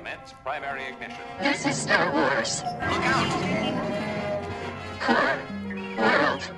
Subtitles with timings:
[0.00, 1.20] Commence primary ignition.
[1.40, 2.62] This is Star Wars.
[2.64, 3.28] Look out!
[4.98, 5.38] Core
[5.98, 6.50] World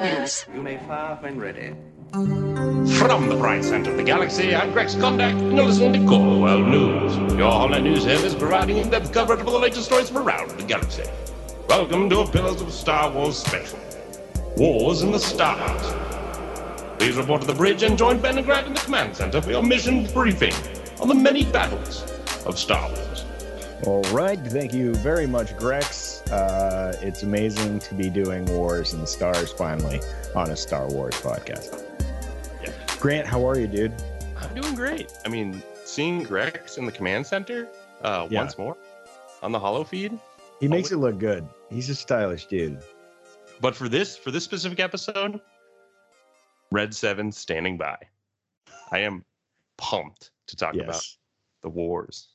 [0.00, 0.44] News.
[0.52, 1.72] You may fire when ready.
[2.10, 6.40] From the bright center of the galaxy, I'm Greg Condact, and you're listening to Core
[6.40, 7.16] World News.
[7.38, 10.64] Your online news service providing in-depth coverage of all the latest stories from around the
[10.64, 11.04] galaxy.
[11.68, 13.78] Welcome to a Pillars of Star Wars special.
[14.56, 15.94] Wars in the Stars.
[16.98, 19.52] Please report to the bridge and join Ben and Grant in the command center for
[19.52, 20.54] your mission briefing
[21.00, 23.24] on the many battles of Star Wars.
[23.86, 24.38] All right.
[24.38, 26.20] Thank you very much, Grex.
[26.30, 30.00] Uh, it's amazing to be doing Wars and the Stars finally
[30.34, 31.82] on a Star Wars podcast.
[32.62, 32.72] Yeah.
[32.98, 33.94] Grant, how are you, dude?
[34.36, 35.10] I'm doing great.
[35.24, 37.68] I mean, seeing Rex in the command center
[38.02, 38.40] uh, Yeah.
[38.42, 38.76] once more
[39.42, 40.18] on the hollow feed.
[40.60, 41.48] He makes it look good.
[41.70, 42.82] He's a stylish dude.
[43.62, 45.40] But for this for this specific episode,
[46.70, 47.96] Red Seven standing by.
[48.92, 49.24] I am
[49.78, 51.16] pumped to talk about Yes.
[51.62, 52.28] The wars.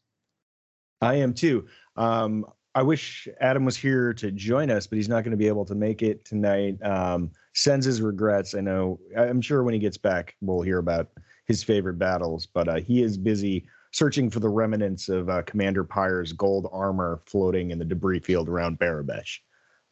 [1.02, 1.68] I am too.
[1.96, 5.48] Um, I wish Adam was here to join us, but he's not going to be
[5.48, 6.78] able to make it tonight.
[6.84, 8.54] Um, sends his regrets.
[8.54, 9.00] I know.
[9.18, 11.10] I'm sure when he gets back, we'll hear about
[11.48, 12.46] his favorite battles.
[12.46, 17.22] But uh, he is busy searching for the remnants of uh, Commander Pyre's gold armor
[17.26, 19.38] floating in the debris field around Barabesh.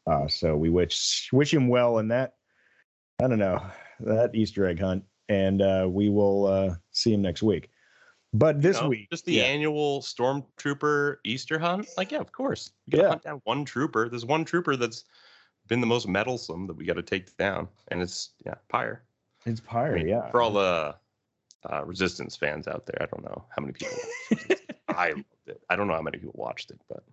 [0.05, 2.33] Uh, so we wish wish him well in that.
[3.23, 3.65] I don't know
[4.01, 7.69] that Easter egg hunt, and uh, we will uh, see him next week.
[8.33, 9.43] But this You know, week, just the yeah.
[9.43, 11.87] annual stormtrooper Easter hunt.
[11.97, 12.71] Like, yeah, of course.
[12.87, 13.09] You gotta Yeah.
[13.09, 14.09] hunt down one trooper.
[14.09, 15.05] There's one trooper that's
[15.67, 19.03] been the most meddlesome that we got to take down, and it's yeah, Pyre.
[19.45, 20.29] it's I Pyre, mean, yeah.
[20.31, 20.95] For all the
[21.69, 23.97] uh, Resistance fans out there, I don't know how many people.
[24.89, 25.61] I loved it.
[25.69, 27.03] I don't know how many people watched it, but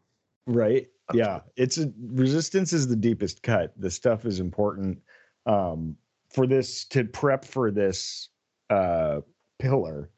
[0.47, 1.45] right I'm yeah sure.
[1.57, 4.99] it's a resistance is the deepest cut the stuff is important
[5.47, 5.95] um
[6.31, 8.31] for this to prep for this
[8.71, 9.21] uh
[9.59, 10.11] pillar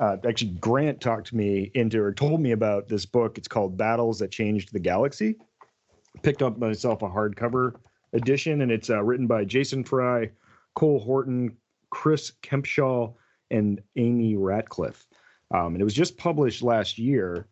[0.00, 3.76] uh actually grant talked to me into or told me about this book it's called
[3.76, 5.36] battles that changed the galaxy
[6.22, 7.74] picked up myself a hardcover
[8.12, 10.28] edition and it's uh, written by jason fry
[10.74, 11.56] cole horton
[11.90, 13.14] chris kempshall
[13.50, 15.06] and amy ratcliffe
[15.52, 17.46] um, and it was just published last year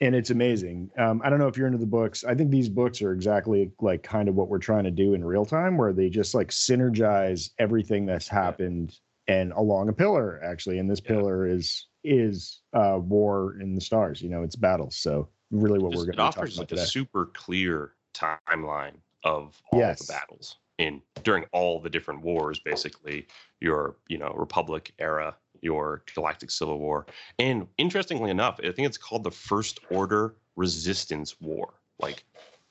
[0.00, 0.90] and it's amazing.
[0.98, 2.24] Um, I don't know if you're into the books.
[2.24, 5.24] I think these books are exactly like kind of what we're trying to do in
[5.24, 8.98] real time, where they just like synergize everything that's happened
[9.28, 10.78] and along a pillar actually.
[10.78, 11.08] And this Yeah.
[11.16, 14.20] pillar is is uh, war in the stars.
[14.20, 14.96] You know, it's battles.
[14.96, 19.60] So really, what just- we're going to talk offers like a super clear timeline of
[19.72, 20.06] all Yes.
[20.06, 23.26] the battles in during all the different wars basically
[23.60, 27.06] your you know republic era your galactic civil war
[27.38, 32.24] and interestingly enough i think it's called the first order resistance war like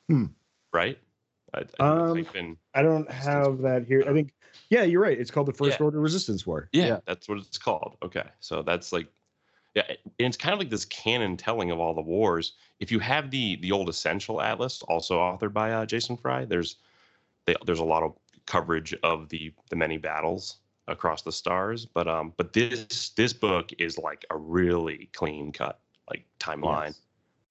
[0.10, 0.26] Hmm.
[0.74, 1.00] right
[1.54, 4.04] I, I Um, type in- I don't have that here.
[4.08, 4.34] I think,
[4.70, 5.20] yeah, you're right.
[5.20, 5.86] It's called the First Yeah.
[5.86, 6.70] Order Resistance War.
[6.72, 7.98] yeah, that's what it's called.
[8.04, 8.24] Okay.
[8.40, 9.08] So that's like
[9.76, 9.98] yeah and
[10.28, 12.54] it's kind of like this canon telling of all the wars.
[12.80, 16.76] If you have the the old essential atlas also authored by uh, jason fry there's
[17.46, 18.14] they, there's a lot of
[18.46, 21.86] coverage of the the many battles across the stars.
[21.88, 26.96] But um but this this book is like a really clean cut like timeline.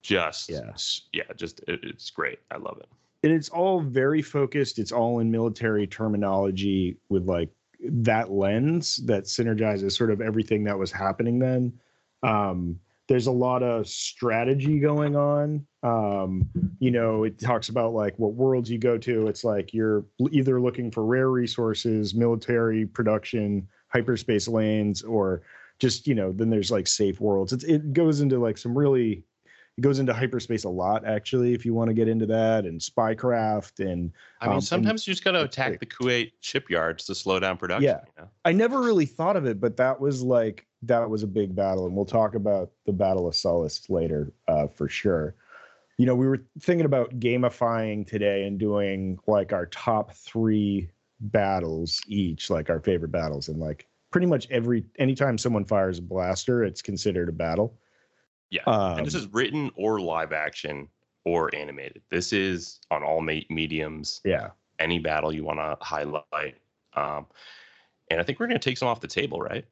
[0.01, 0.71] Just Yeah.
[1.11, 2.39] yeah just it, it's great.
[2.51, 2.87] I love it
[3.23, 7.49] and it's all very focused it's all in military terminology with like
[7.89, 11.73] that lens that synergizes sort of everything that was happening then.
[12.21, 12.79] Um
[13.09, 15.65] there's a lot of strategy going on.
[15.83, 19.27] Um you know it talks about like what worlds you go to.
[19.27, 25.41] It's like you're either looking for rare resources military production hyperspace lanes or
[25.79, 27.51] just you know then there's like safe worlds.
[27.51, 29.23] It's, it goes into like some really
[29.77, 32.79] it goes into hyperspace a lot actually if you want to get into that and
[32.79, 34.11] spycraft and
[34.41, 37.57] i Um, mean and sometimes you just gotta attack the kuat shipyards to slow down
[37.57, 37.99] production Yeah.
[38.17, 38.29] you know?
[38.45, 41.85] i never really thought of it but that was like that was a big battle
[41.85, 45.35] and we'll talk about the battle of Sullust later uh, for sure
[45.97, 50.89] you know we were thinking about gamifying today and doing like our top three
[51.19, 56.01] battles each like our favorite battles and like pretty much every anytime someone fires a
[56.01, 57.75] blaster it's considered a battle
[58.53, 60.87] Yeah, um, and this is written or live action
[61.25, 62.03] or animated.
[62.11, 64.21] This is on all mediums.
[64.23, 66.57] yeah Any battle you want to highlight,
[66.95, 67.25] um,
[68.11, 69.65] and I think we're going to take some off the table, right?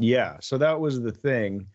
[0.00, 1.68] Yeah, so that was the thing.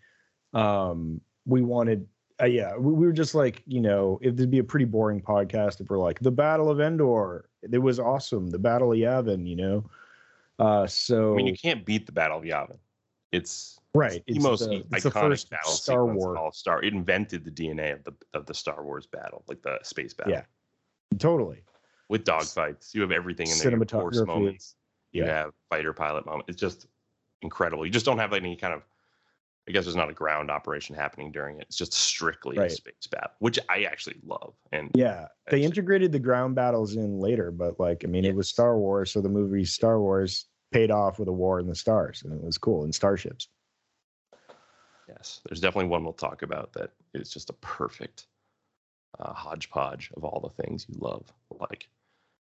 [0.54, 2.06] Um, we wanted,
[2.42, 5.22] uh, yeah, we, we were just like, you know, if there'd be a pretty boring
[5.22, 8.50] podcast if we're like the Battle of Endor, it was awesome.
[8.50, 9.90] The Battle of Yavin, you know.
[10.60, 12.78] Uh, so I mean, you can't beat the Battle of Yavin.
[13.32, 16.38] It's right, the it's most the, it's the iconic first battle Star Wars.
[16.40, 16.82] all Star.
[16.84, 20.34] It invented the DNA of the of the Star Wars battle, like the space battle.
[20.34, 20.44] Yeah.
[21.20, 21.64] Totally.
[22.10, 23.72] with dogfights, you have everything in there.
[23.72, 24.28] You have Force Cinematography.
[24.28, 24.76] moments.
[25.14, 25.30] You Yeah.
[25.32, 26.50] have fighter pilot moments.
[26.50, 26.88] It's just
[27.42, 27.86] incredible.
[27.86, 28.84] You just don't have any kind of
[29.70, 31.64] I guess there's not a ground operation happening during it.
[31.70, 32.72] It's just strictly Right.
[32.72, 34.56] a space battle, which I actually love.
[34.72, 38.36] And Yeah, they Actually- integrated the ground battles in later, but like I mean, it
[38.36, 41.76] was Star Wars, so the movie Star Wars paid off with a war in the
[41.76, 43.48] stars, and it was cool in starships.
[45.12, 48.28] Yes, there's definitely one we'll talk about that is just a perfect
[49.20, 51.90] uh, hodgepodge of all the things you love, like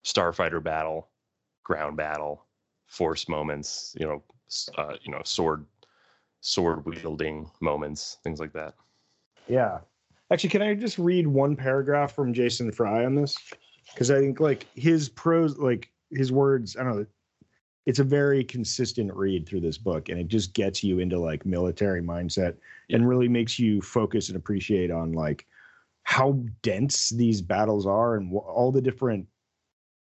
[0.05, 1.09] starfighter battle,
[1.63, 2.45] ground battle,
[2.87, 3.95] force moments.
[3.99, 4.23] You know,
[4.79, 5.65] uh, you know, sword
[6.41, 8.75] sword wielding moments, things like that.
[9.49, 9.79] Yeah,
[10.31, 13.37] actually, can I just read one paragraph from Jason Fry on this?
[13.93, 17.07] Because I think like his prose, like his words, I don't know.
[17.87, 21.45] It's a very consistent read through this book, and it just gets you into like
[21.45, 22.57] military mindset
[22.91, 25.47] and really makes you focus and appreciate on like
[26.05, 29.27] how dense these battles are and wh- all the different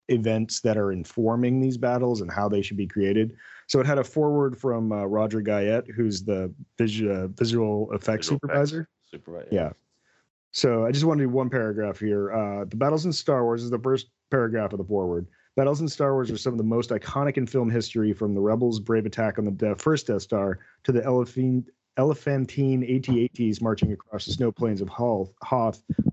[0.09, 3.35] events that are informing these battles and how they should be created.
[3.67, 8.27] So it had a forward from uh, Roger Guyett, who's the vis- uh, visual effects
[8.27, 8.89] Visual effects supervisor.
[9.11, 9.49] Supervisor.
[9.51, 9.69] Yeah.
[10.51, 12.33] So I just want to do one paragraph here.
[12.33, 15.27] Uh, the battles in Star Wars is the first paragraph of the forward.
[15.59, 18.39] Battles in Star Wars are some of the most iconic in film history, from the
[18.39, 24.25] Rebels' brave attack on the first Death Star to the Elephant, Elephantine AT-ATs marching across
[24.25, 25.33] the snow plains of Hoth,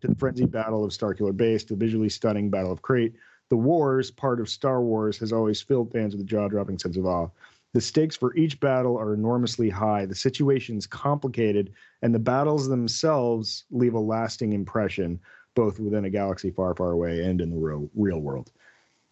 [0.00, 3.14] to the frenzied battle of Starkiller Base to the visually stunning Battle of Crait.
[3.48, 7.06] The wars, part of Star Wars, has always filled fans with a jaw-dropping sense of
[7.06, 7.28] awe.
[7.72, 11.72] The stakes for each battle are enormously high, the situation's complicated,
[12.02, 15.20] and the battles themselves leave a lasting impression,
[15.54, 18.50] both within a galaxy far, far away and in the real, real world.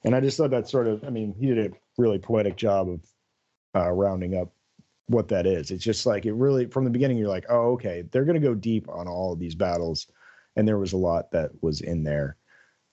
[0.05, 2.89] And I just thought that sort of, I mean, he did a really poetic job
[2.89, 3.01] of
[3.75, 4.53] uh, rounding up
[5.07, 5.71] what that is.
[5.71, 8.47] It's just like it really, from the beginning, you're like, oh, okay, they're going to
[8.47, 10.07] go deep on all of these battles.
[10.57, 12.37] And there was a lot that was in there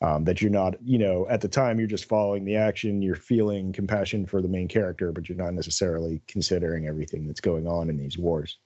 [0.02, 3.16] um, that you're not, you know, at the time, you're just following the action, you're
[3.16, 7.90] feeling compassion for the main character, but you're not necessarily considering everything that's going on
[7.90, 8.58] in these wars.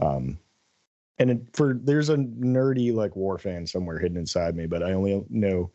[0.00, 0.38] Um,
[1.18, 4.92] and it, for there's a nerdy like war fan somewhere hidden inside me, but I
[4.92, 5.70] only know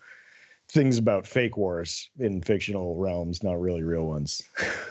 [0.69, 4.41] things about fake wars in fictional realms, not really real ones.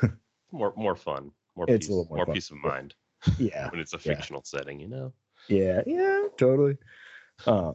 [0.52, 1.32] More more fun.
[1.56, 2.94] More It's a peace, little more more peace of mind
[3.38, 4.14] yeah, when it's a Yeah.
[4.14, 5.12] fictional setting, you know.
[5.48, 6.76] yeah, yeah, totally.
[7.44, 7.72] Uh,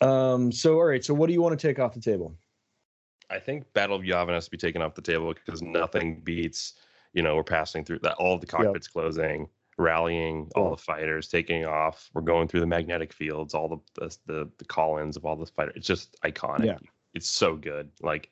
[0.00, 0.52] um.
[0.52, 1.04] So, all right.
[1.04, 2.36] So, what do you want to take off the table?
[3.28, 6.74] I think Battle of Yavin has to be taken off the table because nothing beats,
[7.12, 9.48] you know, we're passing through that all the cockpits closing,
[9.78, 12.10] rallying all the fighters, taking off.
[12.12, 15.46] We're going through the magnetic fields, all the the the, the call-ins of all the
[15.46, 15.74] fighters.
[15.76, 16.66] It's just iconic.
[16.66, 16.78] Yeah.
[17.14, 17.90] It's so good.
[18.02, 18.30] Like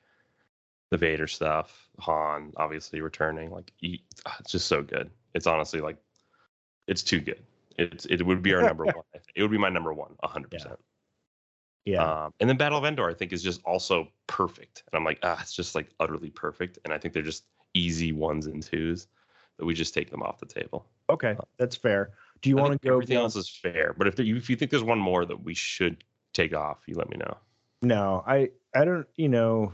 [0.91, 3.51] the Vader stuff, Han obviously returning.
[3.51, 4.05] Like he-
[4.41, 5.11] it's just so good.
[5.35, 5.97] It's honestly like
[6.87, 7.43] it's too good.
[7.79, 9.05] It's it would be our number one.
[9.35, 10.79] It would be my number one, hundred percent.
[11.85, 12.03] Yeah.
[12.25, 14.83] Um, and then Battle of Endor, I think, is just also perfect.
[14.91, 16.81] And I'm like, ah, it's just like utterly perfect.
[16.85, 17.45] And I think they're just
[17.75, 19.07] easy ones and twos
[19.59, 20.87] that we just take them off the table.
[21.11, 22.11] okay, uh, that's fair.
[22.43, 22.95] Do you I want to go?
[22.95, 23.95] Everything beyond- else is fair.
[23.97, 26.05] But if, there, if you think there's one more that we should
[26.35, 27.37] take off, you let me know.
[27.83, 29.07] No, I I don't.
[29.17, 29.73] You know.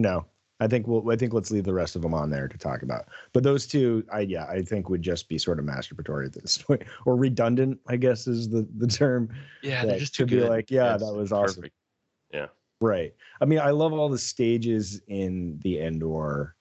[0.00, 0.26] No,
[0.60, 1.10] I think we'll.
[1.10, 3.06] I think let's leave the rest of them on there to talk about.
[3.32, 6.58] But those two, I yeah, I think would just be sort of masturbatory at this
[6.62, 7.78] point, or redundant.
[7.88, 9.28] I guess is the the term.
[9.62, 10.48] Yeah, they're just too be good.
[10.48, 11.64] like, yeah, that was awesome.
[12.32, 12.46] Yeah.
[12.80, 13.12] Right.
[13.40, 16.54] I mean, I love all the stages in the Endor.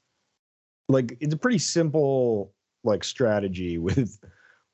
[0.90, 2.54] Like it's a pretty simple
[2.84, 4.20] like strategy with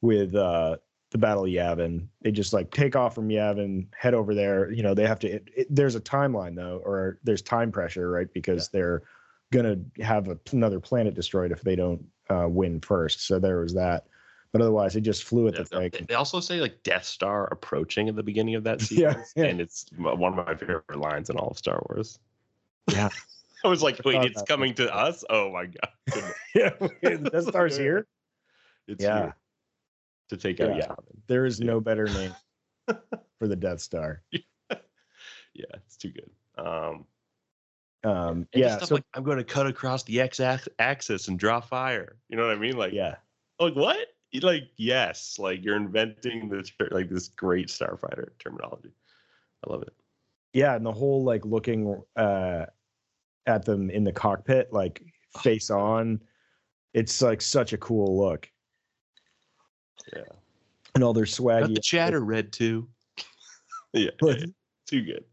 [0.01, 0.77] with uh
[1.11, 2.07] the Battle of Yavin.
[2.21, 4.71] They just like take off from Yavin, head over there.
[4.71, 5.27] You know, they have to.
[5.29, 8.27] It, it- there's a timeline though, or there's time pressure, right?
[8.33, 9.03] Because they're
[9.51, 13.27] gonna have a, another planet destroyed if they don't uh, win first.
[13.27, 14.07] So there was that.
[14.51, 16.05] But otherwise, they just flew at the they- thing.
[16.07, 19.45] they also say like Death Star approaching at the beginning of that Yeah, sequence, yeah.
[19.45, 22.19] and it's one of my favorite lines in all of Star Wars.
[22.91, 23.09] Yeah.
[23.63, 25.23] I was like, wait, it's coming to us?
[25.29, 25.89] Oh my god,
[26.55, 26.69] yeah,
[27.01, 28.07] the Death Star's here.
[28.87, 29.19] it's Yeah.
[29.21, 29.35] here
[30.29, 30.93] to take out Yeah.
[31.27, 32.35] There is no better name
[33.39, 34.21] for the Death Star.
[34.31, 36.29] Yeah, it's too good.
[36.57, 37.05] Um,
[38.03, 38.79] Um, yeah.
[38.79, 40.41] So like I'm going to cut across the x
[40.79, 42.17] axis and draw fire.
[42.29, 42.75] You know what I mean?
[42.75, 43.15] Like, yeah,
[43.59, 44.07] like what?
[44.41, 48.91] Like, yes, like you're inventing this like this great starfighter terminology.
[49.65, 49.93] I love it.
[50.53, 52.65] yeah, and the whole like looking uh,
[53.45, 55.03] at them in the cockpit, like
[55.35, 56.21] Oh, face on,
[56.93, 58.49] it's like such a cool look,
[60.15, 60.21] Yeah,
[60.93, 61.75] and all their got swaggy.
[61.75, 62.87] the chatter red too.
[63.93, 64.45] yeah, yeah,
[64.87, 65.23] too good.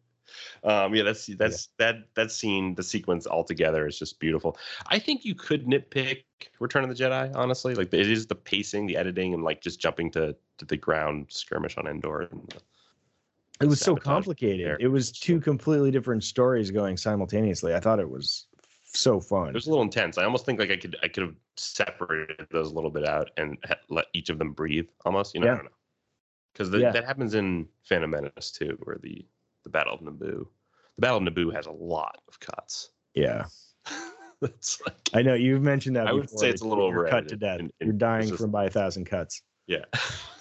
[0.63, 4.57] Um, yeah, that's that's that that scene, the sequence altogether is just beautiful.
[4.87, 6.23] I think you could nitpick
[6.61, 7.75] Return of the Jedi, honestly.
[7.75, 11.27] Like it is the pacing, the editing, and like just jumping to, to the ground
[11.29, 12.23] skirmish on Endor.
[12.31, 12.55] And
[13.61, 14.67] It was so complicated.
[14.67, 14.77] there.
[14.81, 17.75] It was two completely different stories going simultaneously.
[17.75, 18.47] I thought it was
[18.85, 19.49] so fun.
[19.49, 20.17] It was a little intense.
[20.19, 23.31] I almost think like I could I could have separated those a little bit out
[23.37, 24.87] and let each of them breathe.
[25.05, 25.53] Almost, you know, Yeah.
[25.53, 25.71] I don't know,
[26.53, 26.91] because Yeah.
[26.91, 29.25] that happens in Phantom Menace too, where the
[29.65, 30.47] the Battle of Naboo,
[30.97, 32.91] the Battle of Naboo has a lot of cuts.
[33.15, 33.45] Yeah,
[34.43, 36.07] It's like I know you've mentioned that.
[36.07, 37.61] I would say it's a little you're cut to death.
[37.61, 39.43] and- and you're dying just- from by a thousand cuts.
[39.67, 39.85] yeah,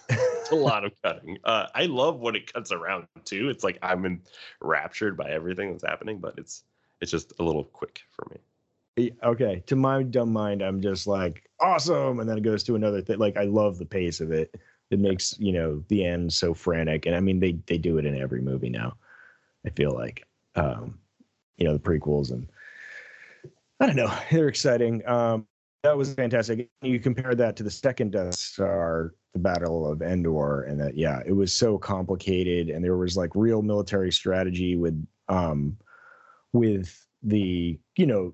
[0.52, 1.38] it's a lot of cutting.
[1.44, 3.50] Uh, I love when it cuts around too.
[3.50, 4.22] It's like I'm
[4.62, 6.64] enraptured by everything that's happening, but it's
[7.02, 9.12] it's just a little quick for me.
[9.24, 13.02] Okay, to my dumb mind, I'm just like awesome, and then it goes to another
[13.02, 13.20] thing.
[13.20, 14.56] Like I love the pace of it.
[14.92, 18.06] It makes you know the end so frantic, and I mean they they do it
[18.06, 18.98] in every movie now.
[19.66, 20.26] I feel like,
[20.56, 21.00] um,
[21.58, 22.48] you know, the prequels and
[23.80, 25.08] I don't know, they're exciting.
[25.08, 25.48] Um,
[25.84, 26.70] that was fantastic.
[26.82, 31.22] You compare that to the second Death Star, the Battle of Endor, and that yeah,
[31.26, 35.78] it was so complicated, and there was like real military strategy with um,
[36.54, 38.34] with the you know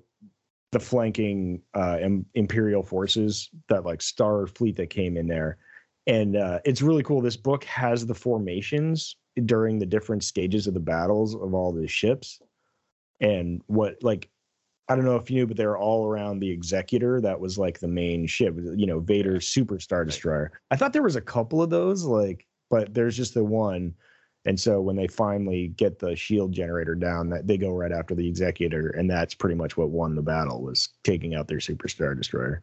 [0.72, 5.58] the flanking uh, im- imperial forces that like star fleet that came in there.
[6.08, 7.20] And uh, it's really cool.
[7.20, 11.86] This book has the formations during the different stages of the battles of all the
[11.86, 12.40] ships.
[13.20, 14.28] And what like
[14.88, 17.58] i don't know if you knew but they were all around the executor that was
[17.58, 21.20] like the main ship you know vader's super star destroyer i thought there was a
[21.20, 23.94] couple of those like but there's just the one
[24.46, 28.14] and so when they finally get the shield generator down, that they go right after
[28.14, 31.88] the executor, and that's pretty much what won the battle was taking out their Super
[31.88, 32.62] Star destroyer.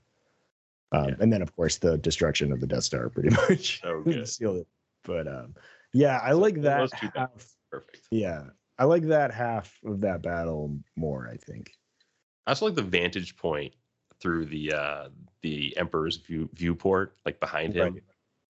[0.93, 1.15] Um, Yeah.
[1.19, 4.25] And then of course the destruction of the Death Star, pretty much So good.
[4.29, 4.67] sealed it.
[5.03, 5.55] But um,
[5.91, 7.29] yeah, I like that half.
[7.69, 8.07] Perfect.
[8.11, 8.43] Yeah,
[8.79, 11.27] I like that half of that battle more.
[11.29, 11.73] I think.
[12.47, 13.73] I also like the vantage point
[14.19, 15.09] through the uh
[15.41, 17.93] the Emperor's view viewport, like behind him.
[17.95, 18.03] Right.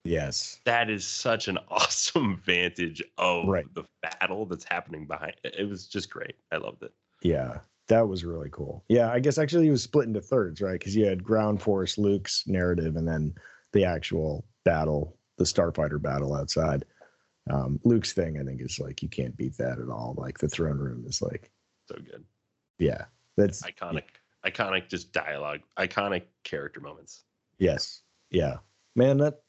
[0.05, 0.59] Yes.
[0.65, 3.65] That is such an awesome vantage of Right.
[3.73, 5.33] the battle that's happening behind.
[5.43, 6.35] It was just great.
[6.51, 6.91] I loved it.
[7.21, 8.83] Yeah, that was really cool.
[8.89, 10.73] Yeah, I guess actually it was split into thirds, right?
[10.77, 13.33] Because you had ground force, Luke's narrative, and then
[13.71, 16.83] the actual battle, the starfighter battle outside.
[17.49, 20.15] Um, Luke's thing, I think, is like you can't beat that at all.
[20.17, 21.49] Like the throne room is like,
[21.89, 22.23] So good.
[22.77, 23.05] yeah,
[23.37, 24.03] that's Iconic.
[24.45, 25.61] Iconic just dialogue.
[25.79, 27.23] Iconic character moments.
[27.59, 28.57] yes, yeah,
[28.95, 29.17] man.
[29.17, 29.41] That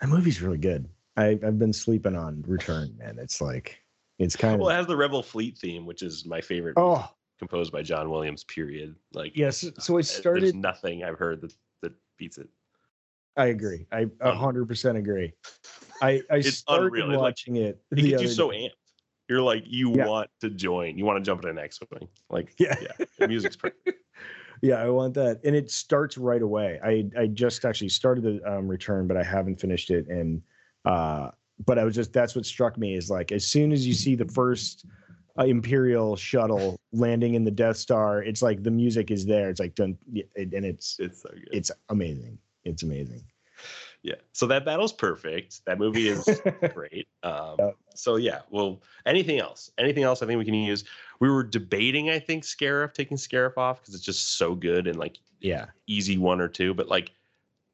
[0.00, 0.88] that movie's really good.
[1.16, 3.18] I I've been sleeping on Return, man.
[3.18, 3.80] It's like
[4.18, 6.74] it's kind of Well, it has the Rebel Fleet theme, which is my favorite.
[6.76, 7.08] oh
[7.38, 8.44] composed by John Williams.
[8.44, 8.94] Period.
[9.14, 9.64] Like yes.
[9.78, 10.42] So it uh, started.
[10.44, 12.48] There's nothing I've heard that that beats it.
[13.36, 13.86] I agree.
[13.90, 15.32] I a Um, hundred percent agree.
[16.02, 17.18] I I It's started unreal.
[17.20, 17.80] Watching it.
[17.90, 18.70] It the gets you so amped.
[19.30, 20.06] You're like you Yeah.
[20.08, 20.98] want to join.
[20.98, 22.08] You want to jump in an X-wing.
[22.28, 22.74] Like Yeah.
[22.82, 23.06] yeah.
[23.18, 23.88] The music's perfect.
[24.62, 26.78] Yeah, I want that, and it starts right away.
[26.84, 30.06] I I just actually started the um, return, but I haven't finished it.
[30.08, 30.42] And
[30.84, 31.30] uh,
[31.64, 34.14] but I was just that's what struck me is like as soon as you see
[34.16, 34.84] the first
[35.38, 39.48] uh, Imperial shuttle landing in the Death Star, it's like the music is there.
[39.48, 39.96] It's like done,
[40.36, 41.48] and it's It's so good.
[41.52, 42.36] it's amazing.
[42.64, 43.22] It's amazing.
[44.02, 44.14] Yeah.
[44.32, 45.64] So that battle's perfect.
[45.66, 46.26] That movie is
[46.74, 47.06] great.
[47.22, 47.70] Um, Yeah.
[47.94, 48.40] So yeah.
[48.50, 49.70] Well, anything else?
[49.78, 50.22] Anything else?
[50.22, 50.84] I think we can use.
[51.20, 52.08] We were debating.
[52.10, 56.18] I think Scarif taking Scarif off because it's just so good and like yeah, easy
[56.18, 56.74] one or two.
[56.74, 57.12] But like,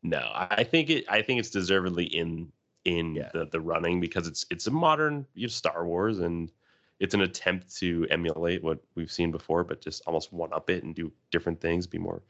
[0.03, 1.05] no, I think it.
[1.09, 2.51] I think it's deservedly in
[2.85, 3.31] in Yeah.
[3.33, 6.51] the the running because it's it's a modern you know, Star Wars and
[6.99, 10.83] it's an attempt to emulate what we've seen before, but just almost one up it
[10.83, 12.23] and do different things, be more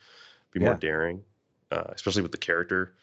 [0.53, 1.23] be more daring,
[1.71, 2.95] uh, especially with the character.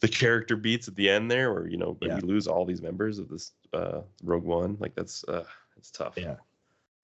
[0.00, 2.16] The character beats at the end there, where you know, when Yeah.
[2.20, 5.44] you lose all these members of this uh, Rogue One, like that's uh,
[5.76, 6.14] it's tough.
[6.16, 6.36] yeah.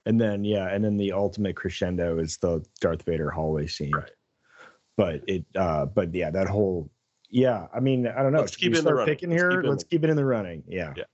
[0.07, 3.93] And then yeah, and then the ultimate crescendo is the Darth Vader hallway scene.
[3.95, 4.11] Right.
[4.97, 6.91] But it, uh, but yeah, that whole,
[7.31, 7.67] yeah.
[7.75, 8.41] I mean, I don't know.
[8.41, 9.15] Let's Should keep we it in the start running.
[9.15, 10.63] picking Let's keep it in let's the- keep it in the running.
[10.67, 10.95] Yeah.
[10.97, 11.05] Yeah.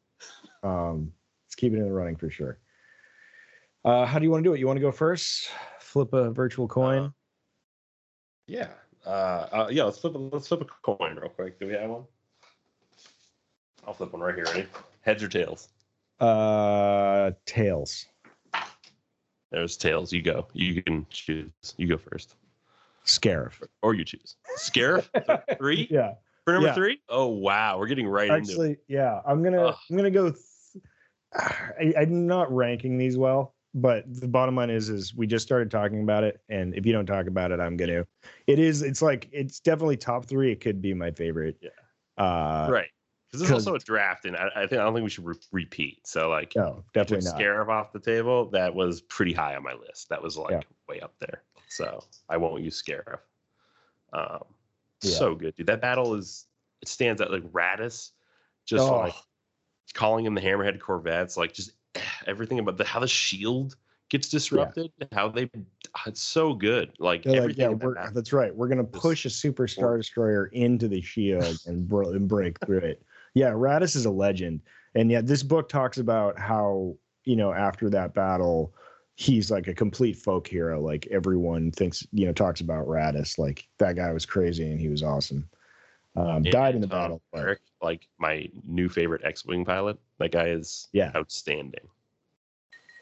[0.63, 1.13] Um,
[1.47, 2.59] let's keep it in the running for sure.
[3.85, 4.59] Uh, how do you want to do it?
[4.61, 5.49] You want to go first?
[5.79, 7.03] Flip a virtual coin.
[7.05, 7.11] Uh,
[8.49, 8.69] Yeah.
[9.07, 9.09] Uh,
[9.53, 9.85] uh, yeah.
[9.85, 10.15] Let's flip.
[10.15, 11.59] A, let's flip a coin real quick.
[11.61, 12.05] Do we have one?
[13.87, 14.45] I'll flip one right here.
[14.47, 14.67] Ready?
[15.03, 15.69] Heads or tails?
[16.19, 18.07] Uh, tails.
[19.53, 20.13] There's tails.
[20.13, 20.49] You go.
[20.53, 21.51] You can choose.
[21.77, 22.35] You go first,
[23.05, 23.63] Scarif.
[23.83, 24.37] or you choose.
[24.59, 25.09] Scarif
[25.59, 26.15] three Yeah.
[26.45, 26.75] for number Yeah.
[26.75, 27.01] three.
[27.09, 28.51] Oh wow, we're getting right into it.
[28.51, 29.21] Actually, yeah.
[29.25, 29.67] I'm gonna.
[29.67, 29.77] Ugh.
[29.91, 30.31] I'm gonna go.
[30.31, 30.43] Th-
[31.35, 35.71] I, I'm not ranking these well, but the bottom line is, is we just started
[35.71, 38.05] talking about it, and if you don't talk about it, I'm gonna.
[38.47, 38.83] It is.
[38.83, 40.51] It's like it's definitely top three.
[40.51, 41.57] It could be my favorite.
[41.61, 41.71] Yeah.
[42.23, 42.89] Uh, right.
[43.27, 45.11] Because this is 'cause- also a draft, and I, I think I don't think we
[45.11, 46.07] should re- repeat.
[46.07, 47.41] So like, No, definitely took not.
[47.43, 48.49] Scarif off the table.
[48.51, 50.09] That was pretty high on my list.
[50.09, 50.61] That was like Yeah.
[50.89, 51.43] way up there.
[51.69, 53.19] So I won't use Scarif.
[54.13, 54.45] Um,
[55.03, 55.11] Yeah.
[55.19, 55.67] so good, dude.
[55.67, 56.47] That battle is
[56.81, 58.13] it stands out like Raddus,
[58.65, 58.99] just Oh.
[59.01, 59.15] like
[59.95, 61.73] calling him the Hammerhead Corvettes, like just
[62.27, 63.77] everything about the how the shield
[64.09, 64.91] gets disrupted.
[65.13, 65.51] How they,
[66.07, 66.93] it's so good.
[66.99, 68.55] Like like, yeah, that that's right.
[68.55, 72.79] We're gonna push a super star destroyer into the shield and, bro- and break through
[72.79, 73.03] it.
[73.35, 74.61] Yeah, Raddus is a legend,
[74.95, 78.73] and yeah, this book talks about how you know after that battle,
[79.17, 80.81] he's like a complete folk hero.
[80.81, 83.39] Like everyone thinks, you know, talks about Raddus.
[83.39, 85.49] Like that guy was crazy and he was awesome.
[86.17, 87.23] Um, Yeah, died in the Tom battle.
[87.35, 89.99] Merrick, like my new favorite X-wing pilot.
[90.19, 91.13] That guy is Yeah.
[91.15, 91.89] outstanding.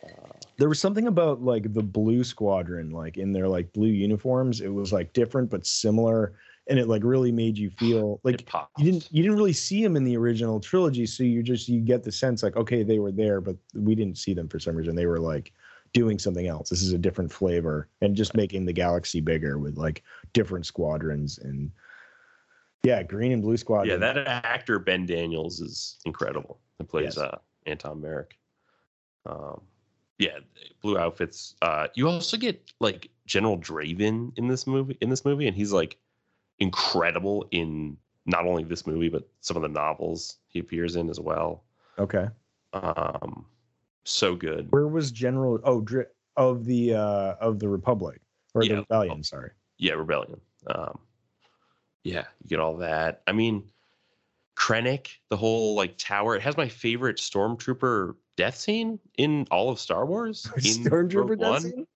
[0.04, 0.28] Uh,
[0.58, 4.68] there was something about like the blue squadron like in their like blue uniforms it
[4.68, 6.34] was like different but similar
[6.68, 9.96] and it like really made you feel like you didn't you didn't really see them
[9.96, 13.12] in the original trilogy so you just you get the sense like okay they were
[13.12, 15.52] there but we didn't see them for some reason they were like
[15.94, 19.78] doing something else this is a different flavor and just making the galaxy bigger with
[19.78, 20.02] like
[20.34, 21.70] different squadrons and
[22.84, 23.86] yeah green and blue Squad.
[23.88, 26.60] Yeah, that actor Ben Daniels is incredible.
[26.78, 27.18] That plays Yes.
[27.18, 28.38] uh, Antoc Merrick.
[29.26, 29.60] Um,
[30.18, 30.38] yeah,
[30.82, 31.56] blue outfits.
[31.62, 34.96] Uh, you also get like General Draven in this movie.
[35.00, 35.96] In this movie, and he's like
[36.60, 41.18] incredible in not only this movie but some of the novels he appears in as
[41.20, 41.64] well.
[41.98, 42.28] okay
[42.72, 43.44] Um,
[44.04, 44.68] so good.
[44.70, 48.20] where was general oh Dri- of the uh of the republic
[48.54, 48.68] or Yeah.
[48.76, 50.40] the rebellion sorry Yeah, Rebellion.
[50.68, 50.98] Um,
[52.04, 53.22] yeah, you get all that.
[53.26, 53.64] I mean,
[54.56, 56.36] Krennic, the whole like tower.
[56.36, 60.46] It has my favorite stormtrooper death scene in all of Star Wars.
[60.56, 61.60] in Stormtrooper death One.
[61.62, 61.86] scene?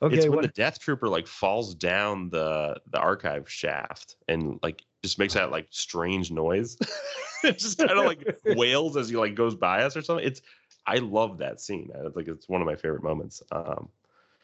[0.00, 0.16] Okay.
[0.16, 4.82] It's when what, the Death Trooper like falls down the the archive shaft and like
[5.02, 6.76] just makes that like strange noise.
[7.44, 10.24] it just kind of like wails as he like goes by us or something.
[10.26, 10.40] It's
[10.86, 11.90] I love that scene.
[11.94, 13.42] I like it's one of my favorite moments.
[13.50, 13.88] Um,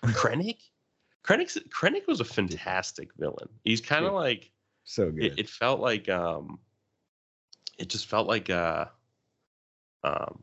[0.02, 0.58] Krennic,
[1.24, 3.48] Krennic's Krennic was a fantastic villain.
[3.64, 4.18] He's kind of Yeah.
[4.18, 4.50] like
[4.84, 5.24] so good.
[5.24, 6.58] it, it felt like um
[7.78, 8.86] it just felt like uh
[10.04, 10.42] um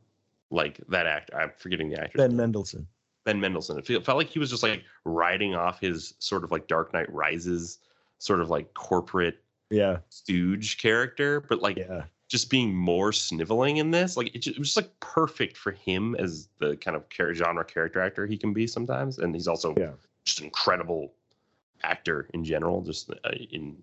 [0.49, 2.87] like that actor i'm forgetting the actor ben Mendelsohn.
[3.25, 6.67] ben mendelsohn it felt, like he was just like riding off his sort of like
[6.67, 7.79] dark knight rises
[8.17, 13.91] sort of like corporate Yeah, stooge character but like yeah, just being more sniveling in
[13.91, 17.03] this like it, ju- it was just like perfect for him as the kind of
[17.33, 19.91] genre character actor he can be sometimes and he's also Yeah.
[20.25, 21.13] just an incredible
[21.83, 23.81] actor in general just uh, in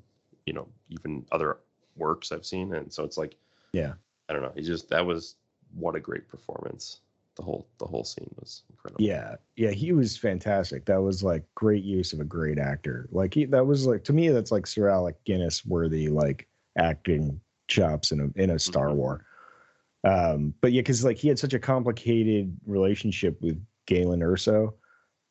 [0.48, 1.58] you know even other
[1.96, 3.36] works i've seen and so it's like
[3.72, 3.92] yeah.
[4.28, 5.34] i don't know he just that was
[5.74, 7.00] what a great performance
[7.36, 10.84] the whole the whole scene was incredible Yeah, yeah, he was fantastic.
[10.86, 13.08] That was like great use of a great actor.
[13.12, 17.40] Like he, that was like to me, that's like Sir Alec Guinness worthy like acting
[17.68, 18.96] chops in a in a Star Mhm.
[18.96, 19.24] War.
[20.02, 24.74] Um, but yeah, because like he had such a complicated relationship with Galen Erso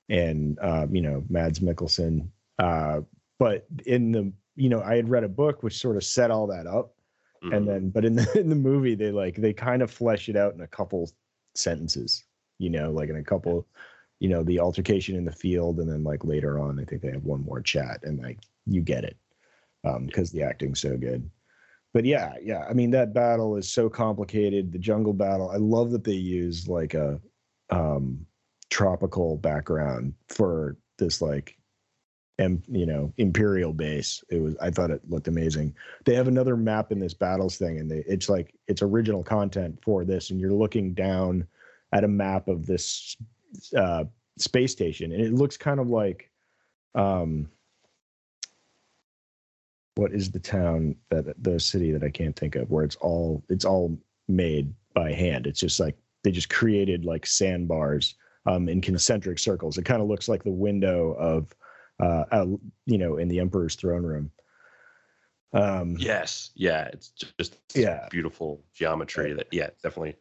[0.08, 2.30] and uh, you know Mads Mikkelsen.
[2.58, 3.02] Uh,
[3.38, 6.48] but in the you know I had read a book which sort of set all
[6.48, 6.94] that up,
[7.44, 7.56] Mhm.
[7.56, 10.36] and then but in the in the movie they like they kind of flesh it
[10.36, 11.10] out in a couple
[11.56, 12.24] sentences
[12.60, 13.68] you know like in a couple
[14.20, 17.12] you know the altercation in the field and then like later on i think they
[17.12, 19.18] have one more chat and like you get it
[19.86, 21.28] um because the acting's so good
[21.94, 25.92] but yeah yeah i mean that battle is so complicated the jungle battle i love
[25.92, 27.20] that they use like a
[27.72, 28.24] um
[28.70, 31.57] tropical background for this like
[32.40, 35.74] and you know imperial base it was i thought it looked amazing.
[36.06, 39.80] They have another map in this battles thing and they, it's like it's original content
[39.82, 41.48] for this and you're looking down
[41.94, 43.18] at a map of this
[43.76, 44.06] uh
[44.38, 46.30] space station and it looks kind of like
[46.94, 47.50] um
[49.96, 53.44] what is the town that the city that i can't think of where it's all
[53.50, 53.98] it's all
[54.28, 55.48] made by hand.
[55.48, 59.78] It's just like they just created like sandbars um in concentric circles.
[59.78, 61.54] It kind of looks like the window of
[62.00, 62.46] uh, uh
[62.86, 64.32] you know in the emperor's throne room.
[65.54, 66.52] Um yes.
[66.56, 68.08] Yeah it's just Yeah.
[68.10, 70.16] beautiful geometry that yeah definitely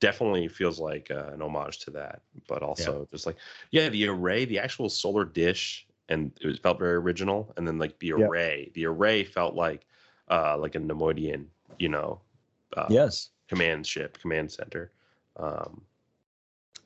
[0.00, 3.36] definitely feels like uh, an homage to that but also just like
[3.70, 7.78] yeah the array the actual solar dish and it was, felt very original and then
[7.78, 8.26] like the Yeah.
[8.26, 9.86] array the array felt like
[10.30, 11.46] uh like a neimoidian
[11.78, 12.20] you know
[12.76, 13.30] uh, yes.
[13.48, 14.92] command ship command center.
[15.36, 15.82] Um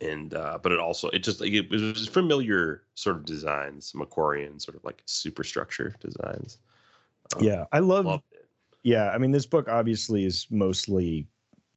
[0.01, 4.59] and uh but it also it just like it was familiar sort of designs macquarian
[4.59, 6.59] sort of like superstructure designs.
[7.37, 8.23] Um, yeah i love
[8.83, 11.27] yeah i mean this book obviously is mostly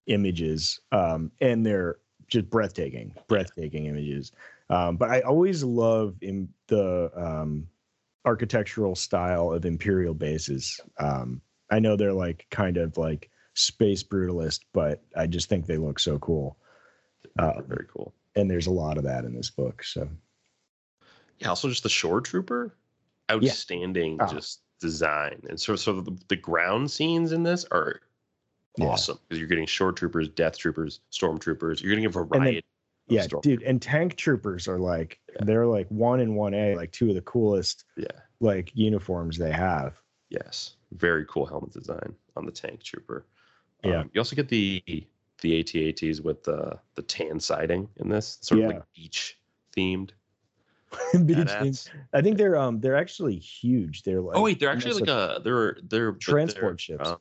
[0.07, 4.31] images um and they're just breathtaking breathtaking images.
[4.69, 7.67] Um but i always love in the um
[8.25, 10.79] architectural style of imperial bases.
[10.97, 15.77] Um i know they're like kind of like space brutalist but i just think they
[15.77, 16.57] look so cool
[17.39, 20.07] uh, very cool and there's a lot of that in this book so
[21.39, 22.73] yeah also just the shore trooper
[23.31, 24.31] outstanding Ah.
[24.31, 28.01] just design and so so the, the ground scenes in this are
[28.77, 28.87] Yeah.
[28.87, 32.63] awesome because you're getting shore troopers death troopers stormtroopers you're getting a variety
[33.07, 35.43] Yeah, Storm- dude, and tank troopers are like Yeah.
[35.45, 38.07] they're like one in one A, like two of the coolest Yeah.
[38.39, 39.99] like uniforms they have.
[40.29, 43.25] Yes, very cool helmet design on the tank trooper.
[43.83, 43.99] Yeah.
[44.01, 44.81] Um, you also get the
[45.43, 49.37] the AT-ATs with the the tan siding in this, sort of like beach
[49.77, 50.11] themed.
[51.25, 51.89] Beach teams.
[52.13, 54.03] I think they're um they're actually huge.
[54.03, 57.09] They're like oh wait, they're actually like a they're they're transport they're, ships.
[57.09, 57.15] uh,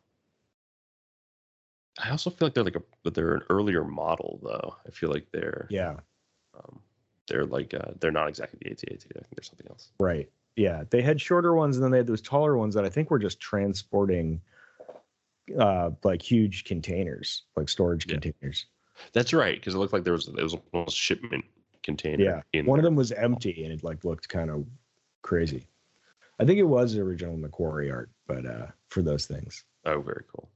[1.99, 4.77] I also feel like they're like a but they're an earlier model though.
[4.87, 5.97] I feel like they're yeah,
[6.55, 6.81] um,
[7.29, 8.93] they're like uh, they're not exactly the AT-AT.
[8.93, 9.91] I think they're something else.
[9.99, 10.29] right.
[10.55, 13.11] Yeah, they had shorter ones and then they had those taller ones that I think
[13.11, 14.43] were just transporting
[15.59, 18.19] uh like huge containers, like storage Yeah.
[18.19, 18.67] containers.
[19.13, 21.45] That's right, because it looked like there was there was almost a shipment
[21.83, 22.43] container.
[22.53, 22.63] Yeah.
[22.63, 24.67] One of them was empty and it like looked kind of
[25.23, 25.67] crazy.
[26.39, 29.65] I think it was the original McQuarrie art, but uh for those things.
[29.85, 30.49] Oh, very cool.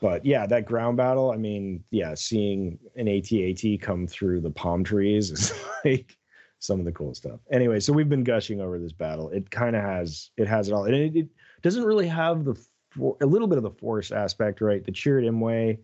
[0.00, 4.82] But yeah, that ground battle, I mean, yeah, seeing an AT-AT come through the palm
[4.82, 5.52] trees is
[5.84, 6.16] like
[6.58, 7.38] some of the cool stuff.
[7.52, 9.28] Anyway, so we've been gushing over this battle.
[9.30, 10.84] It kind of has it has it all.
[10.86, 11.28] And it, it
[11.62, 12.54] doesn't really have the
[12.96, 14.84] for, a little bit of the force aspect, right?
[14.84, 15.78] The Chirrut Imwe,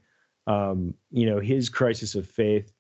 [0.47, 2.73] um, you know, his crisis of faith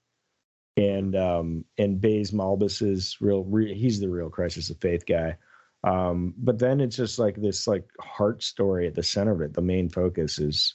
[0.76, 5.36] and um and Baze Malbus's real re, he's the real crisis of faith guy.
[5.84, 9.54] Um, but then it's just like this like heart story at the center of it.
[9.54, 10.74] The main focus is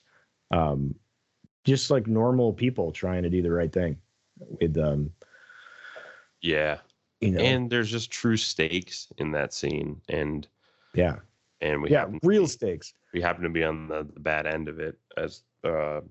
[0.52, 0.96] um
[1.66, 3.98] just like normal people trying to do the right thing
[4.60, 5.12] with um
[6.42, 6.80] Yeah,
[7.22, 10.48] you know and there's just true stakes in that scene, and
[10.94, 11.18] yeah
[11.64, 14.68] and we yeah real be- stakes we happen to be on the, the bad end
[14.68, 16.02] of it as uh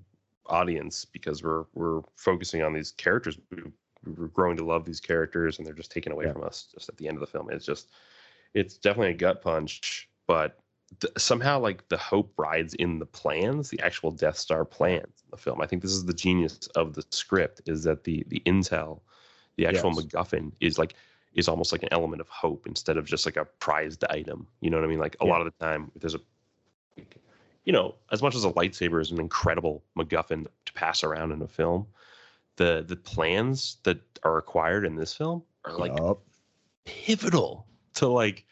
[0.46, 3.62] audience because we're we're focusing on these characters we,
[4.16, 6.32] we're growing to love these characters and they're just taken away Yeah.
[6.32, 7.90] from us just at the end of the film it's just
[8.54, 10.58] it's definitely a gut punch but
[11.00, 15.30] th- somehow like the hope rides in the plans the actual death star plans in
[15.30, 18.40] the film i think this is the genius of the script is that the the
[18.46, 19.00] intel
[19.56, 20.06] the actual Yes.
[20.06, 20.94] macguffin is like
[21.34, 24.70] is almost like an element of hope instead of just like a prized item you
[24.70, 25.30] know what i mean like a Yeah.
[25.32, 26.20] lot of the time if there's a
[27.64, 31.42] you know, as much as a lightsaber is an incredible MacGuffin to pass around in
[31.42, 31.86] a film,
[32.56, 36.20] the the plans that are acquired in this film are like Yup.
[36.84, 38.44] pivotal to like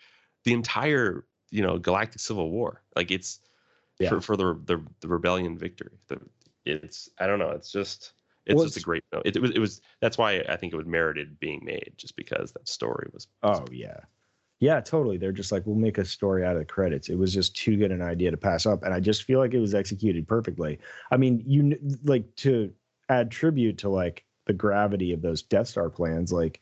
[0.45, 2.83] the entire you know galactic civil war.
[2.95, 3.41] Like it's
[3.99, 4.11] Yeah.
[4.11, 5.99] for for the, the the rebellion victory.
[6.07, 6.21] The,
[6.65, 7.51] it's I don't know.
[7.51, 8.13] It's just
[8.47, 9.03] it's Well, just a great.
[9.25, 12.17] It, it was it was that's why I think it was merited being made just
[12.17, 13.29] because that story was.
[13.43, 14.01] oh yeah
[14.61, 17.33] yeah totally they're just like we'll make a story out of the credits it was
[17.33, 19.75] just too good an idea to pass up and i just feel like it was
[19.75, 20.79] executed perfectly
[21.11, 22.71] i mean you like to
[23.09, 26.61] add tribute to like the gravity of those death star plans like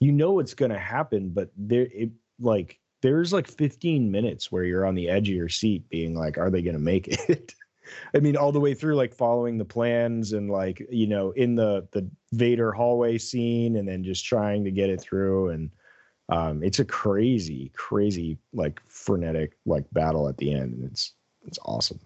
[0.00, 4.64] you know what's going to happen but there it like there's like 15 minutes where
[4.64, 7.54] you're on the edge of your seat being like are they going to make it
[8.14, 11.54] i mean all the way through like following the plans and like you know in
[11.54, 15.70] the the vader hallway scene and then just trying to get it through and
[16.28, 21.14] um it's a crazy crazy like frenetic like battle at the end and it's
[21.46, 21.98] it's awesome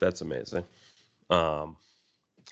[0.00, 0.64] That's amazing.
[1.28, 1.76] Um,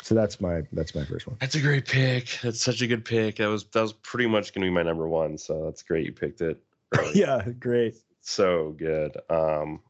[0.03, 2.39] so that's my that's my first one That's a great pick.
[2.43, 3.37] That's such a good pick.
[3.37, 5.37] That was that was pretty much going to be my number one.
[5.37, 6.63] So that's great you picked it.
[7.15, 9.17] yeah great So good.
[9.31, 9.81] Um,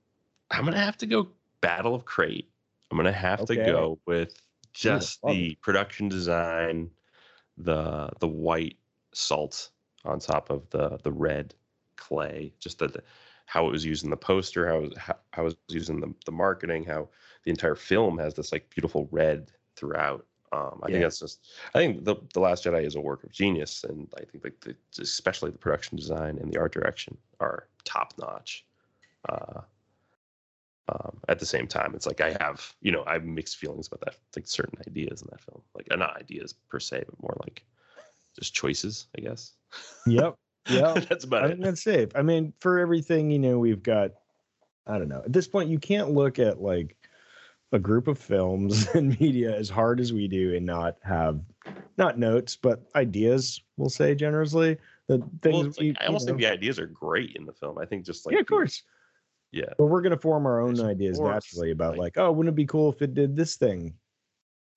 [0.51, 1.29] I'm gonna have to go
[1.61, 2.49] Battle of Crait.
[2.91, 3.57] I'm gonna have Okay.
[3.57, 4.35] to go with
[4.73, 6.91] just love the production design,
[7.57, 8.77] the the white
[9.13, 9.71] salt
[10.05, 11.55] on top of the the red
[11.97, 12.53] clay.
[12.61, 13.03] Just the, the
[13.47, 15.91] how it was used in the poster, how it was, how, how it was used
[15.91, 17.09] in the, the marketing, how
[17.45, 20.27] the entire film has this like beautiful red throughout.
[20.53, 20.93] Um, I Yeah.
[20.93, 21.47] think that's just.
[21.75, 24.61] I think the the Last Jedi is a work of genius, and I think like
[24.61, 28.65] the, especially the production design and the art direction are top notch.
[29.29, 29.61] Uh,
[30.89, 33.87] um, at the same time, it's like I have you know I have mixed feelings
[33.89, 37.23] about that, like certain ideas in that film, like uh, not ideas per se, but
[37.23, 37.65] more like
[38.39, 39.53] just choices, I guess.
[40.07, 40.35] yep
[40.69, 40.95] Yeah.
[41.09, 41.51] that's about I it.
[41.53, 42.11] think that's safe.
[42.15, 44.11] I mean, for everything, you know, we've got,
[44.87, 46.95] I don't know, at this point, you can't look at like
[47.73, 51.41] a group of films and media as hard as we do and not have,
[51.97, 54.77] not notes, but ideas, we'll say generously.
[55.09, 57.79] The things Well, like, we- I almost think the ideas are great in the film.
[57.79, 58.83] I think just like yeah, of the- course.
[59.53, 62.33] Yeah, But we're going to form our own There's ideas naturally about like- like, oh,
[62.33, 63.95] wouldn't it be cool if it did this thing?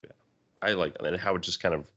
[0.04, 0.12] Yeah.
[0.62, 1.92] I like and how it just kind of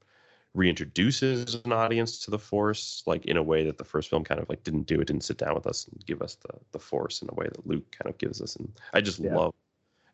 [0.56, 4.40] reintroduces an audience to the force like in a way that the first film kind
[4.40, 6.78] of like didn't do it didn't sit down with us and give us the the
[6.78, 9.34] force in a way that luke kind of gives us and i just Yeah.
[9.36, 9.52] love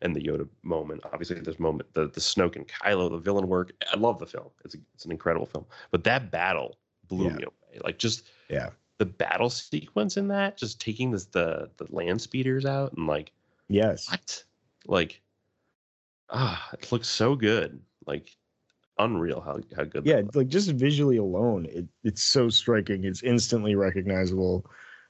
[0.01, 3.71] and the yoda moment obviously this moment the the snoke and kylo the villain work
[3.93, 7.35] i love the film it's a, it's an incredible film but that battle blew Yeah.
[7.35, 8.69] me away like just Yeah.
[9.01, 13.31] The battle sequence in that just taking this the the land speeders out and like
[13.67, 14.07] Yes.
[14.11, 14.43] what?
[14.85, 15.21] Like,
[16.29, 17.81] ah, it looks so good.
[18.05, 18.29] Like,
[18.99, 20.05] unreal how how good.
[20.05, 24.63] yeah like just visually alone it, it's so striking it's instantly recognizable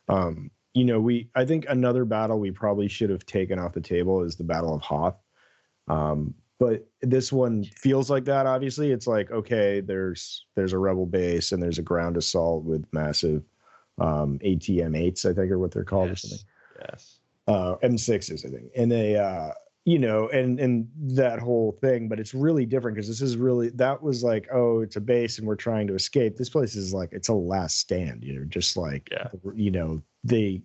[0.08, 3.82] um you know we i think another battle we probably should have taken off the
[3.82, 5.18] table is the battle of hoth
[5.90, 11.08] um but this one feels like that obviously it's like okay there's there's a rebel
[11.08, 13.44] base and there's a ground assault with massive
[14.02, 16.40] um atm 8s i think are what they're called or something
[16.80, 16.88] yes.
[16.90, 17.20] yes.
[17.48, 19.52] uh m6s i think and they uh
[19.86, 23.70] you know and and that whole thing but it's really different because this is really
[23.70, 26.94] that was like oh it's a base and we're trying to escape this place is
[26.94, 29.28] like it's a last stand you know just like Yeah.
[29.56, 30.62] you know they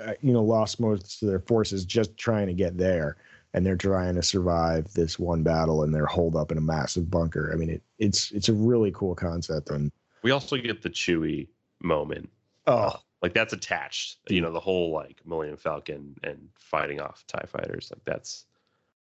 [0.00, 3.16] uh, you know lost most of their forces just trying to get there
[3.54, 7.08] and they're trying to survive this one battle and they're holed up in a massive
[7.10, 10.90] bunker i mean it it's it's a really cool concept and We also get the
[10.90, 11.48] Chewie
[11.82, 12.28] moment.
[12.66, 14.18] Oh Like that's attached.
[14.28, 17.90] You know, the whole like Millennium Falcon and fighting off TIE fighters.
[17.94, 18.46] Like that's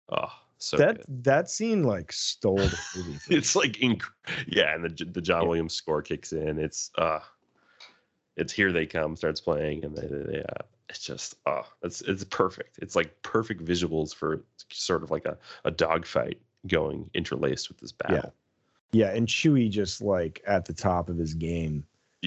[0.10, 1.24] oh so that good.
[1.24, 3.20] that scene like stole the movie.
[3.36, 4.04] It's like inc-
[4.48, 5.48] yeah, and the the John Yeah.
[5.50, 6.58] Williams score kicks in.
[6.60, 7.20] It's uh
[8.36, 12.24] it's here they come starts playing and they, they uh it's just oh it's it's
[12.24, 12.80] perfect.
[12.82, 17.92] It's like perfect visuals for sort of like a a dogfight going interlaced with this
[17.92, 18.34] battle.
[18.92, 19.10] Yeah.
[19.10, 21.84] yeah and chewie just like at the top of his game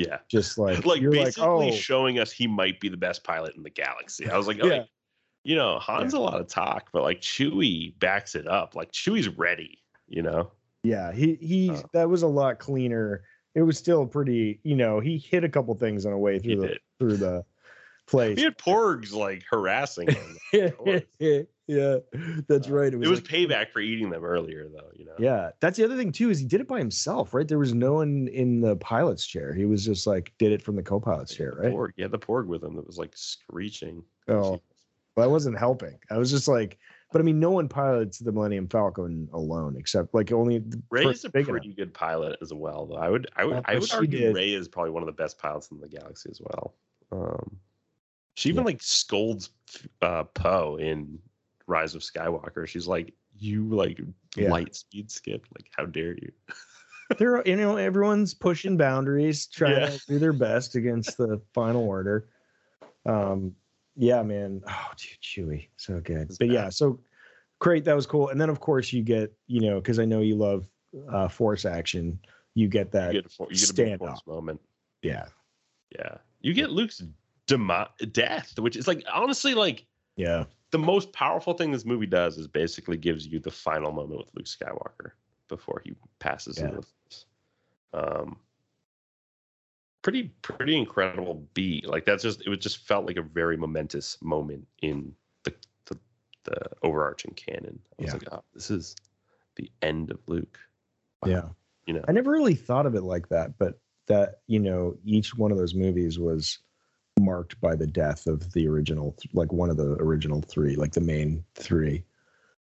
[0.09, 0.19] Yeah.
[0.31, 3.55] just like like you're like basically oh showing us he might be the best pilot
[3.57, 4.29] in the galaxy.
[4.29, 4.85] I was like, oh, Yeah.
[5.45, 8.75] you know, Han's a lot of talk, but like Chewie backs it up.
[8.75, 10.53] Like Chewie's ready, you know.
[10.83, 11.83] yeah he he Uh.
[11.93, 13.23] that was a lot cleaner
[13.55, 16.55] it was still pretty you know he hit a couple things on the way He
[16.55, 16.79] through the did.
[16.99, 17.45] through the
[18.11, 20.37] place He had Porgs like harassing him.
[21.67, 21.99] yeah
[22.49, 24.91] that's right it was like- payback for eating them earlier, though.
[24.97, 25.15] You know.
[25.19, 27.73] yeah that's the other thing too is he did it by himself right there was
[27.75, 31.35] no one in the pilot's chair he was just like did it from the co-pilot's
[31.35, 34.03] chair right Porg, had the Porg with him that was like screeching.
[34.29, 34.61] oh
[35.17, 35.99] Well, that wasn't helping.
[36.11, 36.79] I was just like,
[37.13, 41.25] but I mean, no one pilots the Millennium Falcon alone, except like only Rey is
[41.25, 41.77] a pretty enough.
[41.77, 42.97] good pilot as well, though.
[42.97, 44.35] I would, I would, Uh, I would argue did.
[44.37, 46.75] Rey is probably one of the best pilots in the galaxy as well.
[47.11, 47.57] Um,
[48.35, 49.51] she even like scolds
[50.03, 51.19] uh, Poe in
[51.67, 52.67] Rise of Skywalker.
[52.67, 54.01] She's like, "You like
[54.37, 54.51] Yeah.
[54.51, 55.47] light speed skip?
[55.57, 56.33] Like, how dare you?"
[57.19, 59.87] They're you know everyone's pushing boundaries, trying Yeah.
[59.91, 62.29] to do their best against the Final Order.
[63.05, 63.55] Um,
[63.97, 64.63] yeah, man.
[64.67, 66.29] Oh, dude, Chewie, so good.
[66.29, 66.55] It's But bad.
[66.55, 67.01] yeah, so
[67.59, 67.85] great.
[67.85, 68.29] That was cool.
[68.29, 70.67] And then of course you get you know because I know you love
[71.09, 72.19] uh, force action.
[72.55, 73.15] You get that.
[73.15, 74.61] You get a, you get a big stand force moment.
[75.03, 75.27] yeah,
[75.97, 77.03] Yeah, you get Luke's
[78.13, 79.87] death, which is like honestly like
[80.17, 84.19] yeah, the most powerful thing this movie does is basically gives you the final moment
[84.21, 85.13] with Luke Skywalker
[85.49, 86.67] before he passes Yeah.
[86.67, 86.83] into.
[87.93, 88.39] Um,
[90.03, 91.87] pretty pretty incredible beat.
[91.87, 95.55] Like that's just it was just felt like a very momentous moment in the
[95.87, 95.99] the,
[96.45, 97.79] the overarching canon.
[97.99, 98.13] I was Yeah.
[98.15, 98.97] like, oh, this is
[99.57, 100.59] the end of Luke.
[101.23, 101.31] Wow.
[101.31, 101.49] yeah.
[101.87, 105.35] You know, I never really thought of it like that, but that you know each
[105.37, 106.59] one of those movies was
[107.25, 111.01] marked by the death of the original, like one of the original three, like the
[111.01, 112.05] main three,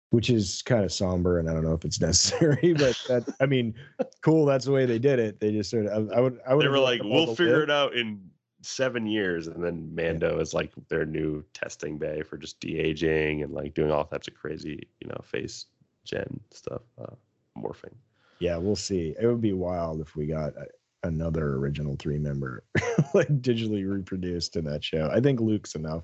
[0.09, 3.45] which is kind of somber, and I don't know if it's necessary, but that I
[3.45, 3.75] mean,
[4.21, 4.45] cool.
[4.45, 5.39] That's the way they did it.
[5.39, 6.65] They just sort of, I, I would, I would.
[6.65, 8.29] they were like, we'll figure it out in
[8.61, 13.43] seven years, and then Mando is like their new testing bay for just de aging
[13.43, 15.65] and like doing all types of crazy, you know, face
[16.03, 17.15] gen stuff, uh,
[17.57, 17.93] morphing.
[18.39, 19.15] Yeah, we'll see.
[19.19, 20.67] It would be wild if we got a,
[21.03, 22.63] another original three member
[23.13, 25.09] like digitally reproduced in that show.
[25.11, 26.03] I think Luke's enough.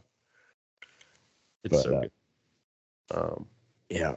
[1.63, 2.11] It's But, so uh, good.
[3.11, 3.45] Um,
[3.89, 4.15] Yeah,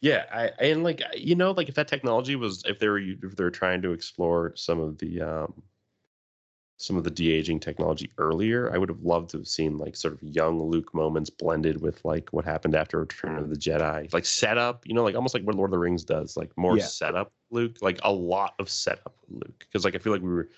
[0.00, 3.36] yeah, I and like you know, like if that technology was, if they were if
[3.36, 5.62] they were trying to explore some of the um,
[6.76, 9.94] some of the de aging technology earlier, I would have loved to have seen like
[9.94, 14.12] sort of young Luke moments blended with like what happened after Return of the Jedi,
[14.12, 16.76] like setup, you know, like almost like what Lord of the Rings does, like more
[16.76, 16.86] Yeah.
[16.86, 20.48] setup Luke, like a lot of setup Luke, because like I feel like we were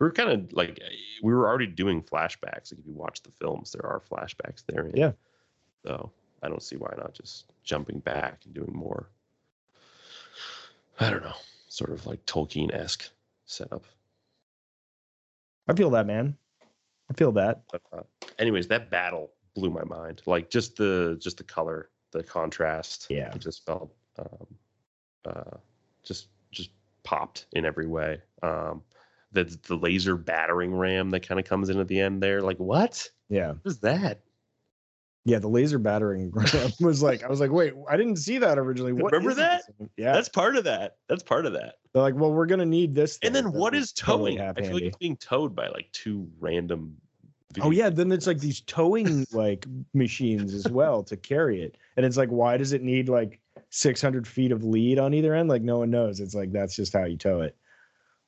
[0.00, 0.80] we were kind of like
[1.22, 2.72] we were already doing flashbacks.
[2.72, 4.90] Like if you watch the films, there are flashbacks there.
[4.94, 5.12] Yeah.
[5.84, 6.10] So
[6.42, 9.10] I don't see why not just jumping back and doing more.
[10.98, 11.34] I don't know,
[11.68, 13.10] sort of like Tolkien esque
[13.46, 13.84] setup.
[15.68, 16.36] I feel that, man.
[17.10, 17.62] I feel that.
[17.70, 18.02] But uh,
[18.38, 20.22] anyways, that battle blew my mind.
[20.26, 23.06] Like just the just the color, the contrast.
[23.10, 23.32] Yeah.
[23.34, 24.46] it just felt um,
[25.24, 25.56] uh,
[26.02, 26.70] just just
[27.02, 28.20] popped in every way.
[28.42, 28.82] Um,
[29.32, 32.40] the the laser battering ram that kind of comes in at the end there.
[32.40, 33.08] Like what?
[33.28, 33.48] Yeah.
[33.48, 34.20] What is that?
[35.24, 38.58] Yeah, the laser battering ram was like, I was like, wait, I didn't see that
[38.58, 38.92] originally.
[38.92, 39.62] What Remember that?
[39.78, 39.88] this?
[39.96, 40.12] Yeah.
[40.12, 40.96] That's part of that.
[41.08, 41.76] That's part of that.
[41.92, 43.18] They're like, well, we're gonna need this.
[43.22, 44.56] And then That what is totally towing?
[44.56, 46.96] I feel like it's being towed by like two random.
[47.62, 52.04] Oh yeah, then it's like these towing like machines as well to carry it, and
[52.04, 53.40] it's like, why does it need like
[53.74, 55.48] 600 feet of lead on either end.
[55.48, 56.20] Like no one knows.
[56.20, 57.56] It's like that's just how you tow it.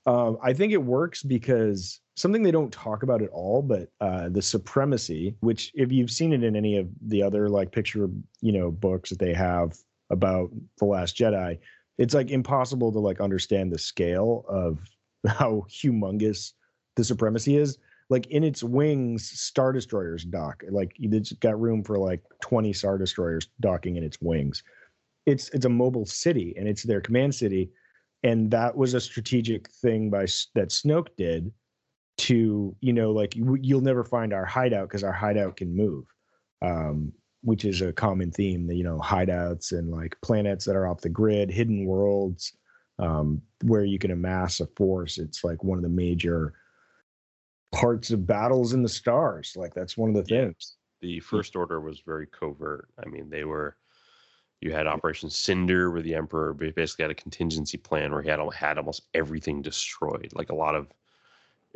[0.04, 4.28] Um, I think it works because something they don't talk about at all, but uh,
[4.30, 8.08] the supremacy, which if you've seen it in any of the other like picture,
[8.40, 9.76] you know, books that they have
[10.10, 11.58] about the Last Jedi,
[11.98, 14.78] it's like impossible to like understand the scale of
[15.26, 16.52] how humongous
[16.96, 17.78] the supremacy is.
[18.08, 20.62] Like in its wings, star destroyers dock.
[20.70, 24.62] Like it's got room for like 20 star destroyers docking in its wings.
[25.26, 27.70] It's it's a mobile city and it's their command city
[28.22, 31.52] and that was a strategic thing by that Snoke did
[32.18, 36.04] to you know like you, you'll never find our hideout because our hideout can move
[36.62, 41.00] um, which is a common theme you know hideouts and like planets that are off
[41.00, 42.56] the grid hidden worlds
[42.98, 46.54] um, where you can amass a force it's like one of the major
[47.72, 50.44] parts of battles in the stars like that's one of the Yeah.
[50.46, 52.88] things The First Order was very covert.
[53.04, 53.76] I mean, they were.
[54.62, 58.40] You had Operation Cinder, where the Emperor basically had a contingency plan where he had
[58.54, 60.90] had almost everything destroyed, like a lot of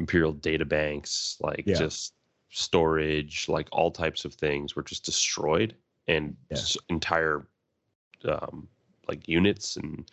[0.00, 1.76] Imperial data banks, like Yeah.
[1.78, 2.14] just
[2.48, 5.76] storage, like all types of things were just destroyed,
[6.08, 6.56] and Yeah.
[6.56, 7.46] s- entire
[8.24, 8.66] um,
[9.08, 10.10] like units and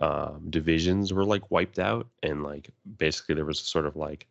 [0.00, 4.26] um, divisions were like wiped out, and like basically there was a sort of like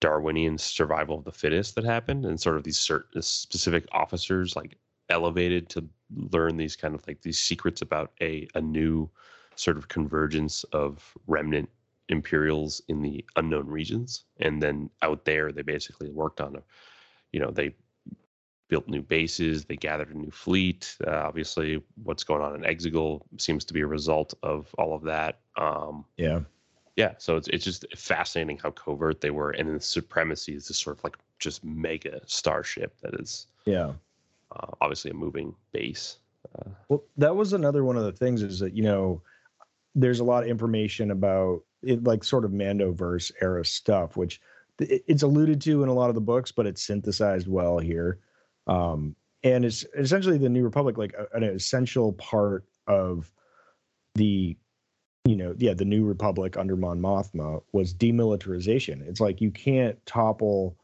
[0.00, 4.78] Darwinian survival of the fittest that happened, and sort of these certain specific officers like
[5.08, 5.86] elevated to
[6.32, 9.08] learn these kind of like these secrets about a a new
[9.54, 11.68] sort of convergence of remnant
[12.12, 16.62] imperials in the unknown regions, and then out there they basically worked on a,
[17.32, 17.74] you know, they
[18.68, 20.96] built new bases, they gathered a new fleet.
[21.06, 25.02] Uh, obviously, what's going on in Exegol seems to be a result of all of
[25.02, 25.40] that.
[25.56, 26.40] Um, yeah
[26.96, 30.68] yeah, so it's it's just fascinating how covert they were, and then the supremacy is
[30.68, 33.92] this sort of like just mega starship that is yeah
[34.54, 36.18] uh, obviously a moving base.
[36.88, 39.22] Well, that was another one of the things is that you know,
[39.94, 44.40] there's a lot of information about it, like sort of Mandoverse era stuff, which
[44.78, 48.18] it- it's alluded to in a lot of the books, but it's synthesized well here.
[48.66, 53.32] Um, and it's essentially the New Republic, like a- an essential part of
[54.14, 54.56] the,
[55.24, 59.02] you know, yeah, the New Republic under Mon Mothma was demilitarization.
[59.02, 60.76] It's like you can't topple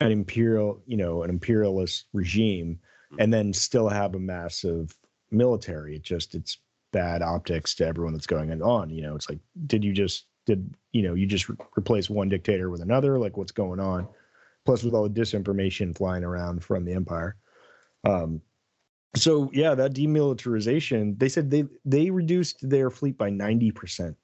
[0.00, 2.78] an imperial, you know, an imperialist regime
[3.18, 4.96] and then still have a massive
[5.30, 5.96] military.
[5.96, 6.58] It just it's
[6.92, 8.90] bad optics to everyone that's going on.
[8.90, 12.28] You know, it's like, did you just did you know you just re- replace one
[12.28, 13.18] dictator with another?
[13.18, 14.08] Like, what's going on?
[14.64, 17.36] Plus, with all the disinformation flying around from the empire.
[18.04, 18.40] Um,
[19.16, 21.18] so yeah, that demilitarization.
[21.18, 24.16] They said they they reduced their fleet by ninety percent.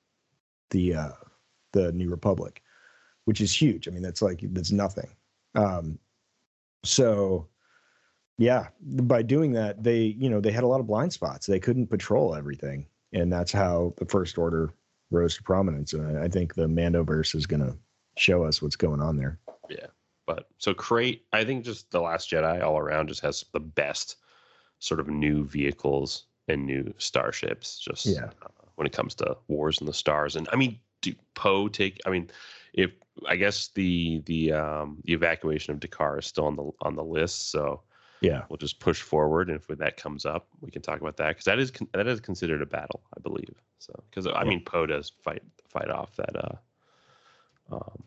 [0.70, 1.12] The uh,
[1.72, 2.62] the New Republic,
[3.24, 3.88] which is huge.
[3.88, 5.08] I mean, that's like that's nothing.
[5.54, 5.98] Um,
[6.84, 7.48] so
[8.38, 11.60] yeah by doing that they you know they had a lot of blind spots they
[11.60, 14.72] couldn't patrol everything and that's how the first order
[15.10, 17.76] rose to prominence and i, think the mandoverse is going to
[18.16, 19.86] show us what's going on there yeah
[20.26, 24.16] But so Crait, I think just the Last Jedi all around just has the best
[24.78, 27.78] sort of new vehicles and new starships.
[27.78, 28.30] Just Yeah.
[28.42, 32.00] uh, when it comes to wars in the stars, and I mean, do Poe take?
[32.06, 32.30] I mean,
[32.72, 32.92] if
[33.28, 37.04] I guess the the um the evacuation of D'Qar is still on the on the
[37.04, 37.82] list, so
[38.24, 41.28] yeah we'll just push forward, and if that comes up, we can talk about that
[41.28, 43.54] because that is that is considered a battle, I believe.
[43.78, 44.50] So because I Yeah.
[44.50, 46.56] mean, Poe does fight fight off that uh
[47.76, 48.02] um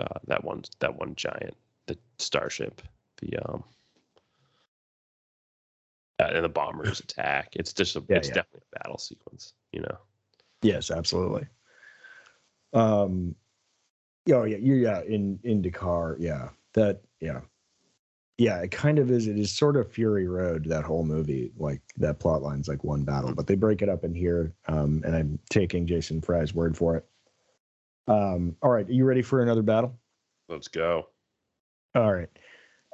[0.00, 2.82] uh, that one that one giant the starship
[3.18, 3.64] the um
[6.18, 7.48] uh, and the bombers attack.
[7.56, 8.34] It's just a Yeah, it's yeah.
[8.34, 9.98] definitely a battle sequence, you know.
[10.62, 11.46] yes absolutely
[12.72, 13.34] um
[14.32, 17.40] oh yeah you yeah in in D'Qar yeah that yeah
[18.38, 21.80] yeah it kind of is it is sort of fury road that whole movie like
[21.96, 25.16] that plot line's like one battle but they break it up in here um and
[25.16, 27.06] i'm taking jason fry's word for it
[28.08, 29.98] um all right are you ready for another battle
[30.48, 31.08] Let's go.
[31.94, 32.28] All right.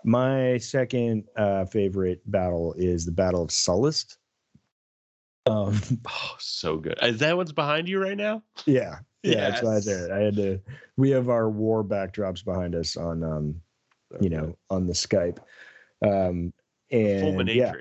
[0.04, 4.16] My second uh, favorite battle is the Battle of Sullust.
[5.46, 5.78] Um,
[6.08, 6.98] Oh, so good.
[7.02, 8.42] Is that what's behind you right now?
[8.66, 10.10] yeah, yeah, that's why I did.
[10.10, 10.60] I had to.
[10.96, 13.60] We have our war backdrops behind us on, um,
[14.20, 15.38] you know, on the Skype.
[16.04, 16.52] Um,
[16.90, 17.54] and Fulminatrix.
[17.54, 17.72] yeah,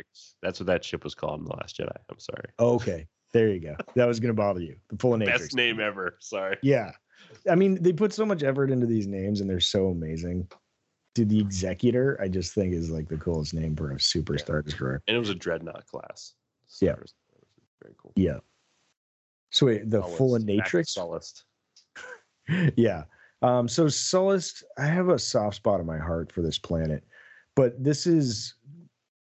[0.42, 1.96] That's what that ship was called in the Last Jedi.
[2.10, 2.46] I'm sorry.
[2.60, 3.76] okay, there you go.
[3.96, 4.76] That was gonna bother you.
[4.90, 6.16] The full Best name ever.
[6.20, 6.58] Sorry.
[6.62, 6.92] Yeah,
[7.50, 10.48] I mean, they put so much effort into these names, and they're so amazing.
[11.14, 14.40] Dude, the Executor, I just think is like the coolest name for a super Yeah.
[14.40, 15.02] star destroyer.
[15.10, 16.36] And it was a dreadnought class.
[16.82, 16.94] Yeah.
[16.94, 17.14] Stars.
[17.84, 18.14] Very cool.
[18.16, 18.38] Yeah.
[19.50, 20.18] So wait, the Sullust.
[20.18, 21.44] full Back to Natrix?
[22.78, 23.04] Yeah.
[23.42, 27.04] Um, so Sullust, I have a soft spot in my heart for this planet,
[27.56, 28.56] but this is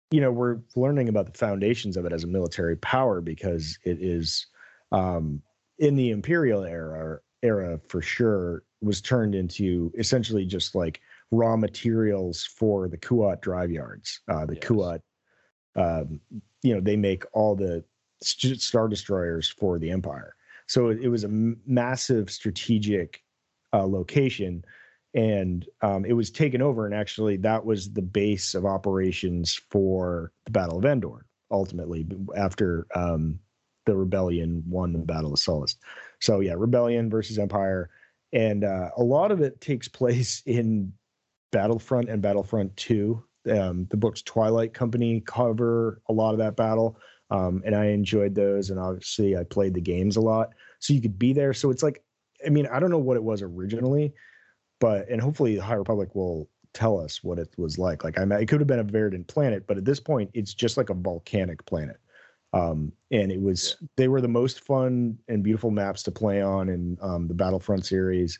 [0.10, 3.98] you know we're learning about the foundations of it as a military power because it
[4.02, 4.48] is
[4.92, 5.42] um,
[5.80, 12.44] in the imperial era era for sure was turned into essentially just like raw materials
[12.44, 14.22] for the Kuat drive yards.
[14.28, 14.64] Uh, the Yes.
[14.64, 15.02] Kuat,
[15.76, 16.20] um,
[16.62, 17.84] you know, they make all the
[18.22, 20.36] star destroyers for the Empire.
[20.68, 23.24] So it, it was a m- massive strategic
[23.74, 24.64] uh, location,
[25.14, 26.86] and um, it was taken over.
[26.86, 31.26] And actually, that was the base of operations for the Battle of Endor.
[31.52, 32.08] Ultimately,
[32.38, 33.40] after um,
[33.86, 35.78] the rebellion won the Battle of Sullust.
[36.20, 37.90] So yeah, rebellion versus Empire,
[38.34, 40.94] and uh, a lot of it takes place in
[41.52, 43.24] Battlefront and Battlefront Two.
[43.50, 46.98] Um, the books Twilight Company cover a lot of that battle,
[47.32, 48.70] um, and I enjoyed those.
[48.70, 50.50] And obviously, I played the games a lot,
[50.80, 51.54] so you could be there.
[51.54, 52.04] So it's like,
[52.46, 54.14] I mean, I don't know what it was originally,
[54.80, 58.04] but and hopefully, the High Republic will tell us what it was like.
[58.04, 60.54] Like, I mean, it could have been a verdant planet, but at this point, it's
[60.54, 61.98] just like a volcanic planet
[62.54, 66.70] um, and it was they were the most fun and beautiful maps to play on
[66.70, 68.38] in um, the Battlefront series,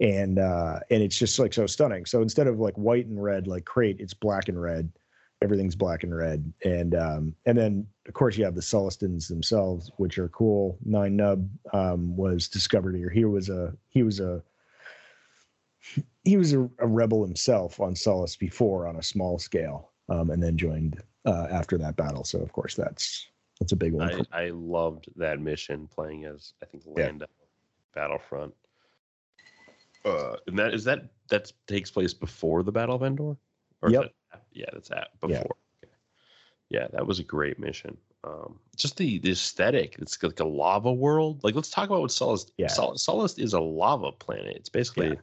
[0.00, 2.06] and uh, and it's just like so stunning.
[2.06, 4.90] So instead of like white and red like Crait, it's black and red.
[5.42, 9.90] Everything's black and red, and um, and then of course you have the Sullustans themselves,
[9.96, 10.78] which are cool.
[10.84, 13.10] Nien Nunb um, was discovered here.
[13.10, 14.42] He was a he was a
[16.24, 20.42] he was a, a rebel himself on Sullust before on a small scale, um, and
[20.42, 22.24] then joined uh, after that battle.
[22.24, 23.26] So of course that's
[23.60, 24.24] that's a big one.
[24.32, 27.06] I, I loved that mission playing as I think Yeah.
[27.06, 27.26] Lando
[27.94, 28.54] Battlefront.
[30.04, 33.36] Uh, and that is that that takes place before the Battle of Endor.
[33.82, 34.12] Or is Yep.
[34.32, 35.28] That- yeah, that's at Yeah.
[35.28, 35.56] before.
[35.84, 35.92] Okay.
[36.68, 37.96] Yeah, that was a great mission.
[38.24, 39.96] Um, just the, the aesthetic.
[39.98, 41.42] It's like a lava world.
[41.42, 42.52] Like, let's talk about what Sullust.
[42.56, 42.68] Yeah.
[42.68, 44.56] Sullust is a lava planet.
[44.56, 45.14] It's basically, Yeah.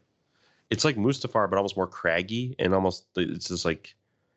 [0.70, 3.96] it's like Mustafar, but almost more craggy and almost it's just like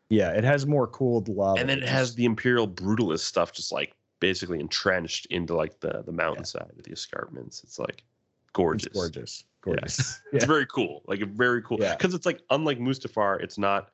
[0.08, 1.60] Yeah, it has more cooled lava.
[1.60, 6.02] and then it has the imperial brutalist stuff just like basically entrenched into like the
[6.06, 8.04] the mountainside of the escarpments it's like
[8.52, 9.44] gorgeous It's gorgeous.
[9.44, 9.72] Yeah.
[9.74, 9.98] Gorgeous.
[10.32, 10.46] it's Yeah.
[10.46, 11.96] very cool like very cool Yeah.
[11.96, 13.90] because it's like unlike mustafar it's not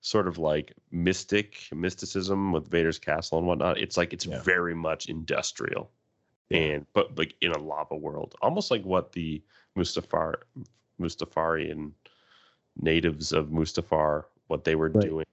[0.00, 4.40] sort of like mystic mysticism with vader's castle and whatnot it's like it's Yeah.
[4.42, 5.90] very much industrial
[6.50, 9.42] and but like in a lava world almost like what the
[9.76, 10.34] mustafar
[11.00, 11.92] mustafarian
[12.80, 15.06] natives of mustafar what they were Right.
[15.08, 15.26] doing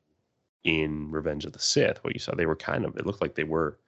[0.63, 3.36] in Revenge of the Sith, what you saw, they were kind of it looked like
[3.36, 3.80] they were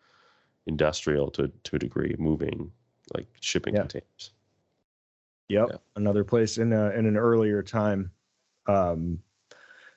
[0.66, 2.72] industrial to to a degree, moving
[3.14, 3.82] like shipping Yeah.
[3.82, 4.32] containers.
[5.50, 5.68] Yep.
[5.72, 5.78] Yeah.
[5.98, 8.12] Another place in a, in an earlier time.
[8.68, 9.22] Um,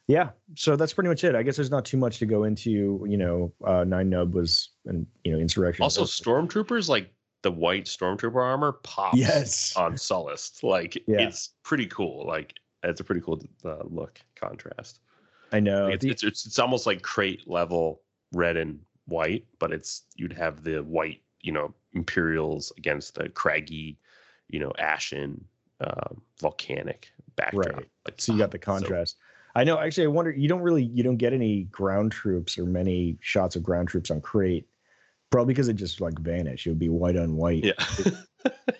[0.08, 0.30] yeah.
[0.54, 1.34] So that's pretty much it.
[1.34, 3.04] I guess there's not too much to go into.
[3.08, 5.82] You know, uh, Nien Nunb was and you know insurrection.
[5.82, 7.10] Also, stormtroopers like
[7.42, 9.76] the white stormtrooper armor pops Yes.
[9.76, 10.62] on Sullust.
[10.62, 11.20] Like Yeah.
[11.22, 12.26] it's pretty cool.
[12.26, 15.00] Like it's a pretty cool uh, look contrast.
[15.52, 15.84] I know.
[15.86, 20.04] Like, it's, The- it's it's it's almost like Crait level red and white, but it's
[20.16, 23.98] you'd have the white, you know, Imperials against the craggy,
[24.48, 25.44] you know, ashen,
[25.80, 27.66] um, volcanic backdrop.
[27.66, 27.88] Right.
[28.06, 29.16] Like, so you got the so- contrast.
[29.54, 29.78] I know.
[29.78, 30.30] Actually, I wonder.
[30.30, 30.84] You don't really.
[30.84, 34.66] You don't get any ground troops or many shots of ground troops on Crait.
[35.30, 36.66] Probably because it just like vanish.
[36.66, 37.72] It would be white on white yeah.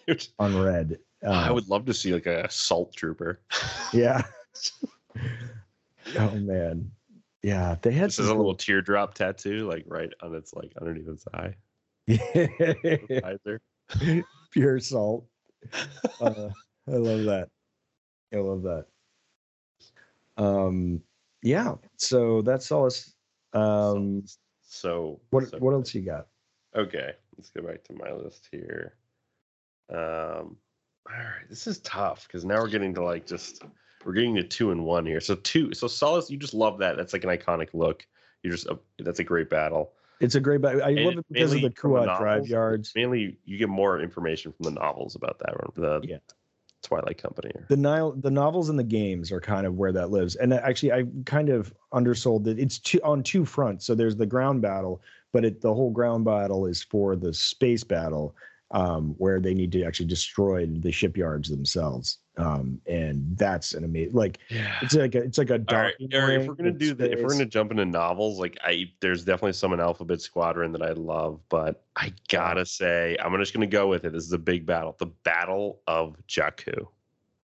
[0.39, 0.99] On red.
[1.27, 3.41] I Uh, would love to see like a salt trooper.
[3.93, 4.23] Yeah.
[6.19, 6.91] oh man.
[7.43, 11.09] Yeah, they had This is a little teardrop tattoo, like right on its like underneath
[11.09, 11.55] its eye.
[14.51, 15.27] Pure salt.
[16.21, 16.49] Uh,
[16.89, 17.49] I love that.
[18.33, 18.87] I love that.
[20.37, 21.03] Um,
[21.43, 21.75] yeah.
[21.97, 22.87] So that's all.
[22.87, 23.15] Us.
[23.53, 24.25] Um,
[24.63, 26.29] So what so- what else you got?
[26.75, 28.95] Okay, let's go back to my list here.
[29.91, 30.57] Um,
[31.07, 33.63] all right, this is tough because now we're getting to like just
[34.05, 35.21] we're getting to two and one here.
[35.21, 36.97] So two, so Sullust, you just love that.
[36.97, 38.07] That's like an iconic look.
[38.43, 39.93] You just uh, that's a great battle.
[40.21, 40.61] It's a great.
[40.63, 42.93] Ba- I And love it because of the Kuat drive yards.
[42.95, 45.55] Mainly, you get more information from the novels about that.
[45.75, 46.19] The Yeah.
[46.83, 47.53] Twilight Company.
[47.69, 50.37] The Nile, the novels and the games are kind of where that lives.
[50.37, 53.87] And actually, I kind of undersold that It's two, on two fronts.
[53.87, 55.01] So there's the ground battle,
[55.33, 58.35] but it, the whole ground battle is for the space battle,
[58.73, 62.19] um, where they need to actually destroy the shipyards themselves.
[62.39, 64.79] Um, and that's an amazing, like Yeah.
[64.81, 67.13] it's like a, it's like a All right, docking Eric, if we're gonna do that,
[67.13, 70.83] if we're gonna jump into novels, like I, there's definitely some in Alphabet Squadron that
[70.83, 74.15] I love, but I gotta say, I'm just gonna go with it.
[74.15, 76.87] This is a big battle, the Battle of Jakku.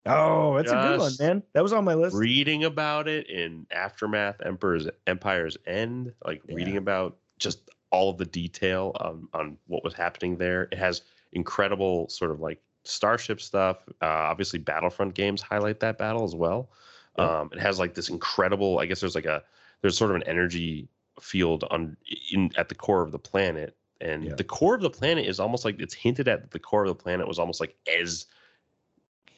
[0.08, 1.44] Oh, that's a good one, man.
[1.54, 2.16] That was on my list.
[2.16, 8.26] Reading about it in Aftermath, Emperor's Empire's End, like reading about just all of the
[8.26, 10.68] detail on on what was happening there.
[10.72, 11.02] It has
[11.36, 13.78] incredible sort of like starship stuff.
[14.02, 16.70] Uh, obviously, Battlefront games highlight that battle as well.
[17.18, 17.40] Yeah.
[17.40, 18.80] Um, it has like this incredible.
[18.80, 19.44] I guess there's like a
[19.82, 20.88] there's sort of an energy
[21.22, 21.96] field on
[22.32, 24.36] in at the core of the planet, and Yeah.
[24.36, 26.90] the core of the planet is almost like it's hinted at that the core of
[26.90, 28.26] the planet was almost like as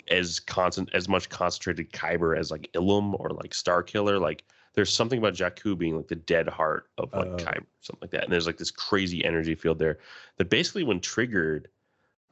[0.10, 4.18] as constant as much concentrated kyber as like Ilum or like Star Killer.
[4.20, 4.44] Like
[4.74, 7.36] there's something about Jakku being like the dead heart of like Oh.
[7.38, 8.24] kyber, something like that.
[8.24, 10.00] And there's like this crazy energy field there
[10.38, 11.68] that basically, when triggered,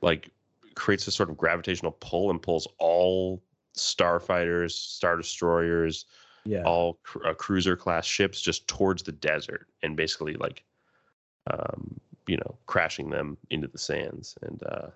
[0.05, 0.29] like
[0.75, 3.41] creates this sort of gravitational pull and pulls all
[3.75, 6.05] starfighters, star destroyers,
[6.45, 6.63] Yeah.
[6.63, 10.63] all cru- uh, cruiser class ships just towards the desert and basically like
[11.51, 14.37] um you know crashing them into the sands.
[14.41, 14.87] And uh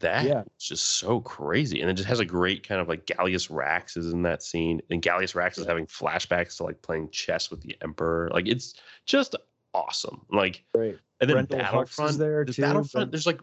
[0.00, 0.42] that Yeah.
[0.58, 1.80] is just so crazy.
[1.80, 4.80] And it just has a great kind of like Gallius Rax is in that scene.
[4.90, 8.30] And Gallius Rax is having flashbacks to like playing chess with the emperor.
[8.32, 8.74] Like it's
[9.06, 9.34] just
[9.74, 10.24] awesome.
[10.30, 13.40] Like and then Brendol Hux is Battlefront there, the too, Battlefront but- there's like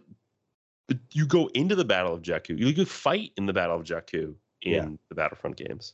[1.12, 4.36] you go into the Battle of Jakku you could fight in the Battle of Jakku
[4.62, 4.90] in Yeah.
[5.10, 5.94] the Battlefront games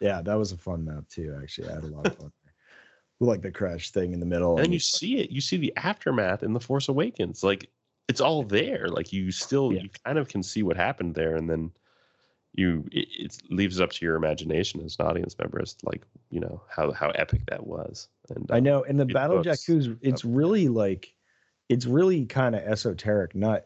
[0.00, 1.36] Yeah, that was a fun map too.
[1.40, 2.32] Actually, I had a lot of fun.
[3.20, 4.56] like the crash thing in the middle.
[4.56, 7.70] and then you like- see it you see the aftermath in the force awakens like
[8.08, 9.82] it's all there like you still Yeah.
[9.82, 11.70] you kind of can see what happened there and then
[12.56, 15.86] you it, it leaves it up to your imagination as an audience member as to,
[15.86, 19.38] like you know how how epic that was and I um, know, and the Battle
[19.38, 21.12] of Jakku's it's really like
[21.68, 23.34] it's really kind of esoteric.
[23.34, 23.64] Not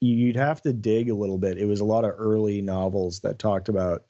[0.00, 1.58] you'd have to dig a little bit.
[1.58, 4.04] It was a lot of early novels that talked about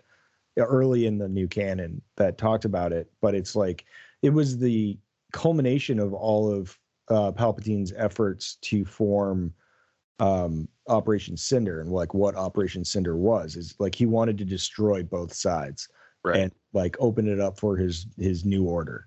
[0.59, 3.84] early in the new canon that talked about it, but it's like
[4.22, 4.99] it was the
[5.32, 6.76] culmination of all of
[7.09, 9.53] uh, Palpatine's efforts to form
[10.18, 15.03] um, Operation Cinder and like what Operation Cinder was is like he wanted to destroy
[15.03, 15.89] both sides
[16.24, 19.07] right and like open it up for his his new order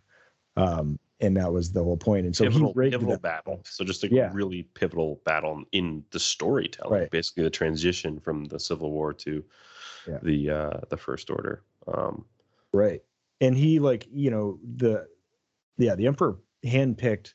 [0.55, 2.25] um and that was the whole point.
[2.25, 4.29] and so pivotal, pivotal battle so just a Yeah.
[4.33, 7.11] really pivotal battle in the storytelling Right.
[7.11, 9.43] basically the transition from the civil war to
[10.07, 10.19] Yeah.
[10.23, 12.25] the uh the first order um
[12.73, 13.01] right
[13.39, 15.07] and he like you know the
[15.77, 17.33] yeah the emperor handpicked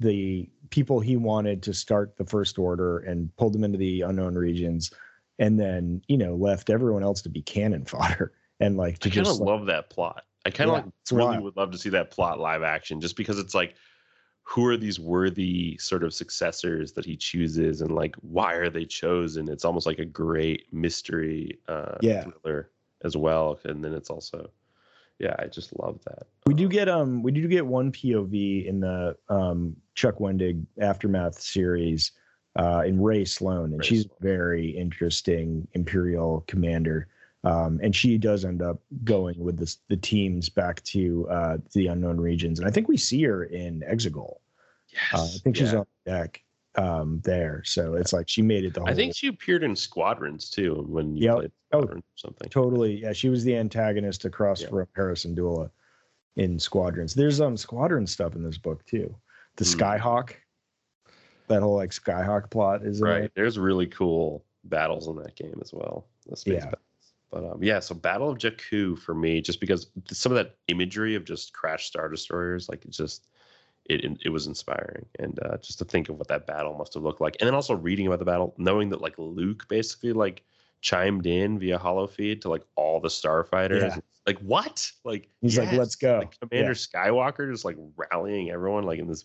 [0.00, 4.34] the people he wanted to start the first order and pulled them into the unknown
[4.34, 4.92] regions
[5.38, 9.12] and then you know left everyone else to be cannon fodder and like to I
[9.12, 10.24] just like, love that plot.
[10.46, 13.16] I kind of Yeah, like really would love to see that plot live action, just
[13.16, 13.74] because it's like,
[14.44, 18.84] who are these worthy sort of successors that he chooses, and like why are they
[18.84, 19.48] chosen?
[19.48, 22.22] It's almost like a great mystery uh, Yeah.
[22.22, 22.70] thriller
[23.02, 24.48] as well, and then it's also,
[25.18, 26.28] yeah, I just love that.
[26.46, 31.40] We do get um we do get one POV in the um Chuck Wendig aftermath
[31.40, 32.12] series
[32.56, 34.18] uh in Rae Sloane and Rae she's Sloane.
[34.20, 37.08] very interesting Imperial commander.
[37.46, 41.86] Um and she does end up going with this the teams back to uh the
[41.88, 42.58] unknown regions.
[42.58, 44.36] And I think we see her in Exegol.
[44.92, 45.78] Yes, Uh, I think she's yeah.
[45.80, 46.42] on deck
[46.76, 47.62] um there.
[47.64, 50.84] So it's like she made it the whole I think she appeared in Squadrons too
[50.88, 51.36] when you Yep.
[51.36, 52.48] played Oh, Squadrons or something.
[52.50, 54.68] totally yeah she was the antagonist across Yeah.
[54.68, 55.70] from Hera Syndulla
[56.36, 59.14] in squadrons there's um squadron stuff in this book too
[59.56, 59.80] the Hmm.
[59.80, 60.34] skyhawk
[61.48, 65.72] that whole like skyhawk plot is right there's really cool battles in that game as
[65.72, 66.64] well the space Yeah.
[66.66, 66.82] battles
[67.30, 71.14] but um yeah so battle of jakku for me just because some of that imagery
[71.14, 73.28] of just crash star destroyers like it just
[73.88, 75.06] it it, was inspiring.
[75.18, 77.36] And uh just to think of what that battle must have looked like.
[77.40, 80.42] And then also reading about the battle knowing that like luke basically like
[80.80, 83.80] chimed in via holo feed to like all the starfighters.
[83.80, 83.98] Yeah.
[84.26, 84.90] like what?
[85.04, 89.24] Like He's like, "Let's go." like commander skywalker just like rallying everyone like in this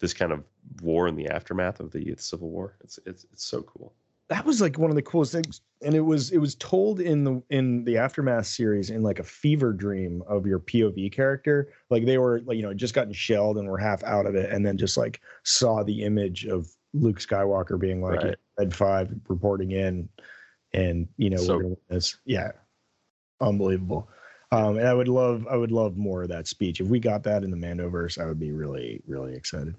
[0.00, 0.44] this kind of
[0.80, 2.76] war in the aftermath of the civil war.
[2.80, 3.94] It's it's it's so cool
[4.28, 7.24] that was like one of the coolest things and it was it was told in
[7.24, 11.72] the in the aftermath series in like a fever dream of your pov character.
[11.90, 14.50] Like they were like you know just gotten shelled and were half out of it
[14.50, 18.36] and then just like saw the image of luke skywalker being like Right.
[18.58, 20.08] red five reporting in
[20.72, 21.76] and you know So- win
[22.24, 22.52] yeah
[23.40, 24.08] unbelievable.
[24.50, 26.80] Um and i would love i would love more of that speech.
[26.80, 29.74] If we got that in the mandoverse i would be really really excited.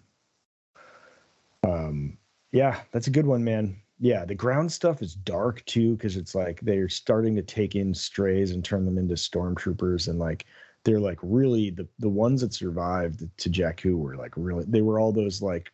[1.63, 2.17] Um
[2.51, 6.33] yeah that's a good one man yeah the ground stuff is dark too because it's
[6.33, 10.45] like they're starting to take in strays and turn them into stormtroopers and like
[10.85, 14.99] they're like really the the ones that survived to jakku were like really they were
[14.99, 15.71] all those like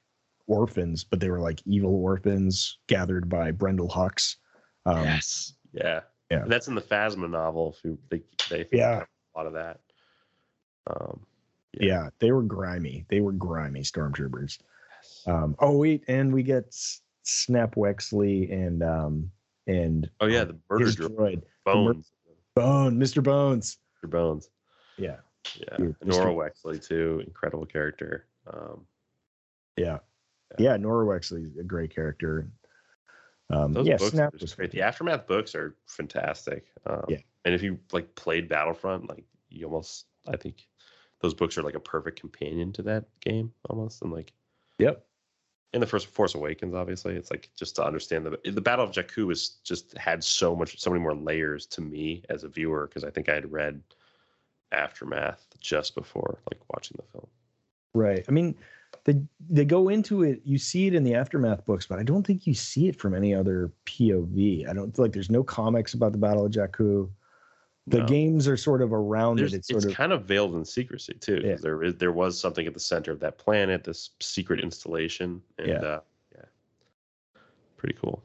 [0.47, 4.36] orphans but they were like evil orphans gathered by Brendol Hux
[4.86, 5.53] um yes.
[5.73, 6.01] Yeah.
[6.32, 6.41] Yeah.
[6.43, 7.76] And that's in the Phasma novel.
[7.78, 9.03] If you, they, they Yeah.
[9.03, 9.82] a lot of that.
[10.88, 11.19] Um,
[11.73, 12.09] yeah.
[12.19, 14.59] they were grimy they were grimy stormtroopers
[15.28, 19.30] um oh wait and we get S- snap wexley and um
[19.67, 21.09] and oh yeah, the murder droid.
[21.15, 22.11] droid mur- Bones.
[22.55, 24.09] bone mr bones Mr.
[24.09, 24.49] Bones.
[24.97, 25.17] yeah
[25.59, 25.78] Yeah.
[25.78, 26.36] Dude, Norra Mr.
[26.36, 27.23] Wexley too.
[27.26, 28.28] Incredible character.
[28.47, 28.86] Um,
[29.78, 29.99] Yeah.
[30.59, 32.47] Yeah, Norra Wexley's a great character.
[33.49, 34.71] Um, those yeah, books Snap was just great.
[34.71, 36.65] The aftermath books are fantastic.
[36.86, 37.17] Um, Yeah.
[37.45, 40.67] And if you like played Battlefront, like you almost, I think
[41.21, 44.34] those books are like a perfect companion to that game almost, and like
[44.80, 45.05] Yep.
[45.76, 48.91] In the first Force Awakens, obviously, it's like just to understand the the Battle of
[48.91, 52.88] Jakku is just had so much, so many more layers to me as a viewer
[52.88, 53.82] because I think I had read
[54.71, 57.28] Aftermath just before like watching the film.
[57.93, 58.23] Right.
[58.26, 58.55] I mean,
[59.03, 60.39] they they go into it.
[60.45, 63.13] You see it in the aftermath books, but I don't think you see it from
[63.13, 64.69] any other POV.
[64.69, 65.11] I don't like.
[65.11, 67.09] There's no comics about the Battle of Jakku.
[67.88, 68.06] The No.
[68.08, 69.58] games are sort of around There's, it.
[69.58, 71.42] It's it's of kind of veiled in secrecy too.
[71.44, 71.58] Yeah.
[71.62, 75.68] There is there was something at the center of that planet, this secret installation, and
[75.68, 75.76] Yeah.
[75.82, 76.00] uh,
[76.36, 76.46] yeah,
[77.78, 78.24] pretty cool.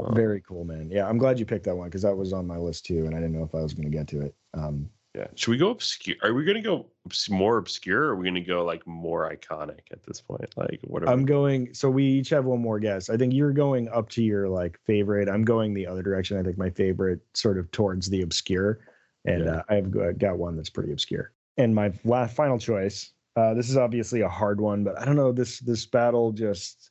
[0.00, 0.90] Um, very cool, man.
[0.90, 3.14] Yeah, I'm glad you picked that one because that was on my list too, and
[3.14, 4.34] I didn't know if I was going to get to it.
[4.54, 5.26] Um, Yeah.
[5.34, 6.16] Should we go obscure?
[6.22, 6.86] Are we going to go
[7.30, 8.02] more obscure?
[8.04, 10.54] Or are we going to go like more iconic at this point?
[10.56, 11.10] Like whatever.
[11.10, 11.72] I'm going.
[11.72, 13.08] So we each have one more guess.
[13.08, 15.28] I think you're going up to your like favorite.
[15.30, 16.36] I'm going the other direction.
[16.36, 18.80] I think my favorite sort of towards the obscure,
[19.24, 19.56] and Yeah.
[19.56, 21.32] uh, I've got got one that's pretty obscure.
[21.56, 23.12] And my last final choice.
[23.36, 25.30] Uh, this is obviously a hard one, but I don't know.
[25.32, 26.90] This this battle just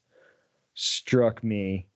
[0.76, 1.88] struck me.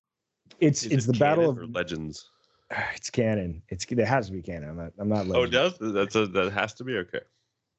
[0.59, 2.29] It's Is it's it the battle of legends.
[2.95, 3.61] it's canon.
[3.69, 4.69] It's it has to be canon.
[4.69, 4.93] I'm not.
[4.99, 5.35] I'm not.
[5.35, 5.77] Oh, it does.
[5.79, 7.21] That's a, that has to be okay.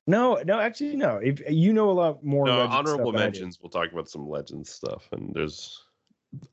[0.07, 0.59] No, no.
[0.59, 1.16] Actually, no.
[1.16, 2.46] If you know a lot more.
[2.46, 3.18] No, honorable stuff than I do.
[3.40, 3.59] mentions.
[3.62, 5.78] We'll talk about some legends stuff, and there's.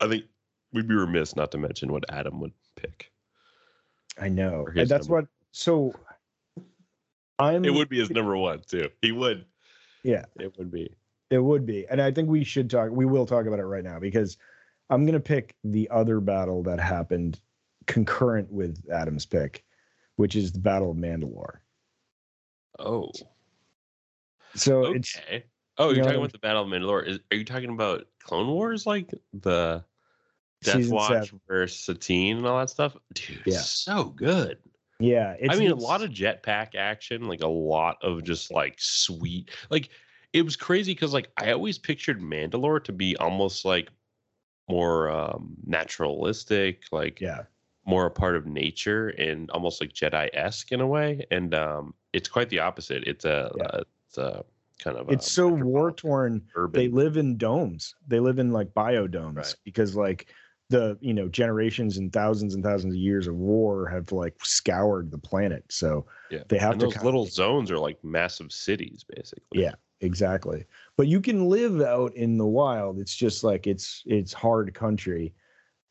[0.02, 0.26] I think
[0.74, 3.12] we'd be remiss not to mention what Adam would pick.
[4.22, 4.68] I know.
[4.76, 5.14] That's number.
[5.14, 5.26] what.
[5.52, 5.93] So.
[7.38, 7.64] I'm.
[7.64, 8.89] It would be his number one too.
[9.02, 9.45] He would.
[10.04, 10.26] Yeah.
[10.39, 10.93] It would be.
[11.30, 11.86] It would be.
[11.89, 14.38] And I think we should talk, we will talk about it right now because
[14.89, 17.39] I'm going to pick the other battle that happened
[17.88, 19.64] concurrent with Adam's pick,
[20.16, 21.58] which is the Battle of Mandalore.
[22.80, 23.12] Oh.
[24.56, 25.43] So it's, Okay.
[25.78, 27.08] Oh, you you're know, talking about the Battle of Mandalore.
[27.08, 29.84] Is, are you talking about Clone Wars, like the
[30.64, 31.39] Death Watch seven.
[31.47, 32.97] versus Satine and all that stuff?
[33.14, 33.60] Dude, Yeah.
[33.60, 34.58] so good.
[35.00, 35.36] Yeah.
[35.39, 39.52] It's, I mean, a lot of jetpack action, like a lot of just like sweet,
[39.70, 39.89] like
[40.34, 43.89] it was crazy because like I always pictured Mandalore to be almost like
[44.70, 47.43] more um naturalistic, like yeah.
[47.86, 51.26] more a part of nature and almost like Jedi esque in a way.
[51.32, 53.04] And um it's quite the opposite.
[53.06, 53.64] It's a, Yeah.
[53.64, 54.43] uh, it's a
[54.80, 56.41] kind of It's a so war torn.
[56.72, 57.95] They live in domes.
[58.08, 59.56] They live in like biodomes Right.
[59.64, 60.28] because like
[60.70, 65.11] the, you know, generations and thousands and thousands of years of war have like scoured
[65.11, 65.63] the planet.
[65.70, 66.43] So yeah.
[66.47, 69.61] they have and to those little zones are like massive cities, basically.
[69.61, 69.74] Yeah.
[70.01, 70.65] exactly
[70.95, 75.34] but you can live out in the wild it's just like it's it's hard country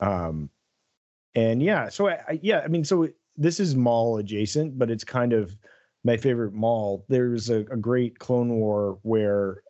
[0.00, 0.48] um
[1.34, 5.04] and yeah so I, I yeah i mean so this is Maul adjacent but it's
[5.04, 5.56] kind of
[6.04, 9.62] my favorite Maul there's a, a great clone war where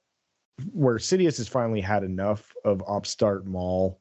[0.72, 4.00] where sidious has finally had enough of upstart Maul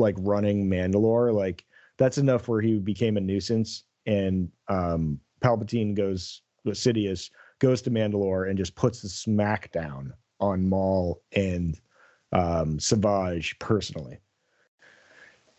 [0.00, 1.64] like running mandalore like
[1.98, 7.30] that's enough where he became a nuisance and um palpatine goes sidious
[7.60, 11.78] goes to Mandalore and just puts the smack down on Maul and
[12.32, 14.18] um, Savage personally.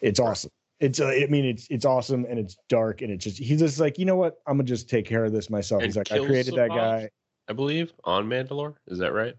[0.01, 0.51] It's awesome.
[0.79, 3.79] It's uh, I mean it's it's awesome and it's dark and it's just he's just
[3.79, 5.83] like you know what I'm gonna just take care of this myself.
[5.83, 7.07] And he's like I created that guy.
[7.47, 8.73] I believe on Mandalore.
[8.87, 9.35] Is that right?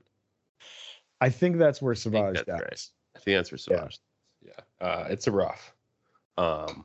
[1.21, 2.61] I think that's where think Savage that's dies.
[2.61, 3.17] right.
[3.17, 3.99] I think that's for Savage.
[4.01, 4.12] Yeah.
[4.45, 5.75] Yeah, uh, it's a rough.
[6.39, 6.85] Um,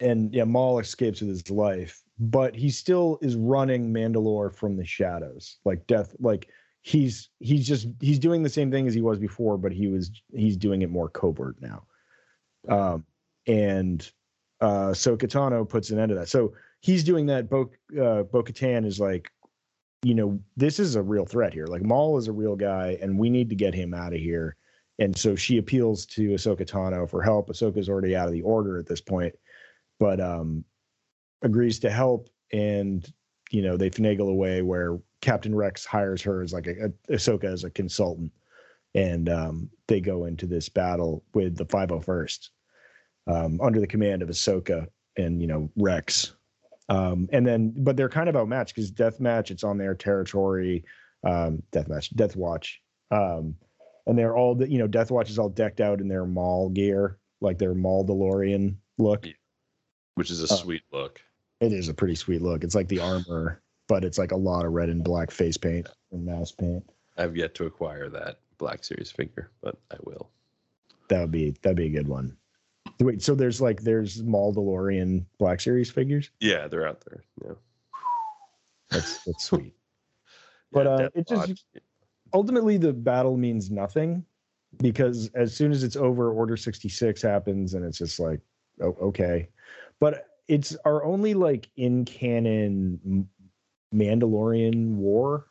[0.00, 4.84] And yeah, Maul escapes with his life, but he still is running Mandalore from the
[4.84, 6.14] shadows, like death.
[6.20, 6.48] Like
[6.82, 10.10] he's he's just he's doing the same thing as he was before, but he was
[10.32, 11.84] he's doing it more covert now.
[12.68, 13.04] Um,
[13.46, 14.08] and
[14.60, 16.28] uh, so Katano puts an end to that.
[16.28, 17.50] So he's doing that.
[17.50, 17.62] Bo
[18.00, 19.32] uh, Bo Katan is like,
[20.04, 21.66] you know, this is a real threat here.
[21.66, 24.54] Like Maul is a real guy, and we need to get him out of here.
[24.98, 27.48] And so she appeals to Ahsoka Tano for help.
[27.48, 29.34] Ahsoka's already out of the order at this point,
[30.00, 30.64] but um,
[31.42, 32.28] agrees to help.
[32.52, 33.10] And
[33.50, 37.44] you know, they finagle away where Captain Rex hires her as like a, a Ahsoka
[37.44, 38.32] as a consultant,
[38.94, 42.48] and um, they go into this battle with the 501st
[43.26, 44.86] um, under the command of Ahsoka
[45.16, 46.34] and you know Rex.
[46.90, 50.84] Um, and then, but they're kind of outmatched because Deathmatch, it's on their territory.
[51.24, 52.80] Um, Deathmatch, Death Watch,
[53.10, 53.54] um,
[54.08, 56.70] and they're all the you know Death Watch is all decked out in their Maul
[56.70, 59.26] gear, like their Maul DeLorean look.
[60.14, 61.20] Which is a Uh, sweet look.
[61.60, 62.64] It is a pretty sweet look.
[62.64, 65.86] It's like the armor, but it's like a lot of red and black face paint
[66.10, 66.82] and mask paint.
[67.16, 70.30] I've yet to acquire that Black Series figure, but I will.
[71.08, 72.36] That would be that'd be a good one.
[73.00, 76.30] Wait, so there's like there's Maul DeLorean Black Series figures.
[76.40, 77.22] Yeah, they're out there.
[77.44, 77.52] Yeah.
[78.90, 79.74] That's that's sweet.
[80.72, 81.64] But, Yeah, uh, it just-.
[82.32, 84.24] Ultimately the battle means nothing
[84.78, 88.40] because as soon as it's over order 66 happens and it's just like
[88.82, 89.48] oh, okay
[90.00, 93.28] but it's our only like in canon
[93.94, 95.46] mandalorian war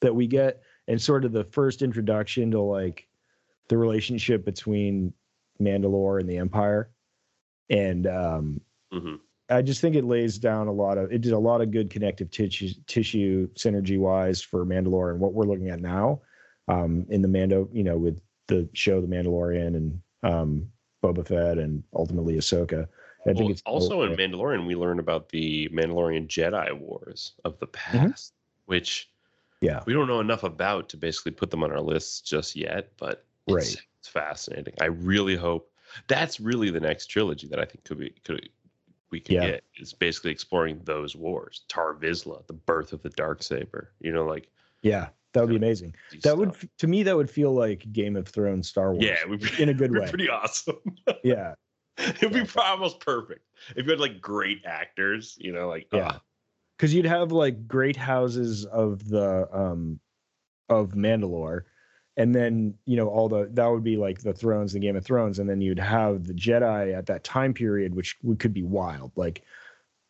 [0.00, 3.06] that we get and sort of the first introduction to like
[3.68, 5.12] the relationship between
[5.60, 6.90] Mandalore and the Empire.
[7.68, 8.60] And um,
[8.92, 9.16] hmm
[9.50, 11.90] I just think it lays down a lot of it did a lot of good
[11.90, 16.20] connective tissue tissue synergy wise for Mandalore and what we're looking at now
[16.68, 20.68] um, in the Mando, you know, with the show The Mandalorian and um,
[21.02, 22.86] Boba Fett and ultimately Ahsoka.
[23.26, 24.16] I think Well, it's also in.
[24.16, 28.32] Mandalorian, we learn about the Mandalorian Jedi Wars of the past,
[28.66, 29.02] which
[29.62, 29.66] Mm-hmm.
[29.66, 29.82] Yeah.
[29.84, 32.92] we don't know enough about to basically put them on our lists just yet.
[32.96, 33.76] But it's, Right.
[33.98, 34.72] it's fascinating.
[34.80, 35.70] I really hope
[36.06, 38.48] that's really the next trilogy that I think could be could
[39.10, 39.46] we could Yeah.
[39.50, 41.64] get is basically exploring those wars.
[41.68, 43.92] Tar Vizsla, the birth of the dark saber.
[44.00, 44.48] You know, like
[44.82, 45.94] yeah, that would be amazing.
[46.22, 49.04] That would to me that would feel like Game of Thrones, Star Wars.
[49.04, 50.08] yeah, would be, in a good way.
[50.08, 50.76] pretty awesome.
[51.24, 51.54] Yeah,
[51.98, 53.44] It'd be pro- almost perfect
[53.76, 55.36] if you had like great actors.
[55.40, 56.12] You know, like Yeah.
[56.14, 56.20] ah,
[56.78, 60.00] because you'd have like great houses of the um
[60.68, 61.62] of Mandalore,
[62.16, 65.04] and then you know all the that would be like the thrones, the Game of
[65.04, 69.12] Thrones, and then you'd have the Jedi at that time period, which could be wild,
[69.16, 69.42] like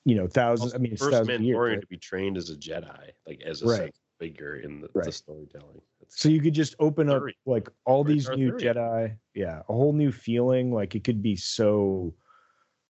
[0.05, 0.73] you know thousands.
[0.73, 1.81] Also, I mean, first thousands of years, Mandalorian right?
[1.81, 3.95] to be trained as a Jedi, like as a Right.
[4.19, 5.81] figure in the, the storytelling.
[6.01, 8.77] It's- So you could just open up like all these new Arthurian.
[8.77, 10.73] Jedi, yeah, a whole new feeling.
[10.73, 12.15] Like it could be so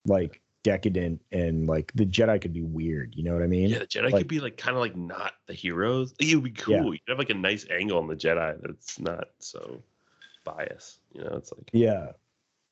[0.06, 3.14] like decadent and like the Jedi could be weird.
[3.14, 3.68] You know what I mean?
[3.70, 6.14] yeah, the Jedi like- could be like kind of like not the heroes.
[6.18, 6.74] It would be cool.
[6.74, 6.82] Yeah.
[6.84, 9.82] You'd have like a nice angle on the Jedi that's not so
[10.44, 11.00] biased.
[11.12, 12.09] You know, it's like yeah.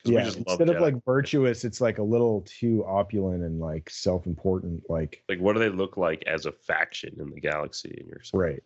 [0.04, 0.26] Yeah.
[0.26, 0.80] Instead of Jedi.
[0.80, 4.82] like virtuous, it's like a little too opulent and like self-important.
[4.88, 7.96] Like like what do they look like as a faction in the galaxy?
[7.98, 8.62] And you're right.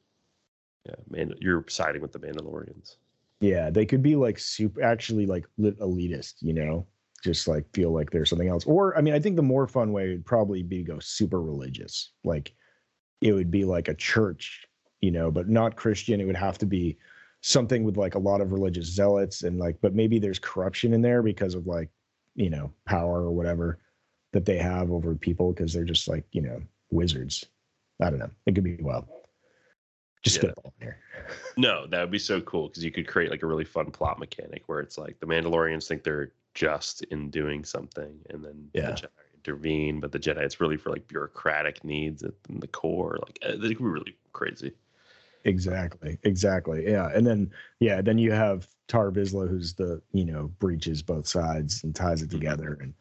[0.86, 2.96] yeah, man, you're siding with the Mandalorians.
[3.40, 6.86] Yeah, they could be like super actually like elitist, you know,
[7.22, 8.64] just like feel like there's something else.
[8.64, 11.40] Or I mean, I think the more fun way would probably be to go super
[11.42, 12.12] religious.
[12.24, 12.52] Like
[13.20, 14.66] it would be like a church,
[15.00, 16.20] you know, but not Christian.
[16.20, 16.98] It would have to be
[17.42, 21.02] something with like a lot of religious zealots and like, but maybe there's corruption in
[21.02, 21.90] there because of like,
[22.34, 23.80] you know, power or whatever
[24.32, 26.60] that they have over people because they're just like, you know,
[26.90, 27.44] wizards.
[28.00, 28.30] I don't know.
[28.46, 29.06] It could be wild.
[30.22, 30.42] Just Yeah.
[30.42, 30.98] spitball here.
[31.56, 34.18] No, that would be so cool because you could create like a really fun plot
[34.18, 38.90] mechanic where it's like the Mandalorians think they're just in doing something, and then Yeah.
[38.90, 43.18] the Jedi intervene, but the Jedi it's really for like bureaucratic needs at the core.
[43.22, 44.72] Like uh, they could be really crazy.
[45.44, 46.18] Exactly.
[46.24, 46.84] Exactly.
[46.90, 47.08] Yeah.
[47.14, 51.82] And then yeah, then you have Tar Vizsla who's the, you know, breaches both sides
[51.82, 52.32] and ties it Mhm.
[52.32, 52.78] together.
[52.82, 52.92] And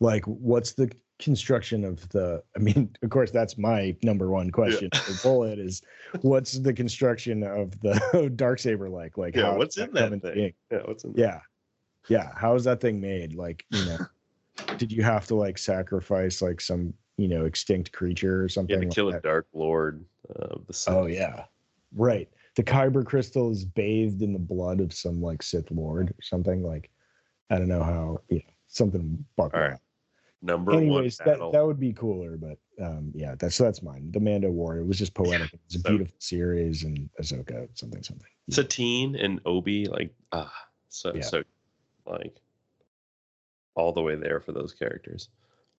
[0.00, 0.90] like what's the
[1.20, 5.82] construction of the I mean, of course that's my number one question for Bullet is
[6.22, 9.16] what's the construction of the dark saber like?
[9.16, 10.52] Like Yeah, what's in that thing?
[10.72, 11.40] Yeah, what's in Yeah.
[12.08, 12.30] Yeah.
[12.36, 13.34] How is that thing made?
[13.34, 13.98] Like, you know,
[14.76, 18.74] did you have to like sacrifice like some, you know, extinct creature or You something?
[18.76, 19.18] had to like kill that?
[19.18, 20.04] a Dark Lord
[20.36, 20.94] of the Sith.
[20.94, 21.44] Oh yeah,
[21.94, 22.28] right.
[22.56, 26.62] The Kyber crystal is bathed in the blood of some like Sith Lord or something.
[26.62, 26.90] Like
[27.50, 28.20] I don't know how.
[28.30, 29.24] Yeah, something.
[29.36, 29.78] Buck All right.
[30.42, 32.36] Number Anyways, one that that would be cooler.
[32.36, 34.10] But um, yeah, that's that's mine.
[34.12, 34.76] The Mando War.
[34.78, 35.50] It was just poetic.
[35.66, 38.26] It's a so- beautiful series, and Ahsoka something something.
[38.46, 38.56] Yeah.
[38.56, 40.52] Satine and Obi, like ah,
[40.90, 41.22] so Yeah.
[41.22, 41.42] so
[42.06, 42.36] like
[43.74, 45.28] all the way there for those characters.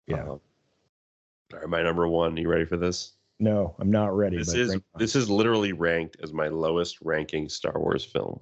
[0.07, 0.21] Yeah.
[0.23, 2.35] Um, all right, my number one.
[2.37, 3.13] You ready for this?
[3.39, 4.37] No, I'm not ready.
[4.37, 4.99] This is bring it on.
[4.99, 8.39] this is literally ranked as my lowest ranking Star Wars film.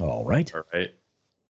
[0.00, 0.52] all right.
[0.54, 0.90] All right.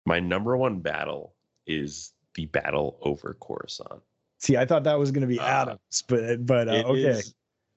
[0.07, 1.35] My number one battle
[1.67, 4.01] is the battle over Coruscant.
[4.39, 7.21] See, I thought that was going to be Uh, Adams, but but uh, okay.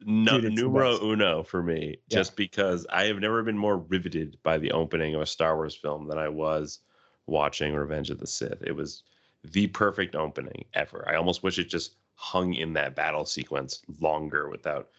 [0.04, 2.18] nu- Dude, numero uno for me, Yeah.
[2.18, 5.76] just because I have never been more riveted by the opening of a Star Wars
[5.76, 6.80] film than I was
[7.28, 8.62] watching Revenge of the Sith.
[8.62, 9.04] It was
[9.44, 11.06] the perfect opening ever.
[11.08, 14.90] I almost wish it just hung in that battle sequence longer without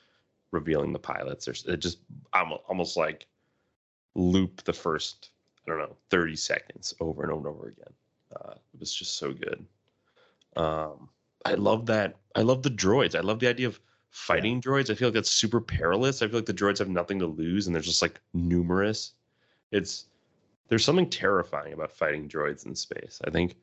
[0.53, 1.45] revealing the pilots.
[1.45, 1.99] There's it just
[2.33, 3.27] I'm almost like
[4.15, 5.31] loop the first
[5.67, 7.93] I don't know 30 seconds over and over and over again.
[8.35, 9.65] Uh, it was just so good.
[10.57, 11.09] Um,
[11.45, 12.17] I love that.
[12.35, 13.15] I love the droids.
[13.15, 14.91] I love the idea of fighting droids.
[14.91, 16.23] I feel like that's super perilous.
[16.23, 19.13] I feel like the droids have nothing to lose and they're just like numerous.
[19.73, 20.07] It's
[20.69, 23.21] there's something terrifying about fighting droids in space.
[23.25, 23.57] I think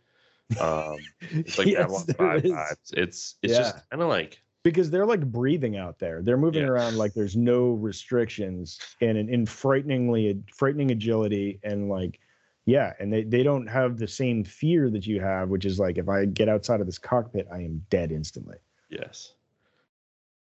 [0.60, 1.10] um,
[1.46, 2.94] it's like Yes, 5 vibes.
[2.94, 6.22] It's it's just kind of like because they're like breathing out there.
[6.22, 6.70] They're moving Yeah.
[6.70, 12.20] around like there's no restrictions and in, in frighteningly frightening agility and like
[12.66, 15.98] yeah, and they they don't have the same fear that you have, which is like
[15.98, 18.58] if I get outside of this cockpit, I am dead instantly.
[18.90, 19.34] Yes.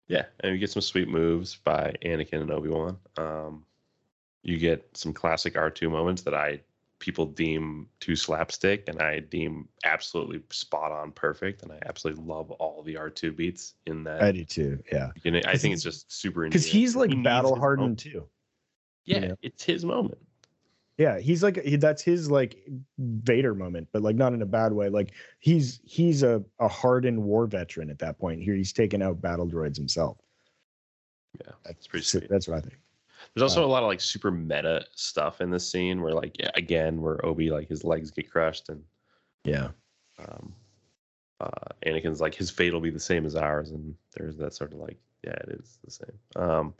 [0.08, 2.98] Yeah, and we get some sweet moves by Anakin and Obi Wan.
[3.18, 3.65] Um,
[4.46, 6.60] you get some classic R two moments that I
[6.98, 12.50] people deem too slapstick, and I deem absolutely spot on perfect, and I absolutely love
[12.52, 14.82] all the R two beats in that I do too.
[14.90, 15.10] Yeah.
[15.14, 15.44] beginning.
[15.44, 18.28] I 'Cause think it's just super Because he's like He battle hardened too.
[19.04, 19.36] Yeah, know?
[19.42, 20.18] it's his moment.
[20.96, 22.66] Yeah, he's like he, that's his like
[22.98, 24.88] Vader moment, but like not in a bad way.
[24.88, 28.40] Like he's he's a a hardened war veteran at that point.
[28.42, 30.18] Here he's taken out battle droids himself.
[31.44, 32.28] Yeah, that's pretty sweet.
[32.30, 32.78] That's what I think.
[33.36, 36.48] There's also a lot of like super meta stuff in this scene where like yeah,
[36.54, 38.82] again where Obi like his legs get crushed and
[39.44, 39.68] Yeah.
[40.18, 40.54] um
[41.40, 41.50] uh
[41.84, 44.78] Anakin's like his fate will be the same as ours and there's that sort of
[44.78, 46.18] like yeah it is the same.
[46.42, 46.74] Um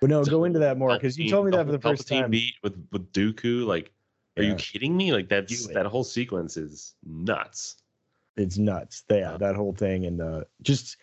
[0.00, 2.06] But no, So, go into that more because you told me that for the first
[2.06, 2.30] time.
[2.30, 3.90] beat with with Dooku like
[4.36, 5.12] are you kidding me?
[5.12, 5.74] Like that's Do it.
[5.74, 7.82] that whole sequence is nuts.
[8.36, 9.02] It's nuts.
[9.10, 9.36] Yeah, Yeah.
[9.38, 10.98] that whole thing and uh just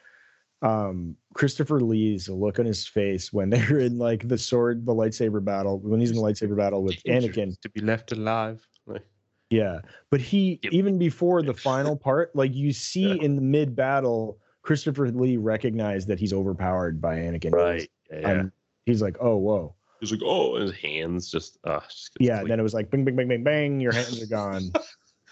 [0.64, 5.44] um Christopher Lee's look on his face when they're in like the sword, the lightsaber
[5.44, 7.60] battle, when he's in the lightsaber battle with Anakin.
[7.62, 8.66] to be left alive.
[8.88, 9.06] Like,
[9.50, 9.80] Yeah.
[10.10, 10.74] But he Yep.
[10.74, 13.24] even before the final part, like you see Yeah.
[13.26, 17.52] in the mid battle, Christopher Lee recognized that he's overpowered by Anakin.
[17.52, 17.90] right.
[18.12, 18.20] Yeah.
[18.20, 18.30] yeah.
[18.32, 18.52] And
[18.86, 19.76] he's like, oh whoa.
[20.00, 22.90] He's like, oh, and his hands just, uh, just Yeah, and then it was like
[22.92, 24.72] bing, bing, bing, bing, bang, your hands are gone.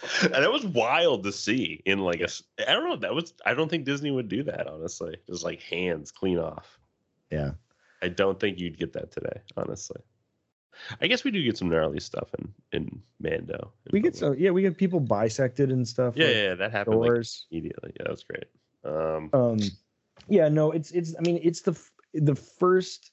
[0.23, 2.27] and that was wild to see in like a.
[2.67, 2.95] I don't know.
[2.95, 3.33] That was.
[3.45, 4.67] I don't think Disney would do that.
[4.67, 6.79] Honestly, just like hands clean off.
[7.29, 7.51] Yeah.
[8.03, 9.41] I don't think you'd get that today.
[9.55, 10.01] Honestly,
[11.01, 13.71] I guess we do get some gnarly stuff in in Mando.
[13.85, 14.17] in We get Boba.
[14.17, 16.15] so yeah, we get people bisected and stuff.
[16.17, 17.93] Yeah, like yeah, that happened like, immediately.
[17.95, 18.45] Yeah, that was great.
[18.83, 19.59] Um, um
[20.27, 21.79] yeah no it's it's i mean it's the
[22.13, 23.11] the first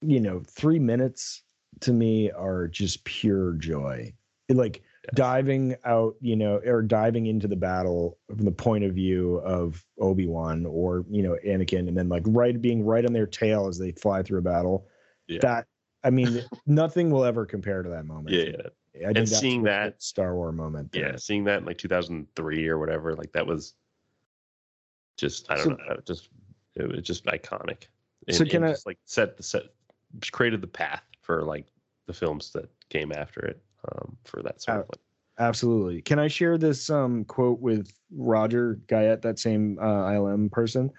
[0.00, 1.42] you know three minutes
[1.80, 4.12] to me are just pure joy
[4.48, 5.16] It, like Yes.
[5.16, 9.82] diving out you know or diving into the battle from the point of view of
[10.00, 13.78] obi-wan or you know anakin and then like right being right on their tail as
[13.78, 14.86] they fly through a battle
[15.26, 15.38] Yeah.
[15.42, 15.66] that
[16.04, 19.04] i mean nothing will ever compare to that moment yeah, yeah, me.
[19.04, 21.10] I think that's seeing that- star wars moment there.
[21.12, 21.16] yeah.
[21.16, 23.74] Seeing that in like 2003 or whatever, like that was
[25.16, 26.28] just I don't So- know, just
[26.76, 27.84] it was just iconic.
[28.26, 29.62] And, So can and I- just like set the set,
[30.32, 31.66] created the path for like
[32.06, 35.00] the films that came after it um, for that sort Uh, of like
[35.40, 36.02] Absolutely.
[36.02, 40.90] Can I share this um, quote with Roger Guyett, that same uh, ILM person?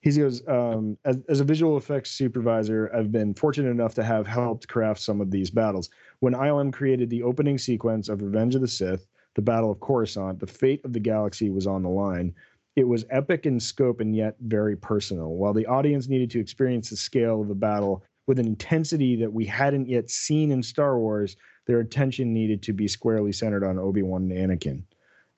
[0.00, 4.26] He goes, um, as, as a visual effects supervisor, I've been fortunate enough to have
[4.26, 5.88] helped craft some of these battles.
[6.20, 10.40] When ILM created the opening sequence of Revenge of the Sith, the Battle of Coruscant,
[10.40, 12.34] the fate of the galaxy was on the line.
[12.74, 15.30] It was epic in scope and yet very personal.
[15.30, 19.32] While the audience needed to experience the scale of the battle with an intensity that
[19.32, 23.78] we hadn't yet seen in Star Wars, their attention needed to be squarely centered on
[23.78, 24.82] Obi Wan and Anakin.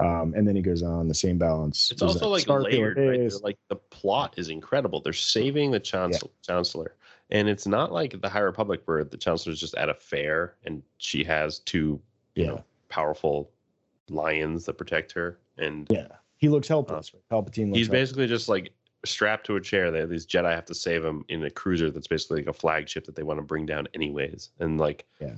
[0.01, 1.91] Um, and then he goes on the same balance.
[1.91, 3.33] It's also like layered, right?
[3.43, 5.01] Like the plot is incredible.
[5.01, 6.95] They're saving the chancellor, chancellor,
[7.31, 10.55] and it's not like the High Republic where the chancellor is just at a fair
[10.65, 12.01] and she has two,
[12.37, 12.47] you Yeah.
[12.51, 13.51] know, powerful
[14.09, 16.07] lions that protect her, and Yeah,
[16.37, 17.11] he looks helpless.
[17.33, 17.67] Palpatine.
[17.71, 17.89] Looks he's helpless.
[17.89, 18.71] basically just like
[19.05, 19.91] strapped to a chair.
[19.91, 23.05] That these Jedi have to save him in a cruiser that's basically like a flagship
[23.07, 25.07] that they want to bring down anyways, and like.
[25.21, 25.35] Yeah.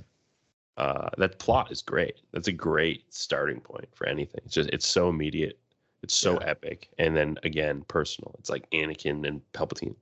[0.77, 2.15] Uh, that plot is great.
[2.31, 4.41] That's a great starting point for anything.
[4.45, 5.57] It's just it's so immediate.
[6.03, 6.47] It's so Yeah.
[6.47, 8.35] epic, and then again personal.
[8.39, 9.95] It's like Anakin and Palpatine.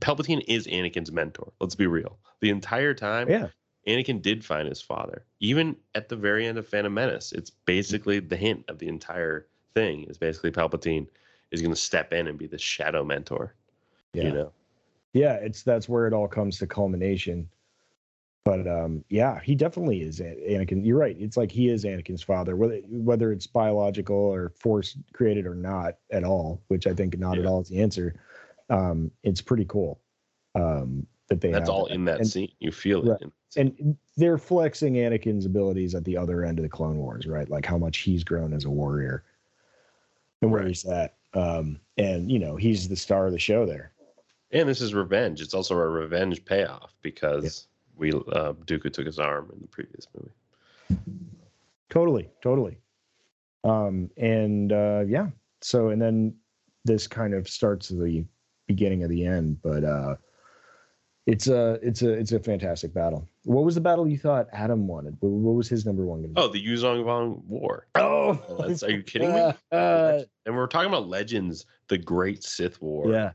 [0.00, 1.52] Palpatine is Anakin's mentor.
[1.60, 2.18] Let's be real.
[2.40, 3.48] The entire time, Yeah.
[3.86, 5.24] Anakin did find his father.
[5.38, 9.46] Even at the very end of Phantom Menace, it's basically the hint of the entire
[9.74, 10.04] thing.
[10.04, 11.06] Is basically Palpatine
[11.52, 13.54] is going to step in and be the shadow mentor.
[14.12, 14.24] Yeah.
[14.24, 14.52] You know,
[15.12, 17.48] yeah, it's that's where it all comes to culmination.
[18.46, 20.86] But um, yeah, he definitely is Anakin.
[20.86, 21.16] You're right.
[21.18, 25.96] It's like he is Anakin's father, whether whether it's biological or force created or not
[26.12, 26.62] at all.
[26.68, 28.14] Which I think not at all is the answer.
[28.70, 30.00] Um, it's pretty cool
[30.54, 31.50] um, that they.
[31.50, 32.52] that's all in that and, scene.
[32.60, 33.10] You feel it.
[33.10, 33.32] Right.
[33.48, 33.74] scene.
[33.78, 37.50] and they're flexing Anakin's abilities at the other end of the Clone Wars, right?
[37.50, 39.24] Like how much he's grown as a warrior
[40.40, 40.68] and where Right.
[40.68, 41.16] he's at.
[41.34, 43.90] Um, and you know, he's the star of the show there.
[44.52, 45.40] And this is revenge.
[45.40, 47.66] It's also a revenge payoff because
[47.96, 51.00] we uh, Dooku took his arm in the previous movie.
[51.90, 52.78] Totally, totally.
[53.64, 55.28] Um, and uh, yeah,
[55.60, 56.34] so and then
[56.84, 58.24] this kind of starts the
[58.66, 60.16] beginning of the end, but uh,
[61.26, 63.28] it's a it's a it's a fantastic battle.
[63.44, 65.16] What was the battle you thought Adam wanted?
[65.20, 66.22] What, what was his number one?
[66.22, 66.40] Gonna be?
[66.40, 67.88] Oh, the Yuuzhan Vong War.
[67.96, 69.52] oh, are you kidding me?
[69.72, 73.10] Uh, and we're talking about Legends, the Great Sith War.
[73.10, 73.32] yeah,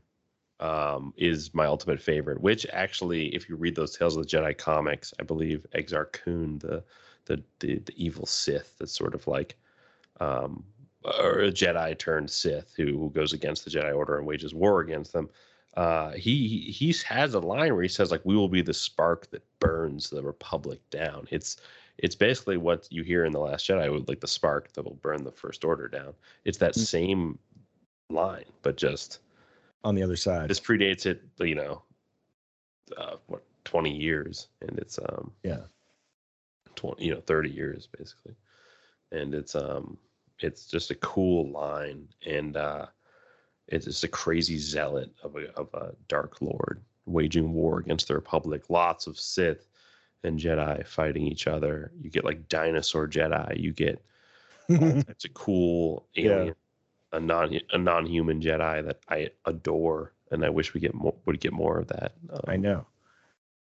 [0.62, 2.40] um, is my ultimate favorite.
[2.40, 6.58] Which actually, if you read those Tales of the Jedi comics, I believe Exar Kun,
[6.58, 6.82] the
[7.26, 9.56] the the, the evil Sith, that's sort of like
[10.20, 10.64] um,
[11.04, 14.80] or a Jedi turned Sith who, who goes against the Jedi Order and wages war
[14.80, 15.28] against them.
[15.76, 19.28] Uh, he he has a line where he says like, "We will be the spark
[19.30, 21.56] that burns the Republic down." It's
[21.98, 24.94] it's basically what you hear in the Last Jedi with like the spark that will
[25.02, 26.14] burn the First Order down.
[26.44, 26.86] It's that Mm.
[26.86, 27.38] same
[28.10, 29.20] line, but just
[29.84, 30.48] on the other side.
[30.48, 31.82] this predates it you know
[32.96, 35.60] uh, what 20 years, and it's um Yeah.
[36.76, 38.34] 20 you know 30 years basically,
[39.12, 39.96] and it's um
[40.40, 42.86] it's just a cool line, and uh
[43.68, 48.14] it's just a crazy zealot of a of a dark lord waging war against the
[48.14, 48.68] Republic.
[48.68, 49.68] Lots of Sith
[50.24, 51.90] and Jedi fighting each other.
[52.00, 53.58] You get like dinosaur Jedi.
[53.60, 54.02] You get
[54.68, 56.30] it's a cool Yeah.
[56.30, 56.54] alien,
[57.12, 61.14] a non a non human Jedi that I adore, and I wish we get more
[61.26, 62.12] would get more of that.
[62.30, 62.86] Um, I know.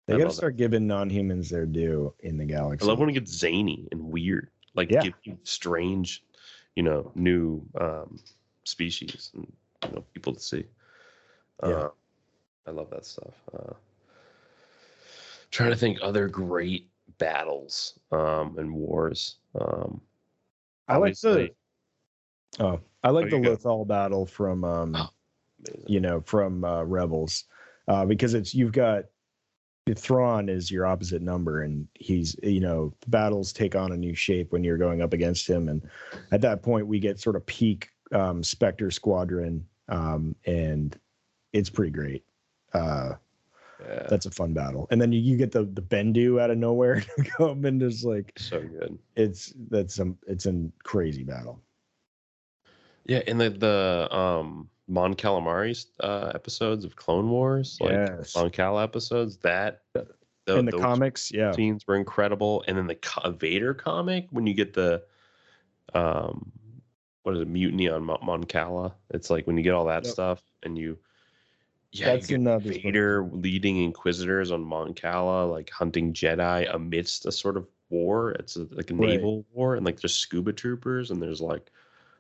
[0.08, 0.38] They I got to love that.
[0.38, 2.86] start giving non-humans their due in the galaxy.
[2.86, 5.02] I love when it gets zany and weird, like Yeah.
[5.02, 6.24] give you strange,
[6.78, 8.18] you know, new um,
[8.64, 9.52] species and
[9.84, 10.66] you know people to see.
[11.62, 11.70] Yeah.
[11.70, 11.90] Uh,
[12.68, 13.34] I love that stuff.
[13.54, 13.74] Uh,
[15.52, 19.38] trying to think other great battles um, and wars.
[19.60, 20.02] Um,
[20.88, 21.52] I like the
[22.60, 23.56] oh, I like Oh, the go.
[23.56, 25.08] Lothal battle from um, Oh,
[25.88, 27.46] you know, from uh, Rebels,
[27.88, 29.06] uh, because it's you've got
[29.96, 34.52] Thrawn is your opposite number, and he's you know battles take on a new shape
[34.52, 35.82] when you're going up against him, and
[36.32, 41.00] at that point we get sort of peak um, Spectre Squadron, um, and
[41.54, 42.26] it's pretty great.
[42.74, 43.14] Uh,
[43.80, 46.58] Yeah, that's a fun battle, and then you, you get the the Bendu out of
[46.58, 48.98] nowhere to come and just like so good.
[49.16, 51.62] it's that's some it's a crazy battle.
[53.08, 58.50] Yeah, in the the um Mon Calamari uh, episodes of Clone Wars, like yes, Mon
[58.50, 60.08] Cal episodes, that the,
[60.54, 64.54] in the those comics, yeah, scenes were incredible, and then the Vader comic when you
[64.54, 65.04] get the
[65.94, 66.52] um
[67.24, 68.96] what is it mutiny on Mon, Mon Cala?
[69.12, 70.14] It's like when you get all that Yep.
[70.14, 71.00] stuff and you
[71.92, 77.32] yeah That's you get Vader leading Inquisitors on Mon Cala, like hunting Jedi amidst a
[77.32, 78.32] sort of war.
[78.34, 79.20] It's a, like a Right.
[79.20, 81.72] naval war, and like there's scuba troopers, and there's like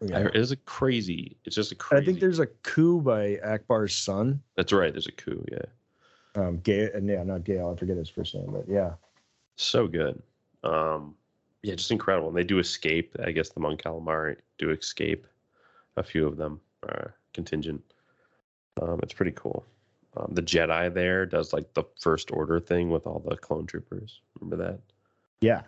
[0.02, 0.20] Yeah.
[0.20, 1.38] heard- it's a crazy.
[1.46, 2.02] It's just a crazy.
[2.02, 4.42] I think there's a coup by Ackbar's son.
[4.56, 4.94] That's right.
[4.94, 5.44] There's a coup.
[5.52, 5.60] Yeah,
[6.36, 7.70] Um, Gale, and yeah, not Gale.
[7.76, 8.94] I forget his first name, but yeah,
[9.56, 10.22] so good.
[10.64, 11.16] Um,
[11.64, 12.28] yeah, just incredible.
[12.30, 13.16] And they do escape.
[13.24, 15.26] I guess the Mon Calamari do escape.
[15.98, 17.82] A few of them are contingent.
[18.82, 19.66] Um, it's pretty cool.
[20.16, 24.22] Um, the Jedi there does like the First Order thing with all the clone troopers.
[24.40, 24.80] Remember that?
[25.42, 25.62] yeah,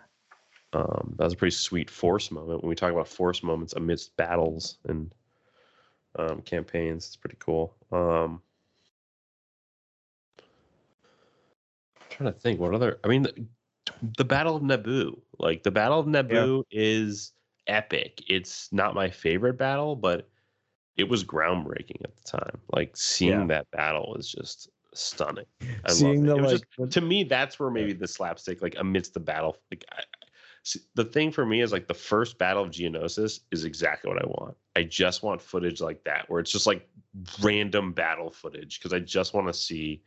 [0.72, 2.62] Um, that was a pretty sweet Force moment.
[2.62, 5.12] When we talk about Force moments amidst battles and
[6.16, 7.74] um, campaigns, it's pretty cool.
[7.90, 8.40] Um,
[12.10, 13.00] trying to think what other.
[13.02, 13.44] I mean, the,
[14.18, 15.20] the Battle of Naboo.
[15.38, 17.32] Like the Battle of Naboo is
[17.66, 18.22] epic.
[18.28, 20.28] It's not my favorite battle, but
[20.96, 22.58] it was groundbreaking at the time.
[22.72, 23.46] Like seeing Yeah.
[23.46, 25.46] that battle was just stunning.
[25.84, 26.42] I seeing the it.
[26.42, 30.02] Like, just- to me, that's where maybe the slapstick, like amidst the battle, like I,
[30.94, 34.26] the thing for me is like the first battle of Geonosis is exactly what I
[34.26, 34.56] want.
[34.76, 36.88] I just want footage like that, where it's just like
[37.40, 40.02] random battle footage, because I just want to see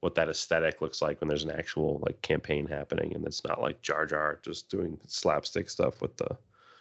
[0.00, 3.60] what that aesthetic looks like when there's an actual like campaign happening, and it's not
[3.60, 6.36] like Jar Jar just doing slapstick stuff with the,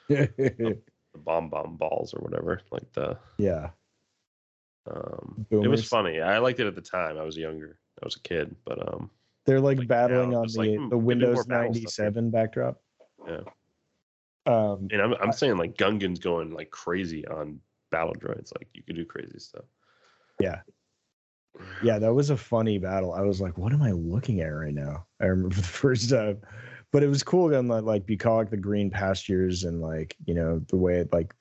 [0.10, 0.78] the
[1.18, 2.62] bomb bomb balls or whatever.
[2.72, 3.70] Like the, yeah,
[4.90, 6.20] um, it was funny.
[6.20, 7.18] I liked it at the time.
[7.18, 7.78] I was younger.
[8.02, 9.10] I was a kid, but um,
[9.46, 11.74] they're like, Like, battling now, on the like, hmm, the give me more Windows battle
[11.74, 12.06] stuff here.
[12.06, 12.82] 97 backdrop.
[13.28, 13.42] Yeah.
[14.46, 17.60] Um, And I'm I'm saying like Gungan's going like crazy on
[17.92, 18.52] battle droids.
[18.58, 19.66] Like you could do crazy stuff.
[20.40, 20.62] Yeah.
[21.84, 23.14] yeah, that was a funny battle.
[23.14, 25.06] I was like, what am I looking at right now?
[25.22, 26.40] I remember the first time,
[26.92, 27.48] but it was cool.
[27.48, 31.34] again, like, like bucolic the green pastures and like you know the way it like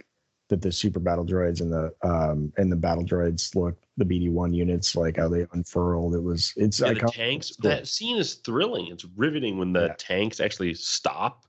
[0.49, 4.30] that the super battle droids and the um and the battle droids look the BD
[4.30, 6.14] one units like how they unfurled.
[6.14, 7.57] It was it's Yeah, the tanks.
[7.61, 7.70] Cool.
[7.70, 8.89] That scene is thrilling.
[8.89, 9.95] It's riveting when the Yeah.
[9.99, 11.47] tanks actually stop.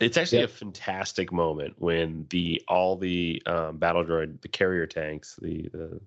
[0.00, 5.36] It's actually a fantastic moment when the all the um, battle droid, the carrier tanks,
[5.40, 6.00] the the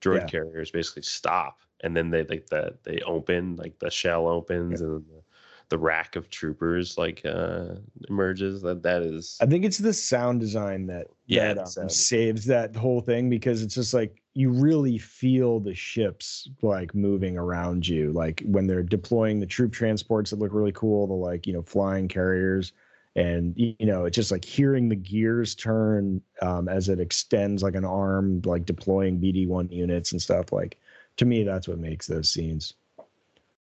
[0.00, 0.28] droid Yeah.
[0.28, 5.04] carriers basically stop, and then they like the they open, like the shell opens, and
[5.08, 5.22] the,
[5.70, 7.76] the rack of troopers like uh
[8.08, 8.62] emerges.
[8.62, 12.74] That that is I think it's the sound design that Yeah, that um, saves that
[12.76, 18.12] whole thing because it's just like you really feel the ships like moving around you,
[18.12, 21.62] like when they're deploying the troop transports that look really cool, the like you know
[21.62, 22.72] flying carriers,
[23.16, 27.74] and you know it's just like hearing the gears turn um, as it extends like
[27.74, 30.52] an arm, like deploying BD one units and stuff.
[30.52, 30.78] Like
[31.16, 32.74] to me, that's what makes those scenes.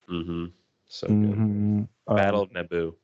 [0.09, 0.46] mm-hmm
[0.90, 1.16] so good.
[1.16, 1.88] Mhm.
[2.09, 2.94] Um, Battle of Naboo,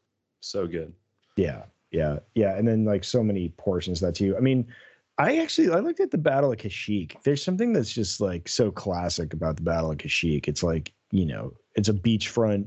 [0.41, 0.93] so good.
[1.37, 4.37] Yeah, yeah, yeah, and then like so many portions of that too.
[4.37, 4.67] I mean,
[5.19, 7.23] I actually I looked at the Battle of Kashyyyk.
[7.23, 10.49] There's something that's just like so classic about the Battle of Kashyyyk.
[10.49, 12.67] It's like you know, it's a beachfront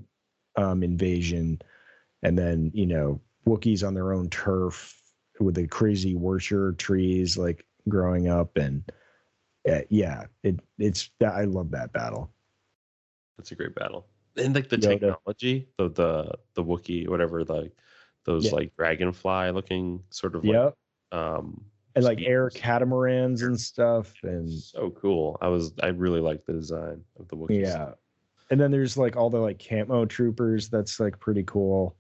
[0.56, 1.62] um, invasion,
[2.24, 4.96] and then you know, Wookiees on their own turf
[5.40, 8.84] with the crazy Wroshyr trees like growing up, and
[9.70, 12.32] uh, yeah, it it's I love that battle.
[13.38, 14.06] That's a great battle.
[14.38, 15.00] and like the Yoda.
[15.00, 17.72] technology, the the the Wookiee, whatever, like
[18.26, 18.56] those Yeah.
[18.56, 20.74] like dragonfly looking sort of like
[21.12, 21.66] um
[21.96, 24.14] And like air catamarans and stuff.
[24.24, 25.38] And so cool.
[25.42, 27.62] I was I really like the design of the Wookiees.
[27.62, 27.94] yeah.
[28.52, 30.70] And then there's like all the like camo troopers.
[30.70, 31.96] That's like pretty cool.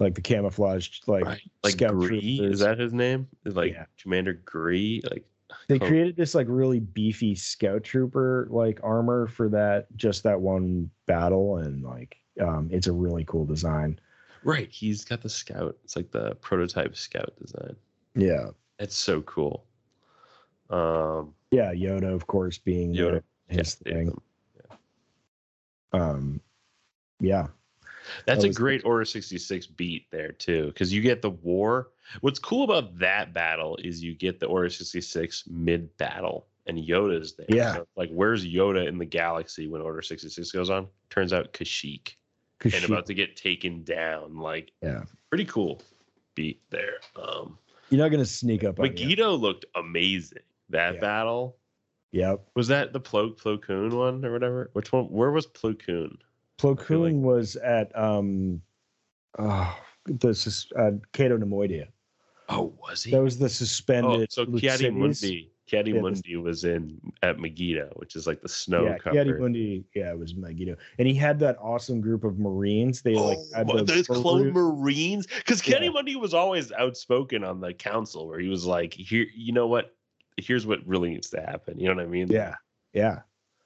[0.00, 1.40] Like the camouflaged like Right.
[1.62, 3.28] Like Gree, is that his name?
[3.44, 3.86] Like Yeah.
[4.00, 5.02] Commander Gree?
[5.10, 5.24] Like
[5.68, 5.88] They Cool.
[5.88, 11.58] created this like really beefy scout trooper like armor for that just that one battle
[11.58, 13.98] and like um it's a really cool design.
[14.42, 15.76] right, he's got the scout.
[15.84, 17.76] It's like the prototype scout design.
[18.16, 18.48] Yeah.
[18.80, 19.64] It's so cool.
[20.70, 24.22] Um Yeah, Yoda of course being Yoda, his yeah, thing.
[24.56, 24.78] Datham.
[25.92, 26.40] Um
[27.20, 27.46] yeah.
[28.26, 31.88] That's That a great Order 66 beat there too, because you get the war.
[32.20, 37.34] What's cool about that battle is you get the Order 66 mid battle, and Yoda's
[37.34, 37.46] there.
[37.48, 37.74] Yeah.
[37.74, 40.86] So, like, where's Yoda in the galaxy when Order 66 goes on?
[41.10, 42.14] Turns out Kashyyyk,
[42.62, 44.38] and about to get taken down.
[44.38, 45.04] Like, Yeah.
[45.30, 45.82] pretty cool
[46.34, 46.96] beat there.
[47.16, 47.58] Um,
[47.90, 48.92] You're not gonna sneak up on you.
[48.92, 50.42] Mygeeto looked amazing.
[50.70, 51.00] That Yeah.
[51.00, 51.56] battle
[52.12, 52.48] Yep.
[52.54, 54.70] was that the Plo Plo Koon one or whatever.
[54.72, 55.04] Which one?
[55.06, 56.16] Where was Plo Koon?
[56.58, 58.60] Plo like- was at um
[59.38, 59.76] oh
[60.06, 61.88] this uh Cato Neimoidia.
[62.48, 63.10] Oh, was he?
[63.10, 64.20] That was the suspended.
[64.20, 64.44] Oh, so.
[64.44, 64.90] Ki-Adi
[65.66, 69.38] Ki-Adi Yeah, Mundi was in at Mygeeto, which is like the snow yeah, cover.
[69.38, 70.76] Mundi, yeah, it was Mygeeto.
[70.98, 73.00] And he had that awesome group of Marines.
[73.00, 75.78] They like Oh, those clone Marines, because Yeah.
[75.78, 79.94] Ki-Adi-Mundi was always outspoken on the council, where he was like, "Here, you know what?
[80.36, 82.28] Here's what really needs to happen." You know what I mean?
[82.28, 82.56] Yeah,
[82.92, 83.20] yeah.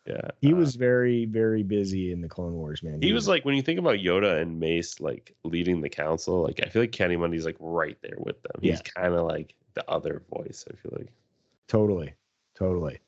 [0.09, 0.31] Yeah.
[0.41, 3.03] He uh, was very, very busy in the Clone Wars, man.
[3.03, 6.61] He was like when you think about Yoda and Mace like leading the council, like
[6.65, 8.53] I feel like Ki-Adi-Mundi's like right there with them.
[8.61, 8.73] Yeah.
[8.73, 10.65] He's kind of like the other voice.
[10.71, 11.13] I feel like
[11.69, 12.15] totally,
[12.55, 13.01] totally.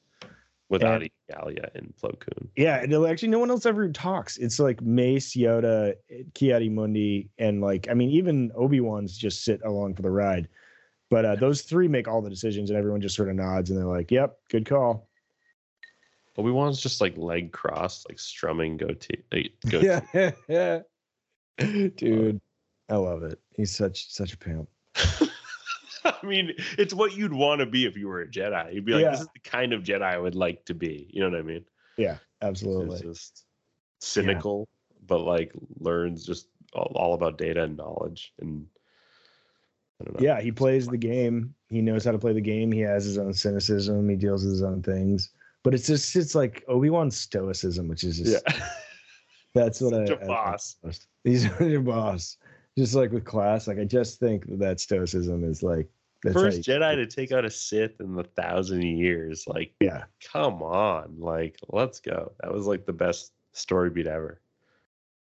[0.69, 2.49] Without And- Adi Gallia and Plo Koon.
[2.55, 4.37] Yeah, actually, no one else ever talks.
[4.37, 5.95] It's like Mace, Yoda,
[6.35, 10.49] Ki-Adi-Mundi, and like I mean, even Obi Wan's just sit along for the ride.
[11.09, 13.79] But uh, those three make all the decisions, and everyone just sort of nods, and
[13.79, 15.10] they're like, "Yep, good call."
[16.39, 19.23] Obi Wan's just like leg crossed, like strumming goatee.
[19.33, 19.87] like, goatee.
[20.13, 20.81] Yeah, yeah,
[21.97, 22.41] dude,
[22.89, 23.39] I love it.
[23.55, 24.69] He's such such a pimp.
[26.05, 28.73] I mean, it's what you'd want to be if you were a Jedi.
[28.75, 29.11] You'd be like, Yeah.
[29.11, 31.11] this is the kind of Jedi I would like to be.
[31.13, 31.65] You know what I mean?
[31.99, 33.01] Yeah, It's absolutely.
[33.03, 33.45] just
[34.01, 34.67] cynical,
[35.07, 38.33] but like learns just all, all about data and knowledge.
[38.41, 38.67] And
[40.01, 40.27] I don't know.
[40.27, 41.55] Yeah, he plays the game.
[41.69, 42.73] He knows how to play the game.
[42.73, 44.09] He has his own cynicism.
[44.09, 45.29] He deals with his own things.
[45.63, 48.67] But it's just it's like Obi Wan's stoicism, which is just Yeah.
[49.55, 50.77] that's what Such I, a I- boss.
[51.25, 52.37] He's your boss.
[52.79, 55.89] Just like with class, like I just think that, stoicism is like
[56.23, 59.45] that's First you- Jedi to take out a Sith in the thousand years.
[59.47, 61.17] Like, Yeah, come on.
[61.19, 62.33] Like, let's go.
[62.41, 64.41] That was like the best story beat ever.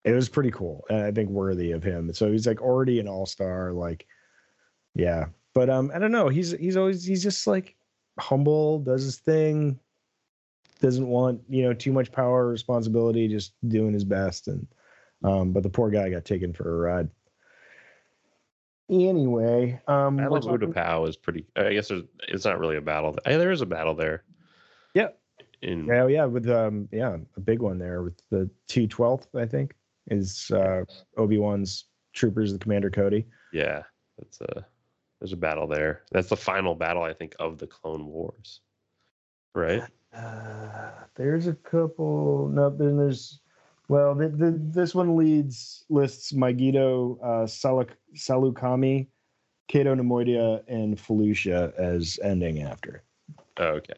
[0.03, 2.13] it was pretty cool, and I think worthy of him.
[2.13, 3.71] So he's like already an all star.
[3.71, 4.05] Like,
[4.95, 5.25] yeah,
[5.55, 6.27] but um, I don't know.
[6.27, 7.75] He's he's always he's just like
[8.19, 9.79] humble, does his thing,
[10.79, 14.47] doesn't want you know too much power or responsibility, just doing his best.
[14.47, 14.67] And
[15.23, 17.09] um, but the poor guy got taken for a ride.
[18.89, 21.45] Anyway, um, Battle of Utapau is pretty.
[21.55, 23.15] I guess there's, it's not really a battle.
[23.23, 24.23] There is a battle there.
[24.95, 25.09] Yeah.
[25.61, 29.45] In Yeah, yeah, with um, yeah, a big one there with the two twelfth, I
[29.45, 29.75] think,
[30.09, 30.85] is uh,
[31.17, 33.27] Obi Wan's troopers, the Commander Cody.
[33.53, 33.83] Yeah,
[34.17, 34.65] that's a
[35.19, 36.03] there's a battle there.
[36.11, 38.61] That's the final battle, I think, of the Clone Wars.
[39.53, 39.83] Right?
[40.15, 42.49] Uh, there's a couple.
[42.49, 43.39] No, then there's.
[43.87, 49.07] Well, the, the, this one leads lists Mygeeto, uh, Saluk, Saleucami,
[49.67, 53.03] Cato Neimoidia, and Felucia as ending after.
[53.57, 53.93] Oh, okay.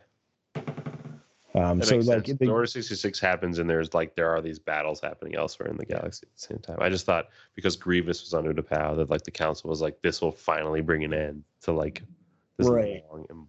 [1.54, 2.40] Um, That so like sense.
[2.40, 5.86] the- Order 66 happens, and there's like there are these battles happening elsewhere in the
[5.86, 6.78] galaxy at the same time.
[6.80, 10.22] I just thought because Grievous was on Utapau that like the council was like, this
[10.22, 12.02] will finally bring an end to like
[12.58, 13.04] this Right.
[13.12, 13.46] long and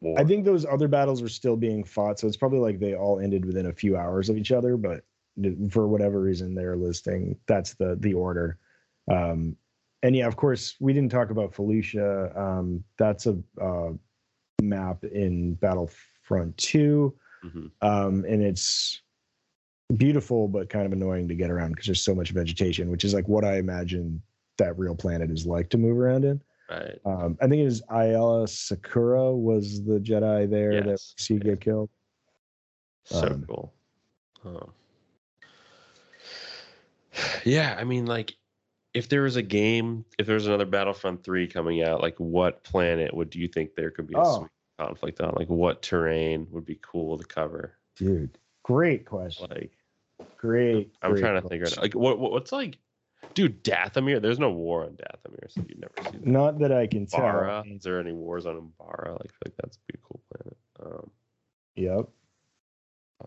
[0.00, 0.18] war.
[0.18, 3.20] I think those other battles were still being fought, so it's probably like they all
[3.20, 4.76] ended within a few hours of each other.
[4.76, 5.04] But
[5.70, 8.58] for whatever reason, they're listing that's the the order.
[9.10, 9.56] Um,
[10.02, 12.36] and yeah, of course, we didn't talk about Felucia.
[12.36, 13.92] Um, that's a uh,
[14.62, 17.14] map in Battlefront Two,
[17.44, 17.70] Mhm.
[17.82, 19.00] um, and it's
[19.96, 23.12] beautiful but kind of annoying to get around because there's so much vegetation, which is
[23.14, 24.22] like what I imagine
[24.56, 26.40] that real planet is like to move around in.
[26.70, 26.98] Right.
[27.04, 31.38] Um, I think it was Aayla Secura was the Jedi there that Yes, we see
[31.38, 31.90] get killed.
[33.04, 33.72] So Um, cool.
[34.46, 34.70] Oh.
[37.44, 38.34] Yeah, I mean, like,
[38.94, 42.62] if there was a game, if there was another Battlefront 3 coming out, like, what
[42.64, 44.48] planet would do you think there could be a Oh.
[44.78, 45.34] conflict on?
[45.36, 47.74] Like, what terrain would be cool to cover?
[47.96, 49.48] Dude, great question.
[49.50, 49.72] Like,
[50.36, 50.92] great.
[51.02, 51.76] I'm great trying to think books.
[51.76, 51.82] right now.
[51.82, 52.78] Like what what's like,
[53.34, 54.20] dude, Dathomir.
[54.22, 56.26] There's no war on Dathomir, so you never see that.
[56.26, 57.62] Not that I can tell.
[57.66, 59.10] Is there any wars on Umbara?
[59.12, 60.56] Like, I feel like that's a cool planet.
[60.80, 61.10] Um,
[61.76, 62.08] Yep.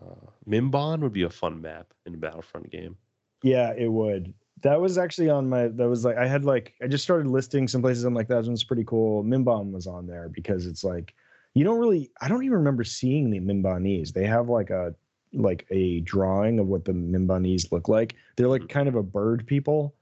[0.00, 2.96] uh, Mimban would be a fun map in a Battlefront game.
[3.42, 4.32] Yeah, it would.
[4.62, 5.68] That was actually on my.
[5.68, 8.04] That was like I had like I just started listing some places.
[8.04, 9.22] I'm like that one's pretty cool.
[9.22, 11.14] Mimban was on there because it's like
[11.54, 12.10] you don't really.
[12.20, 14.12] I don't even remember seeing the Mimbanese.
[14.12, 14.94] They have like a
[15.32, 18.14] like a drawing of what the Mimbanese look like.
[18.36, 18.68] They're like Mhm.
[18.70, 19.94] kind of a bird people.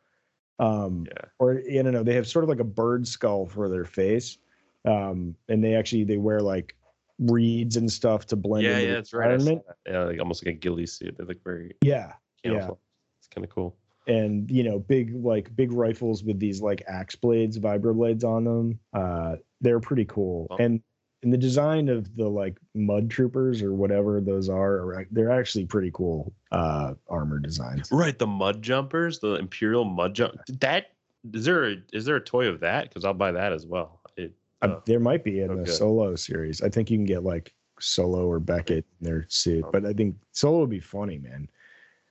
[0.58, 1.24] Um, Yeah.
[1.38, 2.02] or I don't know.
[2.02, 4.38] They have sort of like a bird skull for their face.
[4.84, 6.74] Um, and they actually they wear like
[7.18, 9.32] reeds and stuff to blend yeah, yeah, that's right.
[9.32, 9.62] Environment.
[9.84, 9.92] that.
[9.92, 11.16] Yeah, like almost like a ghillie suit.
[11.18, 12.12] They look very Yeah,
[12.44, 12.70] yeah.
[13.18, 13.76] It's kind of cool.
[14.06, 18.78] and you know big like big rifles with these like axe blades vibroblades on them
[18.92, 20.80] uh they're pretty cool and
[21.22, 25.90] and the design of the like mud troopers or whatever those are they're actually pretty
[25.92, 30.36] cool uh armor designs Right, the mud jumpers, the Imperial mud jump.
[30.60, 30.92] That
[31.32, 31.64] is there?
[31.64, 32.88] A, is there a toy of that?
[32.88, 34.00] Because I'll buy that as well.
[34.16, 34.32] It,
[34.62, 37.52] Uh, uh, there might be in the solo series i think you can get like
[37.80, 39.70] solo or beckett in their suit Oh.
[39.72, 41.48] but i think solo would be funny man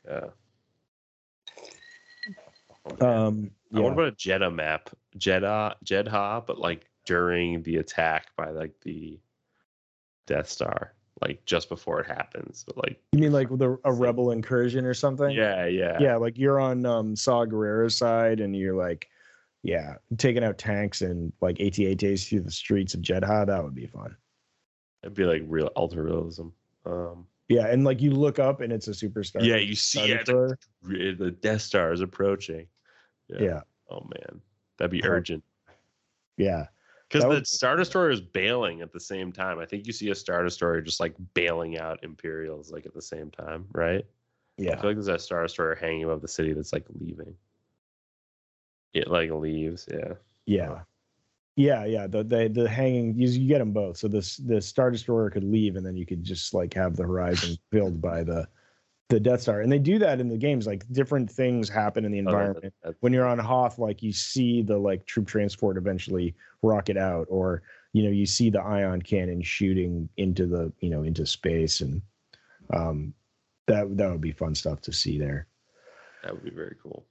[0.07, 0.25] yeah.
[2.85, 3.17] Oh, man.
[3.17, 8.49] um I wonder about a Jedha map, Jedha, Jedha, but like during the attack by
[8.49, 9.19] like the
[10.27, 12.63] Death Star, like just before it happens.
[12.65, 15.29] But like, you mean like with a, rebel incursion or something?
[15.31, 19.09] Yeah, yeah, yeah like you're on um saw Gerrera's side and you're like
[19.63, 23.45] yeah taking out tanks and like AT-ATs through the streets of jedha.
[23.45, 24.15] That would be fun.
[25.03, 26.47] It'd be like real ultra realism.
[26.85, 30.23] Um, yeah and like you look up and it's a superstar yeah, you see yeah,
[30.23, 32.67] the, the Death Star is approaching.
[33.27, 33.61] yeah.
[33.89, 34.41] Oh man,
[34.77, 35.43] that'd be Oh, urgent.
[36.37, 36.65] yeah
[37.09, 39.59] Because the Star Destroyer is bailing at the same time.
[39.59, 43.01] I think you see a Star Destroyer just like bailing out Imperials like at the
[43.01, 44.05] same time, right?
[44.57, 44.71] Yeah.
[44.71, 47.35] I feel like there's a Star Destroyer hanging above the city that's like leaving.
[48.93, 50.13] It like leaves, yeah.
[50.45, 50.79] yeah
[51.55, 54.91] yeah yeah the the, the hanging you, you get them both so this the star
[54.91, 58.47] destroyer could leave and then you could just like have the horizon filled by the
[59.09, 62.11] the death star and they do that in the games like different things happen in
[62.11, 65.77] the Oh, environment that- when you're on Hoth, like you see the like troop transport
[65.77, 67.61] eventually rocket out, or
[67.93, 72.01] you know you see the ion cannon shooting into the you know into space, and
[72.73, 73.13] um,
[73.67, 75.45] that that would be fun stuff to see there.
[76.23, 77.05] that would be very cool.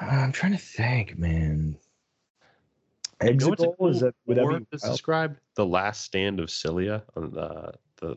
[0.00, 1.76] I'm trying to think, man.
[3.22, 5.40] You know Exegol is cool that would that be described?
[5.56, 8.16] The last stand of Csilla on the the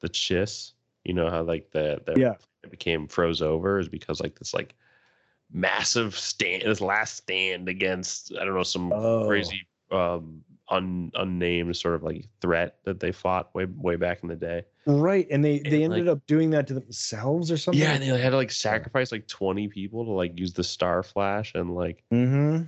[0.00, 0.72] the Chiss.
[1.04, 2.34] You know how like the, the Yeah.
[2.64, 4.74] It became froze over is because like this like
[5.52, 9.26] massive stand this last stand against I don't know some Oh.
[9.26, 14.28] crazy um un, unnamed sort of like threat that they fought way way back in
[14.28, 14.64] the day.
[14.84, 15.26] right?
[15.30, 17.80] And they they ended like- up doing that to themselves or something.
[17.80, 21.02] Yeah, and they had to like sacrifice like 20 people to like use the star
[21.02, 22.64] flash and like Mm-hmm.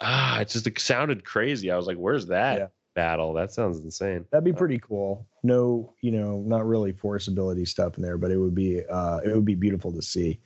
[0.00, 1.70] ah it just it sounded crazy.
[1.72, 2.66] I was like, where's that Yeah.
[3.00, 3.32] Battle?
[3.32, 4.26] That sounds insane.
[4.30, 5.26] That'd be pretty cool.
[5.42, 9.18] No, you know, not really force ability stuff in there, but it would be uh
[9.24, 10.38] it would be beautiful to see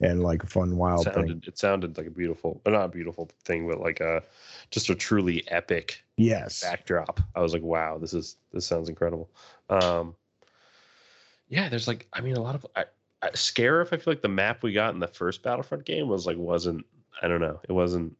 [0.00, 1.14] and like a fun wild thing.
[1.14, 4.22] sounded it sounded like a beautiful but not a beautiful thing but like a
[4.70, 6.60] just a truly epic Yes.
[6.62, 9.30] backdrop i was like wow this is this sounds incredible
[9.70, 10.14] um
[11.48, 12.84] yeah there's like i mean a lot of I,
[13.22, 16.26] I, scarif i feel like the map we got in the first battlefront game was
[16.26, 16.84] like wasn't
[17.22, 18.16] i don't know it wasn't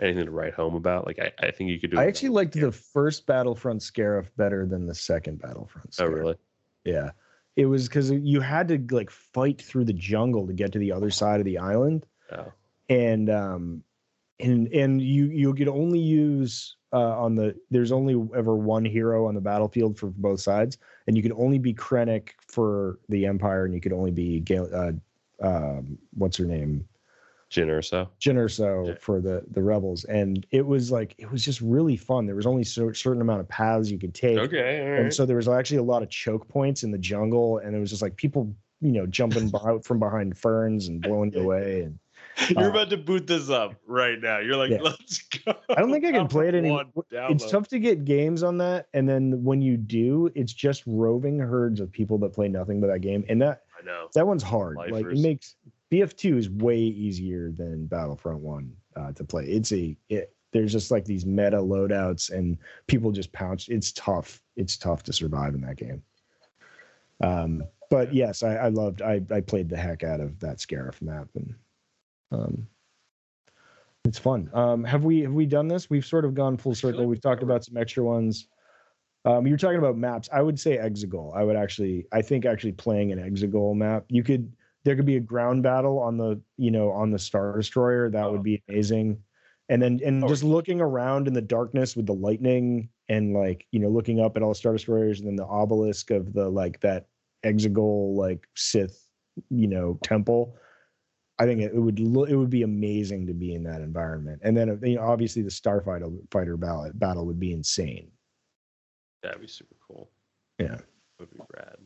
[0.00, 2.54] anything to write home about like i, I think you could do I actually liked
[2.54, 5.94] the first Battlefront Scarif better than the second Battlefront.
[6.00, 6.14] oh Scarif.
[6.14, 6.36] really
[6.84, 7.10] Yeah.
[7.56, 10.90] It was because you had to like fight through the jungle to get to the
[10.90, 12.52] other side of the island, oh
[12.88, 13.82] and um,
[14.40, 19.28] and and you you could only use uh, on the there's only ever one hero
[19.28, 23.66] on the battlefield for both sides, and you could only be Krennic for the Empire,
[23.66, 24.92] and you could only be Gal- uh,
[25.46, 26.88] um, what's her name
[27.50, 28.08] Jyn Erso.
[28.20, 28.94] Jyn Erso Yeah.
[29.00, 32.26] for the the rebels, and it was like it was just really fun.
[32.26, 35.26] There was only a certain amount of paths you could take, okay all and so
[35.26, 38.02] there was actually a lot of choke points in the jungle, and it was just
[38.02, 41.82] like people, you know, jumping out from behind ferns and blowing you away.
[41.82, 41.98] And
[42.48, 44.80] you're uh, about to boot this up right now you're like Yeah.
[44.82, 46.84] let's go I don't think I can play it anymore.
[47.12, 51.38] It's tough to get games on that, and then when you do, it's just roving
[51.38, 54.42] herds of people that play nothing but that game, and that i know that one's
[54.42, 54.76] hard.
[54.76, 55.54] Like it makes
[55.94, 59.44] BF2 is way easier than Battlefront One uh, to play.
[59.44, 63.68] It's a it, there's just like these meta loadouts and people just pounce.
[63.68, 64.40] It's tough.
[64.56, 66.02] It's tough to survive in that game.
[67.22, 69.02] Um, but yes, I, I loved.
[69.02, 71.54] I I played the heck out of that Scarif map and
[72.32, 72.66] um,
[74.04, 74.50] it's fun.
[74.52, 75.88] Um, have we have we done this?
[75.88, 77.00] We've sort of gone full circle.
[77.00, 78.48] We've we've talked about some extra ones.
[79.26, 80.28] Um, you're talking about maps.
[80.32, 81.34] I would say Exegol.
[81.34, 84.52] I would actually, I think actually playing an Exegol map, you could
[84.84, 88.30] there could be a ground battle on the you know on the star destroyer that
[88.30, 88.42] would Oh.
[88.44, 89.22] be amazing
[89.68, 90.28] and then and Oh.
[90.28, 94.36] just looking around in the darkness with the lightning and like you know looking up
[94.36, 97.06] at all the star destroyers and then the obelisk of the like that
[97.44, 99.06] exegol like sith
[99.50, 100.56] you know temple
[101.38, 104.40] i think it, it would lo- it would be amazing to be in that environment
[104.44, 108.10] and then you know, obviously the starfighter fighter battle, battle would be insane
[109.22, 110.10] That'd be super cool.
[110.58, 110.76] Yeah.
[111.18, 111.76] Would be rad.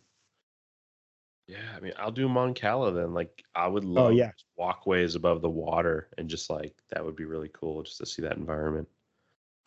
[1.49, 3.15] Yeah, I mean, I'll do Mon Cala then.
[3.15, 4.33] Like, I would love yeah.
[4.57, 8.21] walkways above the water and just like that would be really cool just to see
[8.23, 8.87] that environment.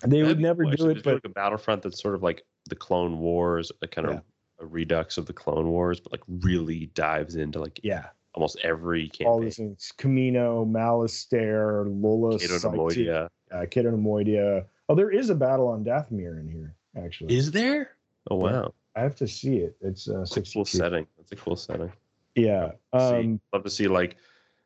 [0.06, 2.46] they That'd would never cool, do it but like a Battlefront that's sort of like
[2.70, 4.22] the Clone Wars, a kind of
[4.60, 9.10] a redux of the Clone Wars, but like really dives into like yeah almost every
[9.10, 9.28] campaign.
[9.28, 13.26] all these things kamino malastare lola Cato Neimoidia.
[13.52, 13.66] uh,
[13.98, 14.66] Moidia.
[14.88, 17.36] Oh, there is a battle on Dathomir in here, actually.
[17.36, 17.92] Is there?
[18.30, 18.52] Oh Yeah.
[18.52, 19.76] wow, I have to see it.
[19.82, 21.08] It's uh, a cool setting.
[21.18, 21.92] That's a cool setting.
[22.36, 22.72] Yeah.
[22.94, 23.00] see.
[23.00, 24.18] Um, love to see like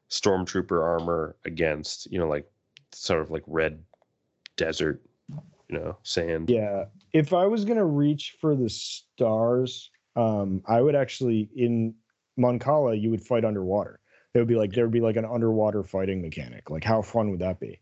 [0.09, 2.45] stormtrooper armor against you know like
[2.91, 3.81] sort of like red
[4.55, 5.01] desert
[5.67, 6.85] you know sand yeah.
[7.11, 11.95] If I was gonna reach for the stars, um, I would actually in
[12.37, 13.99] Mon Cala you would fight underwater.
[14.33, 16.69] It would be like there would be like an underwater fighting mechanic.
[16.69, 17.79] Like how fun would that be?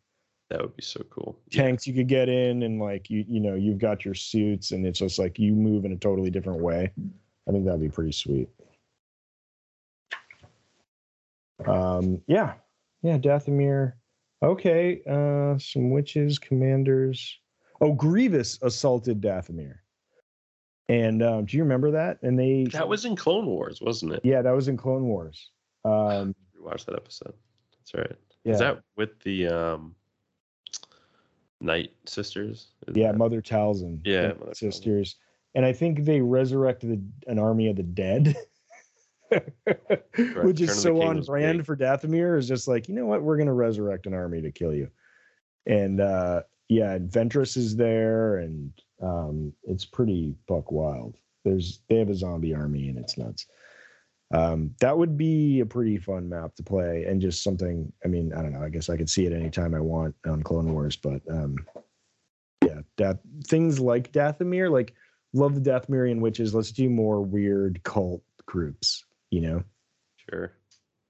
[0.50, 1.64] That would be so cool Yeah.
[1.64, 4.86] Tanks you could get in and like you you know you've got your suits and
[4.86, 6.92] it's just like you move in a totally different way.
[7.48, 8.50] I think that'd be pretty sweet.
[11.66, 12.54] Um, yeah,
[13.02, 13.94] yeah, Dathomir.
[14.42, 17.40] Okay, uh, some witches, commanders.
[17.82, 19.76] Oh, Grievous assaulted Dathomir.
[20.90, 22.20] And um, do you remember that?
[22.24, 25.50] And they that was in clone wars wasn't it yeah, that was in Clone Wars.
[25.86, 27.34] Um, watch that episode
[27.78, 29.96] that's right yeah, is that with the um
[31.64, 34.00] night sisters yeah, that- Mother Talzin.
[34.04, 34.56] Yeah, Mother Talzin.
[34.58, 35.16] sisters.
[35.56, 38.36] And I think they resurrected an army of the dead.
[40.44, 43.54] Which is so on brand for Dathomir is just like, you know what, we're gonna
[43.54, 44.90] resurrect an army to kill you.
[45.66, 48.72] And uh yeah, and Ventress is there and
[49.02, 51.18] um it's pretty buck wild.
[51.46, 53.48] There's they have a zombie army and it's nuts.
[54.34, 58.34] Um that would be a pretty fun map to play and just something I mean,
[58.34, 60.96] I don't know, I guess I could see it anytime I want on Clone Wars,
[60.98, 61.56] but um
[62.66, 64.94] yeah, that things like Dathomir, like
[65.34, 66.54] love the Dathomirian witches.
[66.56, 69.64] Let's do more weird cult groups, you know?
[70.30, 70.54] sure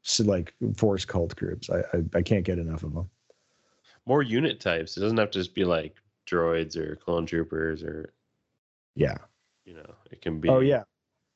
[0.02, 1.70] So like force cult groups.
[1.70, 3.10] I, I I can't get enough of them.
[4.06, 5.96] more unit types it doesn't have to just be like
[6.28, 8.14] droids or clone troopers or
[8.96, 9.16] Yeah.
[9.66, 10.84] you know it can be Oh yeah.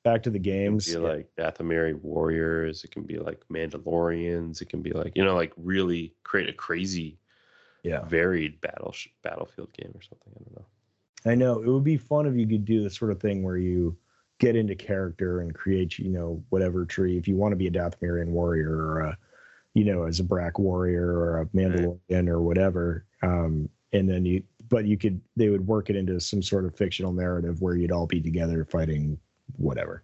[0.08, 0.86] Back to the It games.
[0.88, 1.00] be Yeah.
[1.00, 2.86] like Dathomiri warriors.
[2.86, 4.62] It can be like Mandalorians.
[4.62, 7.20] It can be like you know, like really create a crazy,
[7.84, 8.06] yeah.
[8.06, 10.32] varied battle battlefield game or something.
[10.34, 10.66] I don't know.
[11.32, 11.62] I know.
[11.62, 13.98] It would be fun if you could do the sort of thing where you
[14.40, 17.18] get into character and create, you know, whatever tree.
[17.18, 19.18] If you want to be a Dathomirian warrior or a,
[19.74, 23.04] you know, as a Brack warrior or a Mandalorian or whatever.
[23.24, 26.76] Um, and then you but you could they would work it into some sort of
[26.78, 29.18] fictional narrative where you'd all be together fighting
[29.56, 30.04] whatever.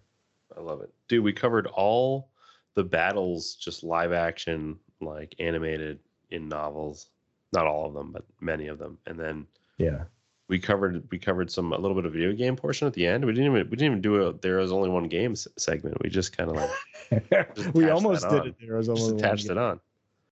[0.56, 1.24] I love it, dude.
[1.24, 2.30] We covered all
[2.74, 5.98] the battles, just live action, like animated
[6.30, 7.08] in novels.
[7.52, 8.98] Not all of them, but many of them.
[9.06, 9.46] And then
[9.78, 10.04] Yeah.
[10.48, 13.24] we covered we covered some a little bit of video game portion at the end.
[13.24, 15.96] We didn't even we didn't even do a there was only one game s- segment.
[16.02, 18.48] We just kind of like Just we almost did on.
[18.48, 18.76] it there.
[18.76, 19.56] was just almost one attached game.
[19.56, 19.80] it on.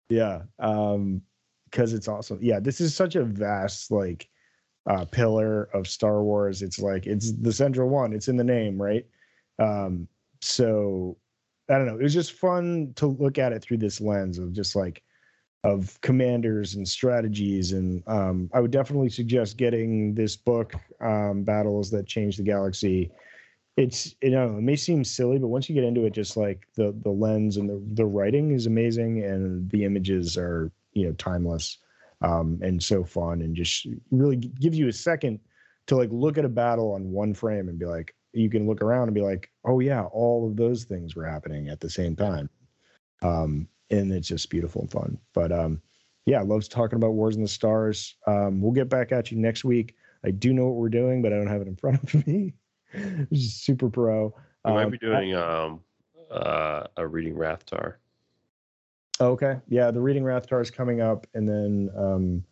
[0.08, 0.42] Yeah.
[0.58, 1.20] Um,
[1.70, 2.38] because it's awesome.
[2.42, 4.28] Yeah, this is such a vast like
[4.86, 6.62] uh pillar of Star Wars.
[6.62, 8.12] It's like it's the central one.
[8.12, 9.06] It's in the name, right?
[9.58, 10.08] Um,
[10.40, 11.16] so
[11.68, 11.98] I don't know.
[11.98, 15.02] It was just fun to look at it through this lens of just like
[15.62, 17.72] of commanders and strategies.
[17.72, 23.10] And um, I would definitely suggest getting this book, um, Battles That Change the Galaxy.
[23.76, 26.66] It's you know it may seem silly, but once you get into it, just like
[26.74, 31.12] the the lens and the the writing is amazing, and the images are you know
[31.12, 31.78] timeless
[32.22, 35.40] um, and so fun, and just really gives you a second
[35.86, 38.80] to like look at a battle on one frame and be like, you can look
[38.82, 42.14] around and be like, oh yeah, all of those things were happening at the same
[42.14, 42.48] time,
[43.22, 45.18] um, and it's just beautiful and fun.
[45.34, 45.80] But um,
[46.26, 48.16] yeah, loves talking about Wars in the Stars.
[48.26, 49.96] Um, we'll get back at you next week.
[50.24, 52.54] I do know what we're doing, but I don't have it in front of me.
[53.34, 54.34] super pro.
[54.64, 55.80] We might Um, be doing um
[56.30, 57.36] uh a reading
[59.20, 59.26] Rathtar.
[59.26, 59.60] Okay.
[59.68, 62.44] Yeah, the reading Rathtar is coming up, and then um,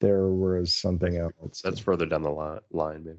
[0.00, 1.60] there was something else.
[1.62, 3.18] That's further down the line, line maybe.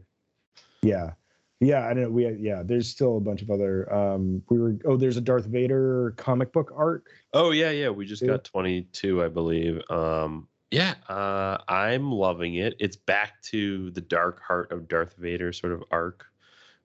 [0.82, 1.12] yeah,
[1.60, 1.86] yeah.
[1.88, 2.10] I don't know.
[2.10, 2.64] We yeah.
[2.64, 3.92] There's still a bunch of other.
[3.94, 4.76] Um, we were.
[4.86, 7.08] Oh, there's a Darth Vader comic book arc.
[7.34, 7.90] Oh yeah, yeah.
[7.90, 9.82] We just got 22, I believe.
[9.90, 12.76] Um, yeah, uh, I'm loving it.
[12.80, 16.26] It's back to the dark heart of Darth Vader sort of arc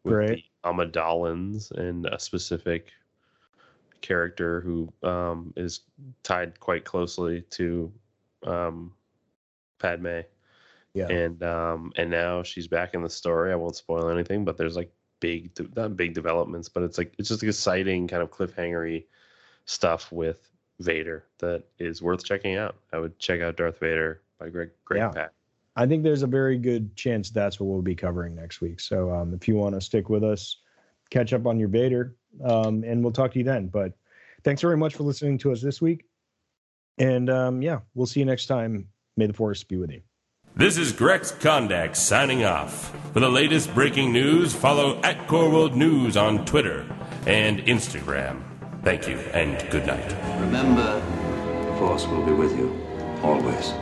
[0.04, 0.28] with Right.
[0.28, 2.90] the Amidalans and a specific
[4.00, 5.80] character who um, is
[6.22, 7.92] tied quite closely to
[8.44, 8.92] um,
[9.78, 10.20] Padme.
[10.94, 11.08] Yeah.
[11.08, 13.52] And um, and now she's back in the story.
[13.52, 17.14] I won't spoil anything, but there's like big, de- not big developments, but it's like
[17.18, 19.04] it's just like exciting kind of cliffhangery
[19.66, 20.50] stuff with
[20.80, 22.76] Vader that is worth checking out.
[22.92, 25.28] I would check out Darth Vader by Greg Greg Yeah.
[25.76, 28.80] I think there's a very good chance that's what we'll be covering next week.
[28.80, 30.56] So um, if you want to stick with us,
[31.10, 33.68] catch up on your Vader, um, and we'll talk to you then.
[33.68, 33.92] But
[34.44, 36.04] thanks very much for listening to us this week.
[36.98, 38.88] And um, yeah, we'll see you next time.
[39.16, 40.02] May the force be with you.
[40.56, 42.90] This is Grex Kondak signing off.
[43.12, 46.84] For the latest breaking news, follow at Core World News on Twitter
[47.26, 48.42] and Instagram.
[48.82, 50.16] Thank you and good night.
[50.40, 51.00] Remember,
[51.64, 52.76] the Force will be with you
[53.22, 53.72] always.